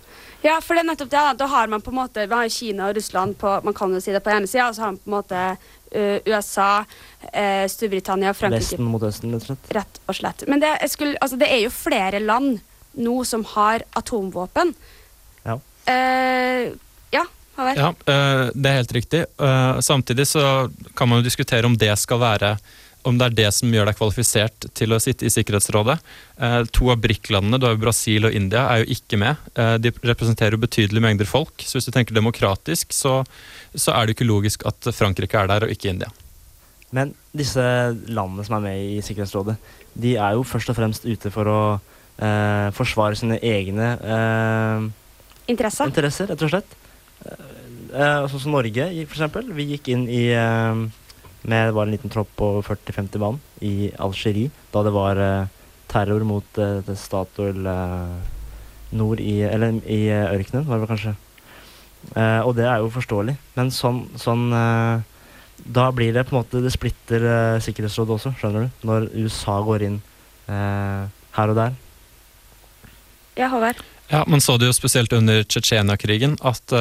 Ja, 0.45 0.59
for 0.61 0.77
det 0.77 0.85
er 0.85 0.91
nettopp 0.91 1.09
det. 1.09 1.17
Da, 1.17 1.33
da 1.41 1.49
har 1.49 1.71
man 1.73 1.81
på 1.81 1.93
en 1.93 1.97
måte 2.03 2.27
Vi 2.29 2.37
har 2.37 2.51
Kina 2.53 2.91
og 2.91 2.99
Russland 2.99 3.39
på 3.41 3.55
Man 3.65 3.77
kan 3.77 3.95
jo 3.97 4.03
si 4.05 4.13
det 4.13 4.21
på 4.25 4.33
ene 4.35 4.51
sida, 4.51 4.69
og 4.69 4.77
så 4.77 4.85
har 4.85 4.93
man 4.93 5.01
på 5.01 5.09
en 5.09 5.17
måte 5.17 5.45
uh, 5.57 6.19
USA, 6.29 6.69
uh, 7.31 7.65
Storbritannia, 7.73 8.35
Frankrike 8.37 8.75
Vesten 8.75 8.91
mot 8.93 9.09
Østen, 9.09 9.33
rett 9.33 9.41
og 9.41 9.49
slett. 9.49 9.73
Rett 9.79 10.01
og 10.05 10.21
slett. 10.21 10.47
Men 10.51 10.61
det, 10.61 10.75
jeg 10.85 10.93
skulle, 10.93 11.17
altså, 11.25 11.41
det 11.41 11.49
er 11.49 11.65
jo 11.65 11.73
flere 11.73 12.21
land 12.21 12.59
nå 12.95 13.17
som 13.27 13.47
har 13.57 13.87
atomvåpen. 13.99 14.75
Ja. 15.49 15.59
Uh, 15.89 16.75
ja, 17.57 17.95
eh, 18.07 18.51
det 18.55 18.71
er 18.71 18.81
helt 18.81 18.93
riktig. 18.93 19.25
Eh, 19.41 19.81
Samtidig 19.81 20.27
så 20.29 20.71
kan 20.95 21.09
man 21.09 21.19
jo 21.19 21.25
diskutere 21.25 21.67
om 21.67 21.77
det 21.79 21.93
skal 21.99 22.21
være 22.21 22.57
om 23.05 23.19
det 23.21 23.27
er 23.27 23.37
det 23.39 23.51
som 23.57 23.73
gjør 23.73 23.89
deg 23.91 23.99
kvalifisert 23.99 24.67
til 24.77 24.95
å 24.95 25.01
sitte 25.03 25.27
i 25.29 25.33
Sikkerhetsrådet. 25.33 25.97
Eh, 26.41 26.59
to 26.75 26.91
av 26.93 27.01
BRIC-landene, 27.05 27.61
du 27.61 27.67
har 27.69 27.77
jo 27.77 27.83
Brasil 27.85 28.29
og 28.29 28.37
India, 28.37 28.65
er 28.73 28.83
jo 28.83 28.97
ikke 28.97 29.21
med. 29.21 29.41
Eh, 29.55 29.77
de 29.85 29.93
representerer 30.05 30.57
jo 30.57 30.63
betydelige 30.65 31.05
mengder 31.05 31.29
folk. 31.29 31.53
Så 31.61 31.79
hvis 31.79 31.89
du 31.89 31.93
tenker 31.95 32.17
demokratisk, 32.17 32.95
så, 32.97 33.21
så 33.75 33.95
er 33.95 34.05
det 34.05 34.15
jo 34.15 34.19
ikke 34.19 34.31
logisk 34.31 34.67
at 34.69 34.91
Frankrike 34.97 35.41
er 35.41 35.51
der, 35.53 35.67
og 35.67 35.75
ikke 35.75 35.93
India. 35.93 36.11
Men 36.95 37.15
disse 37.35 37.65
landene 38.07 38.47
som 38.47 38.59
er 38.59 38.67
med 38.69 38.85
i 38.97 39.03
Sikkerhetsrådet, 39.05 39.57
de 39.95 40.17
er 40.17 40.37
jo 40.39 40.47
først 40.47 40.71
og 40.71 40.79
fremst 40.79 41.07
ute 41.07 41.31
for 41.35 41.51
å 41.51 41.61
eh, 41.75 42.69
forsvare 42.75 43.19
sine 43.19 43.41
egne 43.43 43.95
eh, 43.99 44.89
Interesser. 45.51 45.91
interesser, 45.91 46.31
rett 46.31 46.43
og 46.47 46.53
slett. 46.55 46.77
Eh, 47.95 48.27
sånn 48.31 48.43
som 48.47 48.55
Norge, 48.55 48.87
f.eks. 48.91 49.09
for 49.11 49.19
eksempel. 49.19 49.51
Vi 49.55 49.67
gikk 49.75 49.91
inn 49.93 50.07
i 50.11 50.27
eh, 50.35 50.85
med 51.45 51.69
det 51.69 51.75
var 51.77 51.87
en 51.87 51.93
liten 51.95 52.13
tropp 52.13 52.31
på 52.39 52.49
40-50 52.65 53.21
mann 53.21 53.41
i 53.61 53.91
Algerie 54.01 54.51
da 54.73 54.83
det 54.87 54.93
var 54.95 55.21
eh, 55.21 55.51
terror 55.93 56.25
mot 56.27 56.59
eh, 56.61 56.95
Statoil 56.97 57.67
eh, 57.69 58.15
nord 58.97 59.21
i 59.21 59.41
Eller 59.45 59.77
i 59.91 60.07
ørkenen, 60.09 60.65
var 60.69 60.81
det 60.81 60.89
kanskje. 60.89 61.15
Eh, 62.15 62.41
og 62.47 62.55
det 62.57 62.65
er 62.69 62.81
jo 62.81 62.93
forståelig, 62.95 63.35
men 63.57 63.73
sånn, 63.75 64.05
sånn 64.21 64.51
Da 65.65 65.85
blir 65.97 66.13
det 66.13 66.27
på 66.29 66.35
en 66.35 66.43
måte 66.43 66.61
Det 66.61 66.73
splitter 66.75 67.59
Sikkerhetsrådet 67.65 68.17
også, 68.19 68.35
skjønner 68.39 68.67
du? 68.67 68.87
Når 68.89 69.09
USA 69.15 69.59
går 69.65 69.87
inn 69.89 69.99
eh, 70.49 71.05
her 71.35 71.53
og 71.53 71.59
der. 71.59 71.77
Ja, 73.37 73.49
Håvard? 73.51 73.81
Ja, 74.11 74.25
Man 74.29 74.41
så 74.45 74.57
det 74.61 74.69
jo 74.69 74.77
spesielt 74.77 75.13
under 75.17 75.43
Tsjetsjenia-krigen. 75.43 76.37
at 76.45 76.73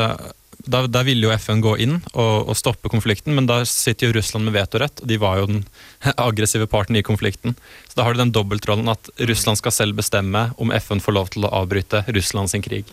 da, 0.65 0.85
da 0.87 1.03
ville 1.03 1.27
jo 1.27 1.33
FN 1.35 1.61
gå 1.63 1.75
inn 1.83 1.97
og, 2.13 2.49
og 2.49 2.55
stoppe 2.55 2.91
konflikten, 2.91 3.35
men 3.35 3.47
da 3.49 3.61
sitter 3.67 4.09
jo 4.09 4.15
Russland 4.17 4.47
med 4.47 4.55
vetorett, 4.55 5.03
og 5.03 5.09
de 5.09 5.19
var 5.19 5.41
jo 5.41 5.49
den 5.49 5.63
aggressive 6.27 6.67
parten 6.71 6.95
i 6.99 7.03
konflikten. 7.05 7.57
Så 7.89 7.99
da 7.99 8.07
har 8.07 8.15
du 8.15 8.23
den 8.23 8.33
dobbeltrollen 8.35 8.91
at 8.93 9.11
Russland 9.29 9.59
skal 9.59 9.75
selv 9.75 9.99
bestemme 9.99 10.47
om 10.61 10.71
FN 10.79 11.03
får 11.03 11.17
lov 11.17 11.31
til 11.35 11.47
å 11.47 11.53
avbryte 11.61 12.05
Russland 12.15 12.53
sin 12.53 12.63
krig. 12.63 12.87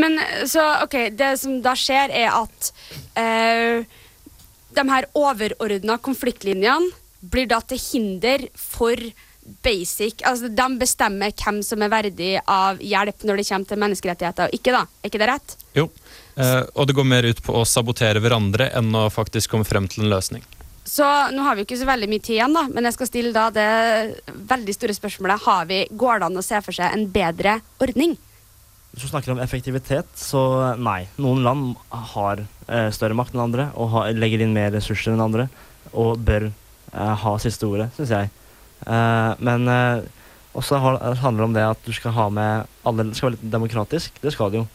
Men 0.00 0.20
så, 0.50 0.64
ok, 0.84 0.98
det 1.16 1.34
som 1.40 1.60
da 1.64 1.76
skjer, 1.78 2.12
er 2.12 2.30
at 2.34 2.72
eh, 3.20 4.00
de 4.74 4.88
her 4.90 5.08
overordna 5.16 5.96
konfliktlinjene 6.02 6.92
blir 7.24 7.48
da 7.48 7.62
til 7.64 7.80
hinder 7.80 8.50
for 8.58 9.00
basic 9.64 10.22
Altså, 10.24 10.48
de 10.48 10.66
bestemmer 10.80 11.32
hvem 11.36 11.60
som 11.64 11.82
er 11.84 11.92
verdig 11.92 12.30
av 12.48 12.80
hjelp 12.80 13.26
når 13.28 13.40
det 13.40 13.46
kommer 13.48 13.68
til 13.68 13.80
menneskerettigheter 13.82 14.48
og 14.48 14.56
ikke, 14.56 14.72
da. 14.72 14.84
Er 15.02 15.12
ikke 15.12 15.20
det 15.20 15.30
rett? 15.30 15.56
Jo, 15.76 15.88
eh, 16.36 16.60
og 16.74 16.88
det 16.88 16.96
går 16.96 17.08
mer 17.08 17.26
ut 17.28 17.40
på 17.44 17.54
å 17.58 17.64
sabotere 17.68 18.22
hverandre 18.22 18.70
enn 18.76 18.90
å 18.96 19.08
faktisk 19.12 19.54
komme 19.54 19.68
frem 19.68 19.88
til 19.90 20.04
en 20.04 20.12
løsning. 20.12 20.44
Så 20.84 21.06
nå 21.32 21.44
har 21.46 21.56
vi 21.56 21.64
ikke 21.64 21.78
så 21.80 21.88
veldig 21.88 22.10
mye 22.12 22.20
tid 22.20 22.36
igjen, 22.36 22.54
da, 22.54 22.66
men 22.68 22.84
jeg 22.84 22.96
skal 22.98 23.08
stille 23.08 23.32
da 23.32 23.46
det 23.54 23.68
veldig 24.50 24.74
store 24.76 24.92
spørsmålet 24.92 25.46
Har 25.46 25.64
vi, 25.70 25.78
Går 25.88 26.20
det 26.20 26.26
an 26.28 26.36
å 26.36 26.44
se 26.44 26.60
for 26.60 26.76
seg 26.76 26.92
en 26.92 27.06
bedre 27.12 27.56
ordning? 27.80 28.18
Hvis 28.92 29.06
du 29.06 29.10
snakker 29.10 29.32
om 29.32 29.40
effektivitet, 29.42 30.10
så 30.14 30.74
nei. 30.78 31.06
Noen 31.18 31.40
land 31.42 31.72
har 32.12 32.44
eh, 32.44 32.90
større 32.94 33.16
makt 33.18 33.34
enn 33.34 33.46
andre 33.48 33.70
og 33.80 33.90
har, 33.96 34.12
legger 34.14 34.44
inn 34.44 34.54
mer 34.54 34.70
ressurser 34.76 35.16
enn 35.16 35.24
andre 35.24 35.48
og 35.90 36.20
bør 36.26 36.50
eh, 36.50 37.14
ha 37.24 37.32
siste 37.42 37.66
ordet, 37.66 37.88
syns 37.96 38.12
jeg. 38.14 38.30
Eh, 38.84 39.32
men 39.48 39.66
eh, 39.72 40.04
også 40.54 40.78
har, 40.78 41.00
handler 41.24 41.42
det 41.42 41.48
om 41.48 41.56
det 41.56 41.66
at 41.72 41.88
du 41.88 41.92
skal 41.96 42.14
ha 42.14 42.28
med 42.30 42.70
alle 42.86 43.08
Det 43.08 43.18
skal 43.18 43.30
være 43.30 43.38
litt 43.38 43.50
demokratisk. 43.50 44.20
Det 44.22 44.32
skal 44.34 44.52
det 44.52 44.62
jo. 44.62 44.68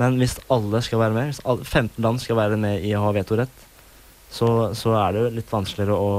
Men 0.00 0.16
hvis 0.20 0.38
alle 0.52 0.80
skal 0.84 1.02
være 1.02 1.16
med, 1.16 1.32
hvis 1.32 1.42
alle, 1.44 1.64
15 1.64 2.02
land 2.04 2.20
skal 2.22 2.38
være 2.38 2.58
med 2.60 2.84
i 2.86 2.94
å 2.96 3.02
ha 3.04 3.10
vetorett, 3.16 3.66
så, 4.32 4.48
så 4.76 4.94
er 4.96 5.12
det 5.12 5.24
jo 5.26 5.32
litt 5.36 5.50
vanskeligere 5.52 5.96
å, 5.96 6.12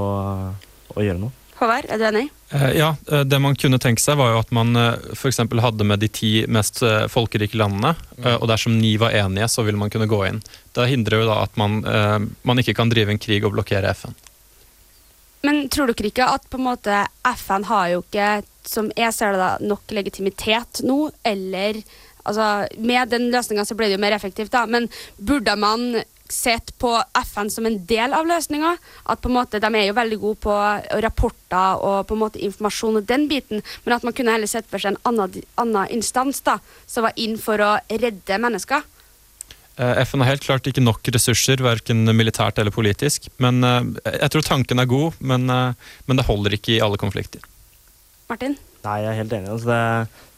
å 0.94 1.06
gjøre 1.06 1.22
noe. 1.24 1.34
Håvard, 1.58 1.86
er 1.90 2.02
du 2.02 2.06
enig? 2.06 2.28
Eh, 2.54 2.72
Ja, 2.78 2.92
eh, 3.12 3.24
det 3.26 3.40
man 3.42 3.56
kunne 3.58 3.80
tenke 3.82 4.02
seg 4.02 4.18
var 4.20 4.34
jo 4.34 4.42
at 4.42 4.52
man 4.54 4.76
f.eks. 5.14 5.40
hadde 5.66 5.88
med 5.88 6.02
de 6.02 6.10
ti 6.14 6.32
mest 6.52 6.82
eh, 6.86 7.06
folkerike 7.10 7.58
landene, 7.58 7.96
eh, 8.22 8.36
og 8.36 8.46
dersom 8.52 8.76
ni 8.78 8.96
var 9.02 9.16
enige, 9.18 9.50
så 9.50 9.66
ville 9.66 9.80
man 9.80 9.94
kunne 9.94 10.10
gå 10.10 10.22
inn. 10.30 10.42
Det 10.74 10.90
hindrer 10.90 11.24
jo 11.24 11.30
da 11.30 11.40
at 11.46 11.58
man, 11.58 11.82
eh, 11.86 12.20
man 12.46 12.62
ikke 12.62 12.76
kan 12.78 12.94
drive 12.94 13.14
en 13.14 13.22
krig 13.22 13.46
og 13.46 13.56
blokkere 13.58 13.94
FN. 13.98 14.14
Men 15.44 15.66
tror 15.74 15.90
dere 15.92 16.08
ikke 16.08 16.30
at 16.38 16.46
på 16.50 16.60
en 16.60 16.68
måte 16.70 17.02
FN 17.36 17.66
har 17.68 17.90
jo 17.92 18.04
ikke, 18.06 18.28
som 18.64 18.90
jeg 18.96 19.12
ser 19.12 19.34
det 19.36 19.42
da, 19.42 19.52
nok 19.74 19.92
legitimitet 19.92 20.80
nå, 20.88 21.10
eller 21.28 21.82
altså, 22.24 22.68
Med 22.78 23.14
den 23.14 23.30
løsninga 23.34 23.66
så 23.66 23.78
ble 23.78 23.90
det 23.90 23.98
jo 23.98 24.04
mer 24.04 24.16
effektivt, 24.16 24.52
da, 24.54 24.66
men 24.66 24.90
burde 25.18 25.56
man 25.60 26.04
sett 26.34 26.72
på 26.82 26.92
FN 27.28 27.50
som 27.52 27.66
en 27.66 27.78
del 27.86 28.14
av 28.16 28.28
løsninga? 28.28 28.78
At 29.12 29.22
på 29.22 29.30
en 29.30 29.38
måte, 29.38 29.60
De 29.62 29.70
er 29.70 29.88
jo 29.88 29.98
veldig 29.98 30.20
gode 30.22 30.40
på 30.48 30.56
rapporter 31.06 31.84
og 31.84 32.08
på 32.08 32.18
en 32.18 32.24
måte 32.24 32.42
informasjon 32.42 33.02
og 33.02 33.08
den 33.10 33.28
biten, 33.30 33.62
men 33.86 33.96
at 33.96 34.08
man 34.08 34.16
kunne 34.16 34.34
heller 34.34 34.50
sett 34.50 34.70
for 34.72 34.82
seg 34.82 34.96
en 34.96 35.04
annen, 35.12 35.44
annen 35.62 35.94
instans 35.94 36.42
da, 36.42 36.58
som 36.88 37.06
var 37.08 37.14
inn 37.16 37.38
for 37.38 37.62
å 37.62 37.76
redde 37.92 38.42
mennesker? 38.42 38.84
Eh, 39.76 40.02
FN 40.06 40.22
har 40.22 40.36
helt 40.36 40.46
klart 40.46 40.68
ikke 40.70 40.84
nok 40.84 41.08
ressurser, 41.16 41.62
verken 41.66 42.06
militært 42.14 42.60
eller 42.62 42.74
politisk. 42.74 43.30
Men 43.42 43.64
eh, 43.66 43.82
Jeg 44.20 44.34
tror 44.36 44.46
tanken 44.46 44.82
er 44.82 44.90
god, 44.90 45.18
men, 45.20 45.50
eh, 45.50 45.96
men 46.06 46.20
det 46.20 46.28
holder 46.28 46.58
ikke 46.60 46.76
i 46.76 46.84
alle 46.86 47.00
konflikter. 47.02 47.42
Martin? 48.30 48.58
Nei, 48.84 48.98
jeg 49.00 49.12
er 49.12 49.20
helt 49.22 49.36
enig. 49.38 49.52
Altså 49.54 49.70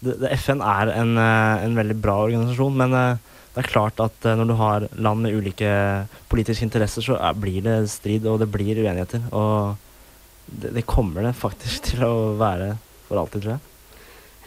det, 0.06 0.18
det, 0.22 0.34
FN 0.38 0.62
er 0.62 0.91
en, 0.93 1.16
eh, 1.18 1.64
en 1.66 1.80
veldig 1.80 1.98
bra 2.02 2.20
organisasjon, 2.28 2.76
men 2.78 2.93
eh, 2.93 3.32
det 3.56 3.64
er 3.64 3.72
klart 3.72 4.02
at 4.04 4.28
eh, 4.28 4.36
når 4.38 4.50
du 4.52 4.56
har 4.60 4.88
land 4.93 5.26
med 5.26 5.38
ulike 5.38 5.70
politiske 6.30 6.68
interesser, 6.68 7.06
så 7.06 7.18
er, 7.18 7.38
blir 7.39 7.64
det 7.66 7.78
strid, 7.93 8.28
og 8.30 8.41
det 8.43 8.52
blir 8.54 8.84
uenigheter. 8.84 9.24
Og 9.34 9.76
det, 10.46 10.76
det 10.78 10.86
kommer 10.89 11.26
det 11.26 11.38
faktisk 11.39 11.84
til 11.89 12.06
å 12.06 12.16
være 12.41 12.76
for 13.08 13.22
alltid, 13.22 13.46
tror 13.46 13.58
jeg. 13.58 13.64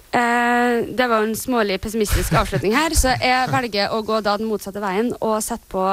Eh, 0.08 0.86
det 0.96 1.06
var 1.10 1.20
en 1.22 1.36
smålig 1.36 1.80
pessimistisk 1.84 2.32
avslutning 2.40 2.72
her, 2.72 2.94
så 2.96 3.12
jeg 3.20 3.50
velger 3.52 3.92
å 3.92 4.00
gå 4.06 4.22
da 4.24 4.38
den 4.40 4.48
motsatte 4.48 4.80
veien 4.80 5.10
og 5.18 5.36
sette 5.44 5.68
på 5.68 5.84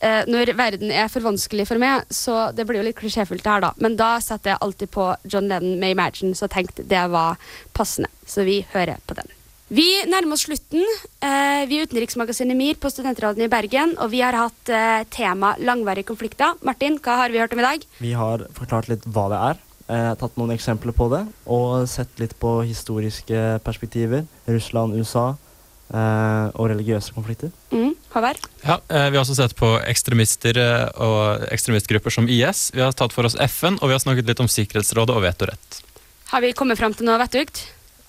eh, 0.00 0.22
Når 0.28 0.52
verden 0.58 0.90
er 0.90 1.08
for 1.12 1.24
vanskelig 1.24 1.66
for 1.68 1.80
meg, 1.82 2.04
så 2.10 2.50
det 2.56 2.66
blir 2.66 2.80
jo 2.80 2.88
litt 2.88 2.98
klisjéfullt 2.98 3.44
det 3.44 3.52
her, 3.52 3.64
da, 3.68 3.72
men 3.82 3.96
da 3.98 4.16
setter 4.24 4.54
jeg 4.54 4.62
alltid 4.66 4.92
på 4.94 5.08
John 5.24 5.48
Lennon 5.48 5.78
med 5.80 5.96
'Imagine', 5.96 6.34
så 6.34 6.46
jeg 6.46 6.56
tenkte 6.58 6.88
det 6.88 7.06
var 7.10 7.36
passende. 7.72 8.10
Så 8.26 8.44
vi 8.44 8.64
hører 8.72 8.98
på 9.06 9.14
den. 9.14 9.28
Vi 9.66 9.86
nærmer 10.06 10.36
oss 10.36 10.44
slutten. 10.46 10.84
Eh, 11.18 11.64
vi 11.66 11.80
er 11.80 11.88
Utenriksmagasinet 11.88 12.54
MIR 12.54 12.76
på 12.78 12.90
Studentradioen 12.92 13.48
i 13.48 13.50
Bergen, 13.50 13.96
og 13.98 14.12
vi 14.12 14.20
har 14.22 14.36
hatt 14.38 14.70
eh, 14.70 15.02
tema 15.10 15.56
langvarige 15.58 16.06
konflikter. 16.06 16.54
Martin, 16.62 17.00
hva 17.02 17.16
har 17.22 17.34
vi 17.34 17.40
hørt 17.42 17.56
om 17.56 17.58
i 17.58 17.66
dag? 17.66 17.86
Vi 17.98 18.12
har 18.14 18.46
forklart 18.54 18.86
litt 18.92 19.02
hva 19.10 19.26
det 19.32 19.40
er, 19.48 19.58
eh, 19.90 20.12
tatt 20.20 20.38
noen 20.38 20.54
eksempler 20.54 20.94
på 20.94 21.10
det, 21.10 21.24
og 21.50 21.88
sett 21.90 22.14
litt 22.22 22.36
på 22.38 22.60
historiske 22.62 23.58
perspektiver. 23.66 24.22
Russland, 24.46 24.94
USA 24.94 25.32
eh, 25.92 26.46
og 26.54 26.68
religiøse 26.72 27.14
konflikter. 27.16 27.52
Mm, 27.70 27.94
Håvard? 28.14 28.40
Ja, 28.64 28.78
eh, 28.88 29.08
Vi 29.10 29.16
har 29.18 29.22
også 29.24 29.36
sett 29.38 29.54
på 29.58 29.70
ekstremister 29.86 30.58
eh, 30.58 30.88
og 31.02 31.46
ekstremistgrupper 31.52 32.10
som 32.14 32.28
IS. 32.28 32.70
Vi 32.74 32.82
har 32.84 32.92
tatt 32.96 33.14
for 33.16 33.28
oss 33.28 33.36
FN, 33.46 33.78
og 33.80 33.88
vi 33.90 33.96
har 33.96 34.02
snakket 34.02 34.26
litt 34.30 34.42
om 34.42 34.50
Sikkerhetsrådet 34.50 35.16
og 35.16 35.22
vetorett. 35.26 35.80
Har 36.32 36.42
vi 36.42 36.52
kommet 36.58 36.78
fram 36.80 36.94
til 36.96 37.06
noe 37.06 37.18
vettugt? 37.22 37.66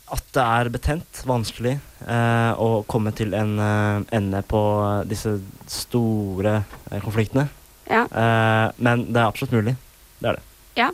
At 0.10 0.24
det 0.34 0.44
er 0.44 0.70
betent, 0.72 1.22
vanskelig, 1.28 1.76
eh, 2.08 2.52
å 2.56 2.84
komme 2.88 3.12
til 3.16 3.34
en 3.36 3.58
eh, 3.60 4.06
ende 4.16 4.40
på 4.48 4.62
disse 5.10 5.36
store 5.68 6.62
eh, 6.92 7.02
konfliktene. 7.04 7.50
Ja. 7.92 8.06
Eh, 8.08 8.72
men 8.84 9.04
det 9.12 9.20
er 9.20 9.28
absolutt 9.28 9.54
mulig. 9.58 9.76
Det 10.22 10.32
er 10.32 10.40
det. 10.40 10.46
Ja. 10.80 10.90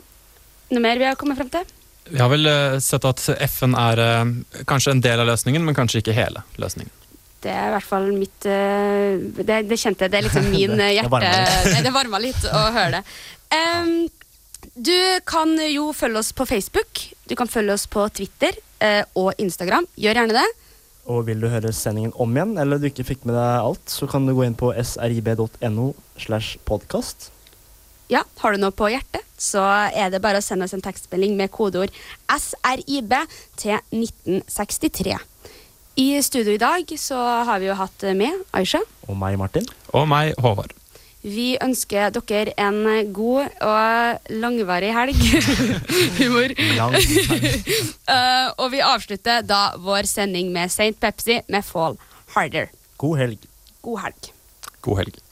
Noe 0.74 0.82
mer 0.82 0.98
vi 0.98 1.06
har 1.06 1.16
kommet 1.20 1.38
fram 1.38 1.52
til? 1.54 1.64
Vi 2.08 2.20
har 2.20 2.28
vel 2.28 2.46
eh, 2.46 2.78
sett 2.84 3.04
at 3.08 3.22
FN 3.48 3.76
er 3.78 4.02
eh, 4.02 4.24
kanskje 4.68 4.92
en 4.94 5.02
del 5.04 5.22
av 5.22 5.30
løsningen, 5.30 5.64
men 5.64 5.76
kanskje 5.76 6.02
ikke 6.02 6.16
hele 6.16 6.44
løsningen. 6.60 6.92
Det 7.44 7.52
er 7.52 7.68
i 7.68 7.72
hvert 7.74 7.84
fall 7.84 8.06
mitt 8.16 8.46
eh, 8.48 9.20
Det, 9.36 9.58
det 9.68 9.78
kjente 9.80 10.06
jeg. 10.06 10.12
Det 10.12 10.18
er 10.18 10.26
liksom 10.26 10.50
min 10.52 10.76
Det 10.80 10.90
hjerte... 10.96 11.80
det 11.84 11.94
varma 11.94 12.20
litt 12.22 12.44
å 12.48 12.66
høre 12.74 13.00
det. 13.00 13.02
Um, 13.54 13.96
du 14.74 14.96
kan 15.28 15.52
jo 15.68 15.90
følge 15.96 16.20
oss 16.20 16.32
på 16.36 16.46
Facebook. 16.48 17.04
Du 17.28 17.36
kan 17.38 17.48
følge 17.48 17.76
oss 17.76 17.86
på 17.86 18.06
Twitter 18.16 18.56
og 19.16 19.38
Instagram. 19.40 19.86
Gjør 19.96 20.18
gjerne 20.18 20.34
det. 20.36 20.48
Og 21.08 21.22
vil 21.28 21.40
du 21.40 21.46
høre 21.52 21.70
sendingen 21.72 22.12
om 22.20 22.32
igjen, 22.34 22.56
eller 22.60 22.80
du 22.80 22.88
ikke 22.88 23.06
fikk 23.06 23.22
med 23.28 23.36
deg 23.36 23.68
alt, 23.68 23.84
så 23.92 24.08
kan 24.10 24.26
du 24.26 24.34
gå 24.36 24.44
inn 24.44 24.56
på 24.58 24.72
srib.no 24.74 25.86
slash 26.20 26.58
podkast. 26.68 27.30
Ja, 28.12 28.22
Har 28.42 28.52
du 28.52 28.60
noe 28.60 28.74
på 28.76 28.90
hjertet, 28.92 29.24
så 29.40 29.62
er 29.88 30.10
det 30.12 30.20
bare 30.24 30.40
å 30.40 30.44
sende 30.44 30.66
oss 30.68 30.74
en 30.76 30.84
tekstmelding 30.84 31.36
med 31.38 31.52
kodeord 31.54 31.92
SRIB 32.28 33.14
til 33.56 33.78
1963. 33.94 35.16
I 35.96 36.08
studio 36.26 36.52
i 36.56 36.60
dag 36.60 36.90
så 36.98 37.18
har 37.48 37.60
vi 37.62 37.68
jo 37.70 37.76
hatt 37.78 38.02
med 38.18 38.42
Aisha. 38.52 38.80
Og 39.08 39.16
meg, 39.16 39.38
Martin. 39.40 39.66
Og 39.94 40.08
meg, 40.10 40.34
Håvard. 40.42 40.74
Vi 41.24 41.54
ønsker 41.64 42.12
dere 42.12 42.52
en 42.60 43.12
god 43.16 43.54
og 43.64 44.32
langvarig 44.42 44.90
helg. 44.92 45.22
Humor. 46.20 46.52
Lang 46.76 46.98
Eh, 48.14 48.48
og 48.60 48.68
vi 48.74 48.82
avslutter 48.84 49.40
da 49.48 49.78
vår 49.80 50.04
sending 50.04 50.50
med 50.52 50.68
St. 50.68 50.92
Pepsi 51.00 51.38
med 51.48 51.64
Fall 51.64 51.96
Harder. 52.34 52.68
God 53.00 53.16
helg. 53.22 53.46
God 53.80 54.02
helg. 54.04 54.28
God 54.84 55.00
helg. 55.00 55.23